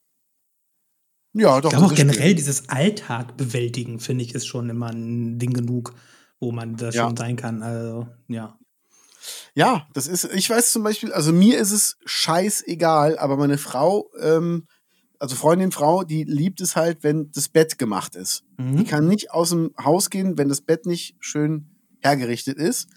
Ja, 1.33 1.61
doch. 1.61 1.69
Ich 1.71 1.77
glaube 1.77 1.91
auch 1.93 1.95
generell 1.95 2.21
stimmt. 2.23 2.39
dieses 2.39 2.69
Alltag 2.69 3.37
bewältigen, 3.37 3.99
finde 3.99 4.23
ich, 4.23 4.33
ist 4.33 4.47
schon 4.47 4.69
immer 4.69 4.87
ein 4.91 5.37
Ding 5.39 5.53
genug, 5.53 5.93
wo 6.39 6.51
man 6.51 6.75
das 6.77 6.95
Ja. 6.95 7.03
schon 7.05 7.17
sein 7.17 7.35
kann. 7.35 7.61
Also, 7.61 8.07
ja. 8.27 8.57
Ja, 9.53 9.87
das 9.93 10.07
ist, 10.07 10.23
ich 10.33 10.49
weiß 10.49 10.71
zum 10.71 10.83
Beispiel, 10.83 11.11
also 11.11 11.33
mir 11.33 11.57
ist 11.59 11.71
es 11.71 11.97
scheißegal, 12.05 13.17
aber 13.19 13.35
meine 13.37 13.57
Frau, 13.57 14.09
ähm, 14.21 14.67
also 15.19 15.35
Freundin, 15.35 15.71
Frau, 15.71 16.03
die 16.03 16.23
liebt 16.23 16.61
es 16.61 16.75
halt, 16.75 17.03
wenn 17.03 17.31
das 17.31 17.49
Bett 17.49 17.77
gemacht 17.77 18.15
ist. 18.15 18.43
Die 18.59 18.63
Mhm. 18.63 18.85
kann 18.85 19.07
nicht 19.07 19.31
aus 19.31 19.49
dem 19.49 19.73
Haus 19.83 20.09
gehen, 20.09 20.37
wenn 20.37 20.47
das 20.47 20.61
Bett 20.61 20.85
nicht 20.85 21.15
schön 21.19 21.75
hergerichtet 22.01 22.57
ist. 22.57 22.87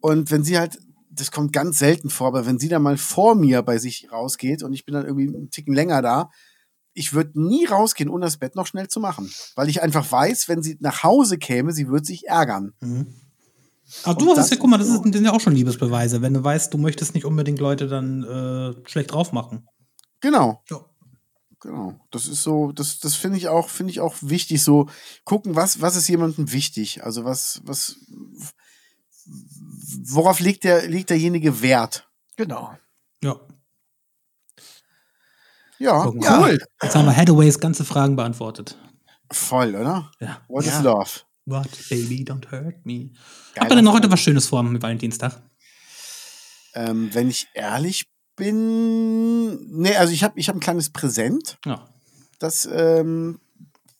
Und 0.00 0.30
wenn 0.32 0.42
sie 0.44 0.58
halt, 0.58 0.78
das 1.12 1.30
kommt 1.30 1.52
ganz 1.52 1.78
selten 1.78 2.10
vor, 2.10 2.28
aber 2.28 2.46
wenn 2.46 2.58
sie 2.58 2.68
dann 2.68 2.82
mal 2.82 2.96
vor 2.96 3.34
mir 3.34 3.62
bei 3.62 3.78
sich 3.78 4.10
rausgeht 4.10 4.62
und 4.62 4.72
ich 4.72 4.84
bin 4.84 4.94
dann 4.94 5.04
irgendwie 5.04 5.28
einen 5.28 5.50
Ticken 5.50 5.74
länger 5.74 6.02
da, 6.02 6.30
ich 6.94 7.12
würde 7.12 7.40
nie 7.40 7.64
rausgehen, 7.66 8.10
ohne 8.10 8.26
das 8.26 8.36
Bett 8.36 8.54
noch 8.54 8.66
schnell 8.66 8.88
zu 8.88 9.00
machen. 9.00 9.30
Weil 9.54 9.68
ich 9.68 9.82
einfach 9.82 10.10
weiß, 10.10 10.48
wenn 10.48 10.62
sie 10.62 10.76
nach 10.80 11.02
Hause 11.02 11.38
käme, 11.38 11.72
sie 11.72 11.88
wird 11.88 12.06
sich 12.06 12.26
ärgern. 12.28 12.72
Mhm. 12.80 13.14
Aber 14.04 14.20
Und 14.20 14.22
du 14.22 14.36
hast 14.36 14.50
ja, 14.50 14.56
guck 14.58 14.70
mal, 14.70 14.78
das, 14.78 14.88
ist 14.88 14.94
ist, 14.94 15.04
das 15.04 15.12
sind 15.12 15.24
ja 15.24 15.32
auch 15.32 15.40
schon 15.40 15.54
Liebesbeweise, 15.54 16.22
wenn 16.22 16.34
du 16.34 16.42
weißt, 16.42 16.72
du 16.72 16.78
möchtest 16.78 17.14
nicht 17.14 17.24
unbedingt 17.24 17.58
Leute 17.58 17.88
dann 17.88 18.22
äh, 18.22 18.88
schlecht 18.88 19.12
drauf 19.12 19.32
machen. 19.32 19.66
Genau. 20.20 20.62
Ja. 20.70 20.80
Genau. 21.60 21.94
Das 22.10 22.26
ist 22.26 22.42
so, 22.42 22.72
das, 22.72 22.98
das 22.98 23.14
finde 23.14 23.38
ich 23.38 23.48
auch, 23.48 23.68
finde 23.68 23.92
ich 23.92 24.00
auch 24.00 24.16
wichtig, 24.20 24.62
so 24.62 24.88
gucken, 25.24 25.54
was, 25.54 25.80
was 25.80 25.94
ist 25.94 26.08
jemandem 26.08 26.52
wichtig? 26.52 27.04
Also 27.04 27.24
was, 27.24 27.60
was, 27.64 27.98
worauf 30.04 30.40
legt 30.40 30.64
der, 30.64 30.88
legt 30.88 31.10
derjenige 31.10 31.62
Wert? 31.62 32.08
Genau. 32.36 32.76
Ja. 33.22 33.40
Ja, 35.78 36.06
cool. 36.06 36.58
Jetzt 36.82 36.94
haben 36.94 37.06
wir 37.06 37.16
Hathaways 37.16 37.58
ganze 37.58 37.84
Fragen 37.84 38.14
beantwortet. 38.14 38.78
Voll, 39.32 39.74
oder? 39.74 40.10
Ja. 40.20 40.40
What 40.48 40.64
Ja. 40.64 40.78
is 40.78 40.84
love? 40.84 41.10
What, 41.44 41.68
baby, 41.88 42.24
don't 42.24 42.50
hurt 42.52 42.86
me. 42.86 43.10
Habt 43.58 43.70
ihr 43.72 43.76
denn 43.76 43.84
noch 43.84 43.94
heute 43.94 44.10
was 44.10 44.20
Schönes 44.20 44.46
vor 44.46 44.62
mit 44.62 44.80
Valentinstag? 44.80 45.42
Ähm, 46.74 47.12
wenn 47.12 47.28
ich 47.28 47.48
ehrlich 47.54 48.06
bin, 48.36 49.80
nee, 49.80 49.96
also 49.96 50.12
ich 50.12 50.22
habe 50.22 50.38
ich 50.38 50.48
hab 50.48 50.56
ein 50.56 50.60
kleines 50.60 50.90
Präsent. 50.90 51.58
Ja. 51.66 51.88
Das 52.38 52.68
ähm, 52.70 53.40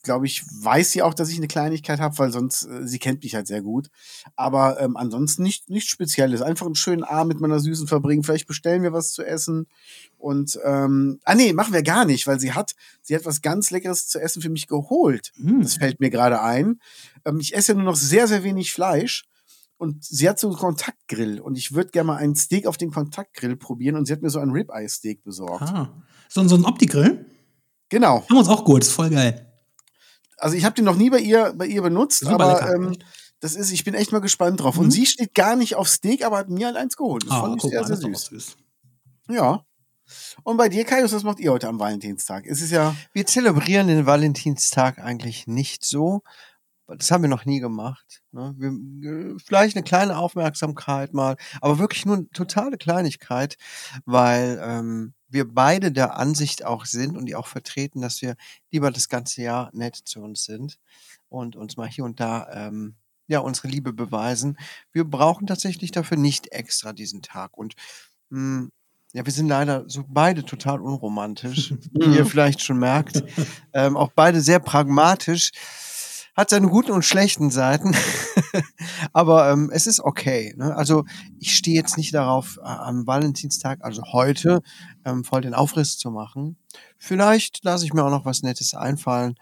glaube 0.03 0.27
ich, 0.27 0.45
weiß 0.45 0.93
sie 0.93 1.03
auch, 1.03 1.15
dass 1.15 1.29
ich 1.29 1.37
eine 1.37 1.49
Kleinigkeit 1.49 2.01
habe, 2.01 2.19
weil 2.19 2.33
sonst, 2.33 2.65
äh, 2.65 2.87
sie 2.87 2.99
kennt 2.99 3.23
mich 3.23 3.35
halt 3.35 3.47
sehr 3.47 3.63
gut. 3.63 3.89
Aber 4.37 4.81
ähm, 4.81 4.97
ansonsten 4.97 5.43
nicht, 5.43 5.71
nichts 5.71 5.91
Spezielles. 5.91 6.43
Einfach 6.43 6.67
einen 6.67 6.75
schönen 6.75 7.05
Abend 7.05 7.35
mit 7.35 7.41
meiner 7.41 7.61
Süßen 7.61 7.87
verbringen. 7.87 8.23
Vielleicht 8.23 8.47
bestellen 8.47 8.83
wir 8.83 8.93
was 8.93 9.13
zu 9.13 9.23
essen. 9.25 9.67
Und, 10.19 10.59
ähm, 10.65 11.21
ah 11.25 11.35
nee, 11.35 11.53
machen 11.53 11.73
wir 11.73 11.83
gar 11.83 12.05
nicht, 12.05 12.27
weil 12.27 12.41
sie 12.41 12.53
hat, 12.53 12.75
sie 13.03 13.15
hat 13.15 13.25
was 13.25 13.43
ganz 13.43 13.71
Leckeres 13.71 14.09
zu 14.09 14.21
essen 14.21 14.43
für 14.43 14.51
mich 14.51 14.67
geholt. 14.67 15.33
Hm. 15.37 15.63
Das 15.63 15.77
fällt 15.77 16.01
mir 16.01 16.11
gerade 16.11 16.41
ein. 16.43 16.81
Ähm, 17.25 17.39
ich 17.41 17.55
esse 17.55 17.75
nur 17.75 17.85
noch 17.85 17.97
sehr, 17.97 18.27
sehr 18.29 18.45
wenig 18.45 18.73
Fleisch. 18.73 19.25
Und 19.79 20.05
sie 20.05 20.29
hat 20.29 20.39
so 20.39 20.49
einen 20.49 20.57
Kontaktgrill. 20.57 21.41
Und 21.41 21.59
ich 21.59 21.75
würde 21.75 21.91
gerne 21.91 22.07
mal 22.07 22.17
einen 22.17 22.37
Steak 22.37 22.67
auf 22.67 22.77
den 22.77 22.93
Kontaktgrill 22.93 23.57
probieren. 23.57 23.97
Und 23.97 24.07
sie 24.07 24.13
hat 24.13 24.23
mir 24.23 24.31
so 24.31 24.39
ein 24.39 24.51
Ribeye-Steak 24.51 25.25
besorgt. 25.25 25.63
Ah. 25.63 26.03
So, 26.29 26.47
so 26.47 26.55
ein 26.55 26.65
Opti-Grill? 26.65 27.27
Genau. 27.89 28.23
Haben 28.23 28.31
wir 28.31 28.39
uns 28.39 28.49
auch 28.49 28.65
geholt, 28.65 28.85
ist 28.85 28.93
voll 28.93 29.11
geil. 29.11 29.52
Also 30.43 30.57
ich 30.57 30.65
habe 30.65 30.75
den 30.75 30.85
noch 30.85 30.97
nie 30.97 31.09
bei 31.09 31.21
ihr, 31.21 31.55
bei 31.57 31.67
ihr 31.67 31.83
benutzt, 31.83 32.21
Super 32.21 32.35
aber 32.35 32.53
lecker, 32.55 32.75
ähm, 32.75 32.97
das 33.39 33.55
ist, 33.55 33.71
ich 33.71 33.85
bin 33.85 33.95
echt 33.95 34.11
mal 34.13 34.21
gespannt 34.21 34.61
drauf. 34.61 34.75
Mhm. 34.77 34.83
Und 34.83 34.91
sie 34.91 35.07
steht 35.07 35.35
gar 35.35 35.55
nicht 35.57 35.77
auf 35.77 35.89
Steak, 35.89 36.25
aber 36.25 36.39
hat 36.39 36.49
mir 36.49 36.67
halt 36.67 36.77
eins 36.77 36.97
geholt. 36.97 37.25
Das 37.25 37.31
Ah, 37.33 37.41
fand 37.43 37.57
ich 37.65 37.71
sehr, 37.71 37.81
mal, 37.81 37.87
sehr 37.87 37.97
süß. 37.97 38.25
süß. 38.27 38.57
Ja. 39.31 39.65
Und 40.43 40.57
bei 40.57 40.69
dir, 40.69 40.85
Kaius, 40.85 41.13
was 41.13 41.23
macht 41.23 41.39
ihr 41.41 41.53
heute 41.53 41.69
am 41.69 41.79
Valentinstag? 41.79 42.45
Es 42.47 42.61
ist 42.61 42.73
ja, 42.73 42.95
Wir 43.13 43.25
zelebrieren 43.27 43.87
den 43.87 44.05
Valentinstag 44.05 44.99
eigentlich 44.99 45.47
nicht 45.47 45.85
so. 45.85 46.23
Das 46.89 47.11
haben 47.11 47.23
wir 47.23 47.29
noch 47.29 47.45
nie 47.45 47.61
gemacht. 47.61 48.23
Ne? 48.33 48.55
Wir, 48.59 48.71
äh, 49.11 49.37
vielleicht 49.45 49.77
eine 49.77 49.85
kleine 49.85 50.19
Aufmerksamkeit 50.19 51.15
mal, 51.15 51.37
aber 51.61 51.79
wirklich 51.79 52.05
nur 52.05 52.17
eine 52.17 52.29
totale 52.31 52.77
Kleinigkeit, 52.77 53.57
weil 54.05 54.61
ähm, 54.63 55.15
wir 55.33 55.53
beide 55.53 55.93
der 55.93 56.17
Ansicht 56.17 56.65
auch 56.65 56.85
sind 56.85 57.17
und 57.17 57.27
die 57.27 57.35
auch 57.35 57.47
vertreten, 57.47 58.01
dass 58.01 58.23
wir 58.23 58.37
lieber 58.71 58.91
das 58.91 59.09
ganze 59.09 59.43
Jahr 59.43 59.71
nett 59.73 59.97
zu 59.97 60.21
uns 60.21 60.45
sind 60.45 60.79
und 61.29 61.57
uns 61.57 61.77
mal 61.77 61.89
hier 61.89 62.05
und 62.05 62.21
da 62.21 62.49
ähm, 62.53 62.95
ja 63.27 63.41
unsere 63.41 63.69
Liebe 63.69 63.93
beweisen. 63.93 64.59
Wir 64.93 65.05
brauchen 65.05 65.47
tatsächlich 65.47 65.91
dafür 65.91 66.17
nicht 66.17 66.53
extra 66.53 66.93
diesen 66.93 67.23
Tag 67.23 67.57
und 67.57 67.75
mh, 68.31 68.69
ja, 69.15 69.27
wir 69.27 69.33
sind 69.33 69.49
leider 69.49 69.85
so 69.89 70.05
beide 70.09 70.45
total 70.45 70.81
unromantisch, 70.81 71.75
wie 71.93 72.17
ihr 72.17 72.27
vielleicht 72.27 72.63
schon 72.63 72.79
merkt. 72.79 73.23
Ähm, 73.75 73.97
auch 73.97 74.11
beide 74.15 74.41
sehr 74.41 74.59
pragmatisch. 74.59 75.53
Hat 76.35 76.51
seine 76.51 76.69
guten 76.69 76.93
und 76.93 77.05
schlechten 77.05 77.51
Seiten. 77.51 77.95
Aber 79.13 79.51
ähm, 79.51 79.71
es 79.73 79.87
ist 79.87 80.01
okay. 80.01 80.55
Ne? 80.57 80.75
Also 80.75 81.05
ich 81.39 81.55
stehe 81.55 81.77
jetzt 81.77 81.99
nicht 81.99 82.15
darauf, 82.15 82.59
äh, 82.63 82.67
am 82.67 83.07
Valentinstag, 83.07 83.81
also 83.83 84.03
heute, 84.13 84.63
ähm, 85.05 85.25
voll 85.25 85.43
den 85.43 85.55
Aufriss 85.55 85.99
zu 85.99 86.11
machen. 86.11 86.57
Vielleicht 86.97 87.65
lasse 87.65 87.85
ich 87.85 87.93
mir 87.93 88.05
auch 88.05 88.11
noch 88.11 88.25
was 88.25 88.43
Nettes 88.43 88.75
einfallen. 88.75 89.35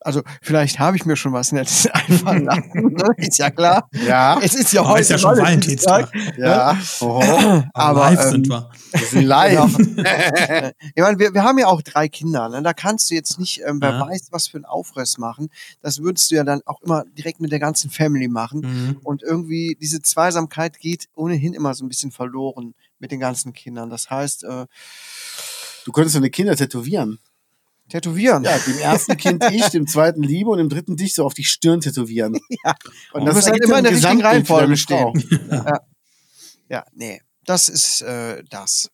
Also 0.00 0.22
vielleicht 0.42 0.78
habe 0.78 0.96
ich 0.96 1.04
mir 1.06 1.16
schon 1.16 1.32
was 1.32 1.50
Nettes 1.52 1.86
einfallen 1.92 2.44
lassen. 2.44 2.92
Ne? 2.92 3.08
Ist 3.16 3.38
ja 3.38 3.50
klar. 3.50 3.88
ja, 3.92 4.38
Es 4.40 4.54
ist 4.54 4.72
ja 4.72 4.86
heute 4.86 5.00
ist 5.00 5.10
ja 5.10 5.18
schon 5.18 5.36
Valentinstag. 5.38 6.12
ja, 6.36 6.78
oh, 7.00 7.62
Aber 7.74 8.10
live 8.10 8.24
ähm, 8.26 8.30
sind 8.30 8.48
wir. 8.48 8.70
wir 8.92 9.06
sind 9.06 9.22
live. 9.24 9.78
ich 10.94 11.02
meine, 11.02 11.18
wir, 11.18 11.34
wir 11.34 11.42
haben 11.42 11.58
ja 11.58 11.66
auch 11.66 11.82
drei 11.82 12.08
Kinder. 12.08 12.48
Ne? 12.48 12.62
Da 12.62 12.72
kannst 12.72 13.10
du 13.10 13.14
jetzt 13.14 13.38
nicht, 13.40 13.62
ähm, 13.66 13.80
wer 13.80 13.90
Ja. 13.90 14.00
weiß, 14.06 14.28
was 14.30 14.48
für 14.48 14.58
einen 14.58 14.64
Aufriss 14.66 15.18
machen. 15.18 15.48
Das 15.82 16.00
würdest 16.00 16.30
du 16.30 16.36
ja 16.36 16.44
dann 16.44 16.60
auch 16.66 16.80
immer 16.82 17.04
direkt 17.18 17.40
mit 17.40 17.50
der 17.50 17.58
ganzen 17.60 17.90
Family 17.90 18.28
machen. 18.28 18.60
Mhm. 18.60 18.96
Und 19.02 19.22
irgendwie 19.22 19.76
diese 19.80 20.02
Zweisamkeit 20.02 20.78
geht 20.78 21.08
ohnehin 21.14 21.54
immer 21.54 21.74
so 21.74 21.84
ein 21.84 21.88
bisschen 21.88 22.12
verloren 22.12 22.74
mit 22.98 23.10
den 23.10 23.20
ganzen 23.20 23.52
Kindern. 23.54 23.90
Das 23.90 24.08
heißt, 24.10 24.44
äh, 24.44 24.66
Du 25.84 25.92
könntest 25.92 26.16
deine 26.16 26.30
Kinder 26.30 26.56
tätowieren. 26.56 27.20
Tätowieren. 27.88 28.44
Ja, 28.44 28.58
dem 28.58 28.78
ersten 28.78 29.16
Kind 29.16 29.44
ich, 29.50 29.66
dem 29.68 29.86
zweiten 29.86 30.22
Liebe 30.22 30.50
und 30.50 30.58
dem 30.58 30.68
dritten 30.68 30.96
dich 30.96 31.14
so 31.14 31.24
auf 31.24 31.34
die 31.34 31.44
Stirn 31.44 31.80
tätowieren. 31.80 32.38
Ja. 32.64 32.74
Und 33.12 33.26
Du 33.26 33.32
musst 33.32 33.46
halt 33.46 33.54
ergibt 33.56 33.68
immer 33.68 33.78
in 33.78 33.84
der 33.84 33.92
richtigen 33.92 34.22
Reihenfolge 34.22 34.76
Frau. 34.76 35.12
ja, 36.68 36.84
nee. 36.94 37.20
Das 37.44 37.68
ist 37.68 38.02
äh, 38.02 38.42
das. 38.50 38.90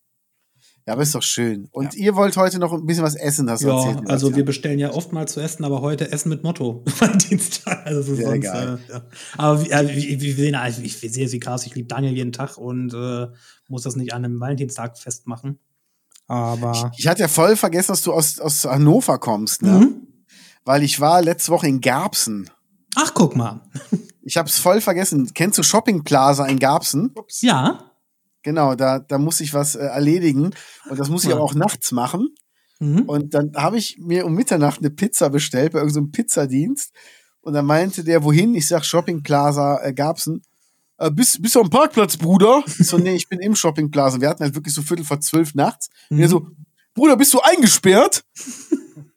Ja, 0.87 0.95
aber 0.95 1.03
ist 1.03 1.15
doch 1.15 1.23
schön. 1.23 1.69
Und 1.71 1.95
ihr 1.95 2.17
wollt 2.17 2.37
heute 2.37 2.59
noch 2.59 2.73
ein 2.73 2.85
bisschen 2.87 3.05
was 3.05 3.15
essen, 3.15 3.49
hast 3.49 3.63
du 3.63 3.69
Ja, 3.69 3.87
erzählt. 3.87 4.11
also 4.11 4.35
wir 4.35 4.45
bestellen 4.45 4.81
ja 4.81 4.93
oft 4.93 5.13
mal 5.13 5.29
zu 5.29 5.41
essen, 5.41 5.65
aber 5.65 5.81
heute 5.81 6.11
Essen 6.11 6.29
mit 6.29 6.43
Motto. 6.43 6.83
Valentinstag. 6.99 7.87
Also 7.87 8.15
Sehr 8.15 8.27
sonst, 8.27 8.43
geil. 8.43 8.79
Äh, 8.89 8.93
ja. 8.93 9.07
Aber 9.39 9.61
äh, 9.71 10.19
sehen, 10.19 10.55
also 10.57 10.83
ich 10.83 10.99
sehe 10.99 11.29
sie 11.29 11.39
krass, 11.39 11.67
ich 11.67 11.75
liebe 11.77 11.87
Daniel 11.87 12.15
jeden 12.15 12.33
Tag 12.33 12.59
und 12.59 12.93
äh, 12.95 13.29
muss 13.69 13.83
das 13.83 13.95
nicht 13.95 14.13
an 14.13 14.25
einem 14.25 14.41
Valentinstag 14.41 14.99
festmachen. 14.99 15.61
Aber. 16.27 16.93
Ich 16.97 17.07
hatte 17.07 17.21
ja 17.21 17.29
voll 17.29 17.57
vergessen, 17.57 17.93
dass 17.93 18.03
du 18.03 18.13
aus, 18.13 18.39
aus 18.39 18.65
Hannover 18.65 19.19
kommst, 19.19 19.63
ne? 19.63 19.81
Mhm. 19.81 20.07
Weil 20.65 20.83
ich 20.83 21.01
war 21.01 21.23
letzte 21.23 21.53
Woche 21.53 21.67
in 21.67 21.81
Garbsen. 21.81 22.49
Ach, 22.95 23.13
guck 23.15 23.37
mal. 23.37 23.61
Ich 24.23 24.37
hab's 24.37 24.59
voll 24.59 24.81
vergessen. 24.81 25.33
Kennst 25.35 25.59
du 25.59 25.63
Shopping 25.63 26.05
Plaza 26.05 26.47
in 26.47 26.59
Garbsen? 26.59 27.13
Ja. 27.41 27.91
Genau, 28.43 28.75
da, 28.75 28.99
da 28.99 29.19
muss 29.19 29.41
ich 29.41 29.55
was 29.55 29.75
äh, 29.75 29.85
erledigen. 29.85 30.51
Und 30.89 30.99
das 30.99 31.09
muss 31.09 31.25
ich 31.25 31.33
aber 31.33 31.43
auch 31.43 31.55
nachts 31.55 31.93
machen. 31.93 32.29
Mhm. 32.79 33.03
Und 33.03 33.35
dann 33.35 33.53
habe 33.57 33.79
ich 33.79 33.99
mir 33.99 34.27
um 34.27 34.35
Mitternacht 34.35 34.79
eine 34.79 34.91
Pizza 34.91 35.31
bestellt 35.31 35.73
bei 35.73 35.79
irgendeinem 35.79 36.11
Pizzadienst. 36.13 36.93
Und 37.41 37.55
dann 37.55 37.67
meinte 37.67 38.05
der, 38.05 38.23
wohin? 38.25 38.55
Ich 38.55 38.69
sag 38.69 38.85
Shopping 38.85 39.23
Plaza 39.23 39.81
äh, 39.83 39.93
Garbsen. 39.93 40.43
Äh, 41.03 41.11
bist, 41.11 41.43
bist 41.43 41.55
du 41.57 41.61
am 41.61 41.69
Parkplatz, 41.69 42.17
Bruder? 42.17 42.63
Ich 42.79 42.87
so, 42.87 42.97
nee, 42.97 43.15
ich 43.17 43.29
bin 43.29 43.41
im 43.41 43.57
Shopping 43.57 43.91
Plaza. 43.91 44.21
Wir 44.21 44.29
hatten 44.29 44.45
halt 44.45 44.55
wirklich 44.55 44.73
so 44.73 44.83
Viertel 44.83 45.05
vor 45.05 45.21
zwölf 45.21 45.53
nachts. 45.55 45.91
Und 46.11 46.21
er 46.21 46.29
so, 46.29 46.47
Bruder, 46.95 47.17
bist 47.17 47.35
du 47.35 47.41
eingesperrt? 47.41 48.23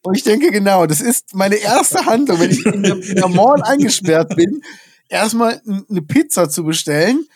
Und 0.02 0.16
ich 0.18 0.24
denke, 0.24 0.50
genau, 0.52 0.86
das 0.88 1.02
ist 1.02 1.36
meine 1.36 1.56
erste 1.56 2.06
Handlung, 2.06 2.40
wenn 2.40 2.52
ich 2.52 2.66
in 2.66 2.82
der, 2.84 2.96
in 2.96 3.16
der 3.16 3.28
Mall 3.28 3.62
eingesperrt 3.62 4.36
bin, 4.36 4.62
erstmal 5.10 5.62
eine 5.90 6.02
Pizza 6.02 6.50
zu 6.50 6.64
bestellen, 6.64 7.28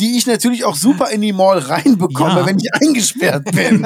die 0.00 0.16
ich 0.18 0.26
natürlich 0.26 0.64
auch 0.64 0.74
super 0.74 1.10
in 1.10 1.20
die 1.22 1.32
Mall 1.32 1.58
reinbekomme, 1.58 2.40
Ja. 2.40 2.46
wenn 2.46 2.58
ich 2.58 2.74
eingesperrt 2.74 3.44
bin. 3.52 3.84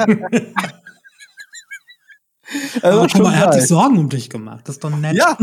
Also 2.81 2.99
aber 2.99 3.09
schon 3.09 3.21
aber 3.21 3.33
er 3.33 3.39
hat 3.41 3.53
sich 3.53 3.67
Sorgen 3.67 3.97
um 3.99 4.09
dich 4.09 4.29
gemacht. 4.29 4.61
Das 4.67 4.75
ist 4.77 4.83
doch 4.83 4.89
nett. 4.89 5.15
Ja, 5.15 5.37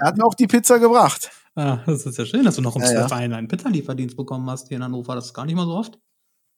er 0.00 0.06
hat 0.08 0.16
mir 0.16 0.24
auch 0.24 0.34
die 0.34 0.48
Pizza 0.48 0.78
gebracht. 0.78 1.30
Ah, 1.54 1.78
das 1.86 2.06
ist 2.06 2.16
ja 2.18 2.24
schön, 2.24 2.44
dass 2.44 2.56
du 2.56 2.62
noch 2.62 2.76
um 2.76 2.82
Ja, 2.82 2.92
ja. 2.92 2.98
12 3.08 3.12
einen, 3.12 3.34
einen 3.34 3.48
Pizzalieferdienst 3.48 4.16
bekommen 4.16 4.48
hast 4.48 4.68
hier 4.68 4.76
in 4.76 4.84
Hannover. 4.84 5.14
Das 5.14 5.26
ist 5.26 5.34
gar 5.34 5.44
nicht 5.46 5.56
mal 5.56 5.66
so 5.66 5.72
oft. 5.74 5.98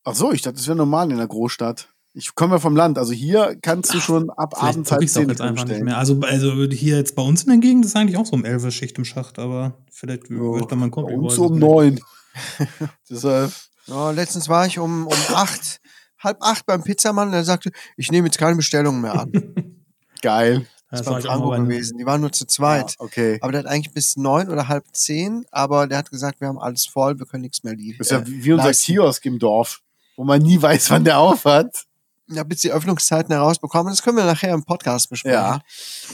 Ach 0.04 0.14
so, 0.14 0.32
ich 0.32 0.42
dachte, 0.42 0.56
das 0.56 0.66
wäre 0.66 0.76
normal 0.76 1.10
in 1.10 1.16
der 1.16 1.26
Großstadt. 1.28 1.88
Ich 2.14 2.34
komme 2.34 2.56
ja 2.56 2.58
vom 2.58 2.76
Land, 2.76 2.98
also 2.98 3.12
hier 3.14 3.56
kannst 3.62 3.94
du 3.94 3.98
schon 4.00 4.28
ab 4.30 4.52
Vielleicht 4.54 4.74
Abend 4.74 4.86
guck 4.86 4.98
halb 4.98 5.08
zehn 5.08 5.28
jetzt 5.30 5.40
einfach 5.40 5.54
nicht 5.64 5.68
bestellen. 5.68 5.84
mehr. 5.86 5.96
Also, 5.96 6.20
also 6.20 6.52
hier 6.70 6.96
jetzt 6.98 7.14
bei 7.16 7.22
uns 7.22 7.44
in 7.44 7.48
der 7.48 7.58
Gegend 7.58 7.86
ist 7.86 7.96
eigentlich 7.96 8.18
auch 8.18 8.26
so 8.26 8.34
um 8.34 8.44
11 8.44 8.64
Uhr 8.64 8.70
Schicht 8.70 8.98
im 8.98 9.06
Schacht, 9.06 9.38
aber 9.38 9.78
vielleicht 9.90 10.28
wird 10.28 10.70
dann 10.70 10.78
mein 10.80 10.90
Bei 10.90 10.94
Kumpel. 10.96 11.14
uns 11.18 11.38
um 11.38 11.58
neun. 11.58 12.00
Deshalb, 13.10 13.52
Ja, 13.86 14.10
letztens 14.10 14.48
war 14.50 14.66
ich 14.66 14.78
um, 14.78 15.06
um 15.06 15.16
acht, 15.34 15.80
halb 16.18 16.36
acht 16.42 16.66
beim 16.66 16.82
Pizzamann 16.82 17.28
und 17.28 17.34
er 17.34 17.44
sagte, 17.44 17.70
ich 17.96 18.10
nehme 18.10 18.26
jetzt 18.28 18.38
keine 18.38 18.56
Bestellungen 18.56 19.00
mehr 19.00 19.18
an. 19.18 19.32
geil. 20.22 20.66
Das, 20.92 21.00
Das 21.00 21.08
war 21.08 21.20
Franco 21.22 21.48
bei- 21.48 21.58
gewesen. 21.58 21.96
Die 21.98 22.04
waren 22.06 22.20
nur 22.20 22.30
zu 22.32 22.44
zweit. 22.46 22.90
Ja, 22.90 22.96
okay. 22.98 23.38
Aber 23.40 23.50
der 23.50 23.60
hat 23.60 23.66
eigentlich 23.66 23.92
bis 23.94 24.16
neun 24.16 24.48
oder 24.50 24.68
halb 24.68 24.84
zehn, 24.92 25.44
aber 25.50 25.86
der 25.86 25.98
hat 25.98 26.10
gesagt, 26.10 26.40
wir 26.40 26.48
haben 26.48 26.58
alles 26.58 26.86
voll, 26.86 27.18
wir 27.18 27.24
können 27.26 27.42
nichts 27.42 27.64
mehr 27.64 27.74
liefern. 27.74 27.96
Das 27.98 28.06
ist 28.08 28.12
ja 28.12 28.26
wie 28.26 28.44
wie 28.44 28.52
unser 28.52 28.66
leisten. 28.66 28.84
Kiosk 28.92 29.24
im 29.24 29.38
Dorf, 29.38 29.80
wo 30.16 30.24
man 30.24 30.40
nie 30.42 30.60
weiß, 30.62 30.90
wann 30.90 31.02
der 31.04 31.18
auf 31.18 31.44
hat. 31.46 31.84
Ja, 32.28 32.44
bis 32.44 32.60
die 32.60 32.70
Öffnungszeiten 32.70 33.34
herausbekommen. 33.34 33.92
Das 33.92 34.02
können 34.02 34.16
wir 34.16 34.24
nachher 34.24 34.54
im 34.54 34.64
Podcast 34.64 35.10
besprechen. 35.10 35.34
Ja. 35.38 35.60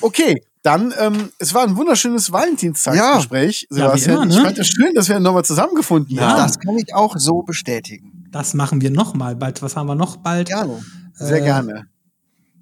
Okay, 0.01 0.43
dann, 0.63 0.95
ähm, 0.99 1.31
es 1.39 1.53
war 1.55 1.63
ein 1.65 1.77
wunderschönes 1.77 2.31
Valentinstagsgespräch, 2.33 3.67
Ja, 3.71 3.93
immer, 3.93 4.25
ne? 4.25 4.35
Ich 4.35 4.41
fand 4.41 4.59
es 4.59 4.69
schön, 4.69 4.95
dass 4.95 5.09
wir 5.09 5.21
nochmal 5.21 5.45
zusammengefunden 5.45 6.17
Ja. 6.17 6.29
haben. 6.31 6.39
Das 6.39 6.59
kann 6.59 6.77
ich 6.79 6.95
auch 6.95 7.17
so 7.19 7.43
bestätigen. 7.43 8.27
Das 8.31 8.55
machen 8.55 8.81
wir 8.81 8.91
noch 8.91 9.15
mal 9.15 9.37
bald. 9.37 9.61
Was 9.63 9.77
haben 9.77 9.87
wir 9.87 9.95
noch 9.95 10.17
bald? 10.19 10.49
Gerne. 10.49 10.83
Sehr 11.15 11.39
Äh, 11.39 11.45
gerne. 11.45 11.87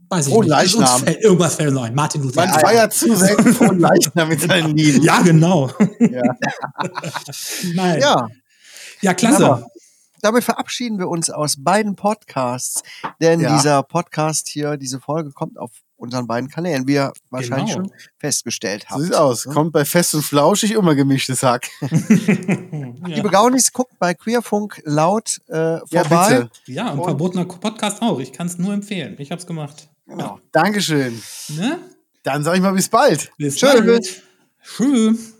Weiß 0.09 0.27
ich 0.27 0.33
Frohen 0.33 0.47
nicht. 0.47 0.51
Leichnam. 0.57 1.01
fällt- 1.03 1.21
Irgendwas 1.23 1.55
fällt 1.57 1.73
noch 1.75 1.83
ein. 1.83 1.95
Martin 1.95 2.23
Luther. 2.23 2.47
Man 2.47 2.61
feiert 2.61 2.93
zu 2.93 3.15
selten 3.17 3.53
von 3.55 3.79
Leichnam 3.81 4.29
mit 4.29 4.41
seinen 4.41 4.77
Lieben. 4.77 5.03
Ja, 5.03 5.21
genau. 5.21 5.71
Ja. 5.99 6.23
Nein. 7.75 8.01
Ja, 8.01 8.29
ja 9.01 9.15
klasse. 9.15 9.37
Wunderbar. 9.43 9.67
damit 10.23 10.45
verabschieden 10.45 10.99
wir 10.99 11.09
uns 11.09 11.31
aus 11.31 11.57
beiden 11.59 11.97
Podcasts, 11.97 12.83
denn 13.21 13.41
Ja. 13.41 13.57
dieser 13.57 13.83
Podcast 13.83 14.49
hier, 14.49 14.77
diese 14.77 15.01
Folge 15.01 15.31
kommt 15.33 15.59
auf 15.59 15.71
unseren 15.99 16.27
beiden 16.27 16.51
Kanälen, 16.51 16.87
wie 16.87 16.95
ihr 16.95 17.13
wahrscheinlich 17.31 17.75
Genau. 17.75 17.89
schon 17.89 17.93
festgestellt 18.19 18.85
habt. 18.91 18.99
So 19.01 19.05
sieht's 19.07 19.17
aus. 19.17 19.47
Ne? 19.47 19.55
Kommt 19.55 19.73
bei 19.73 19.85
Fest 19.85 20.15
und 20.15 20.23
Flauschig 20.23 20.73
immer 20.73 20.95
gemischtes 20.95 21.43
Hack. 21.43 21.69
Liebe 21.81 23.31
Gaunis, 23.31 23.73
guckt 23.73 23.99
bei 23.99 24.13
Queerfunk 24.15 24.83
laut 24.85 25.41
äh, 25.49 25.57
Ja, 25.91 26.05
vorbei. 26.05 26.29
bitte. 26.41 26.51
Ja, 26.67 26.91
und 26.91 26.99
Und- 26.99 27.05
verbotener 27.07 27.45
Podcast 27.47 28.03
auch. 28.03 28.19
Ich 28.21 28.33
kann 28.33 28.47
es 28.47 28.59
nur 28.59 28.75
empfehlen. 28.75 29.17
Ich 29.19 29.31
hab's 29.33 29.47
gemacht. 29.47 29.89
Genau. 30.07 30.41
Dankeschön. 30.53 31.21
Ne? 31.49 31.79
Dann 32.23 32.43
sag 32.45 32.55
ich 32.57 32.61
mal 32.63 32.73
bis 32.73 32.89
bald. 32.89 33.31
Bis 33.39 33.57
Tschö. 33.57 33.67
bald. 33.67 34.23
Tschüss. 34.63 35.36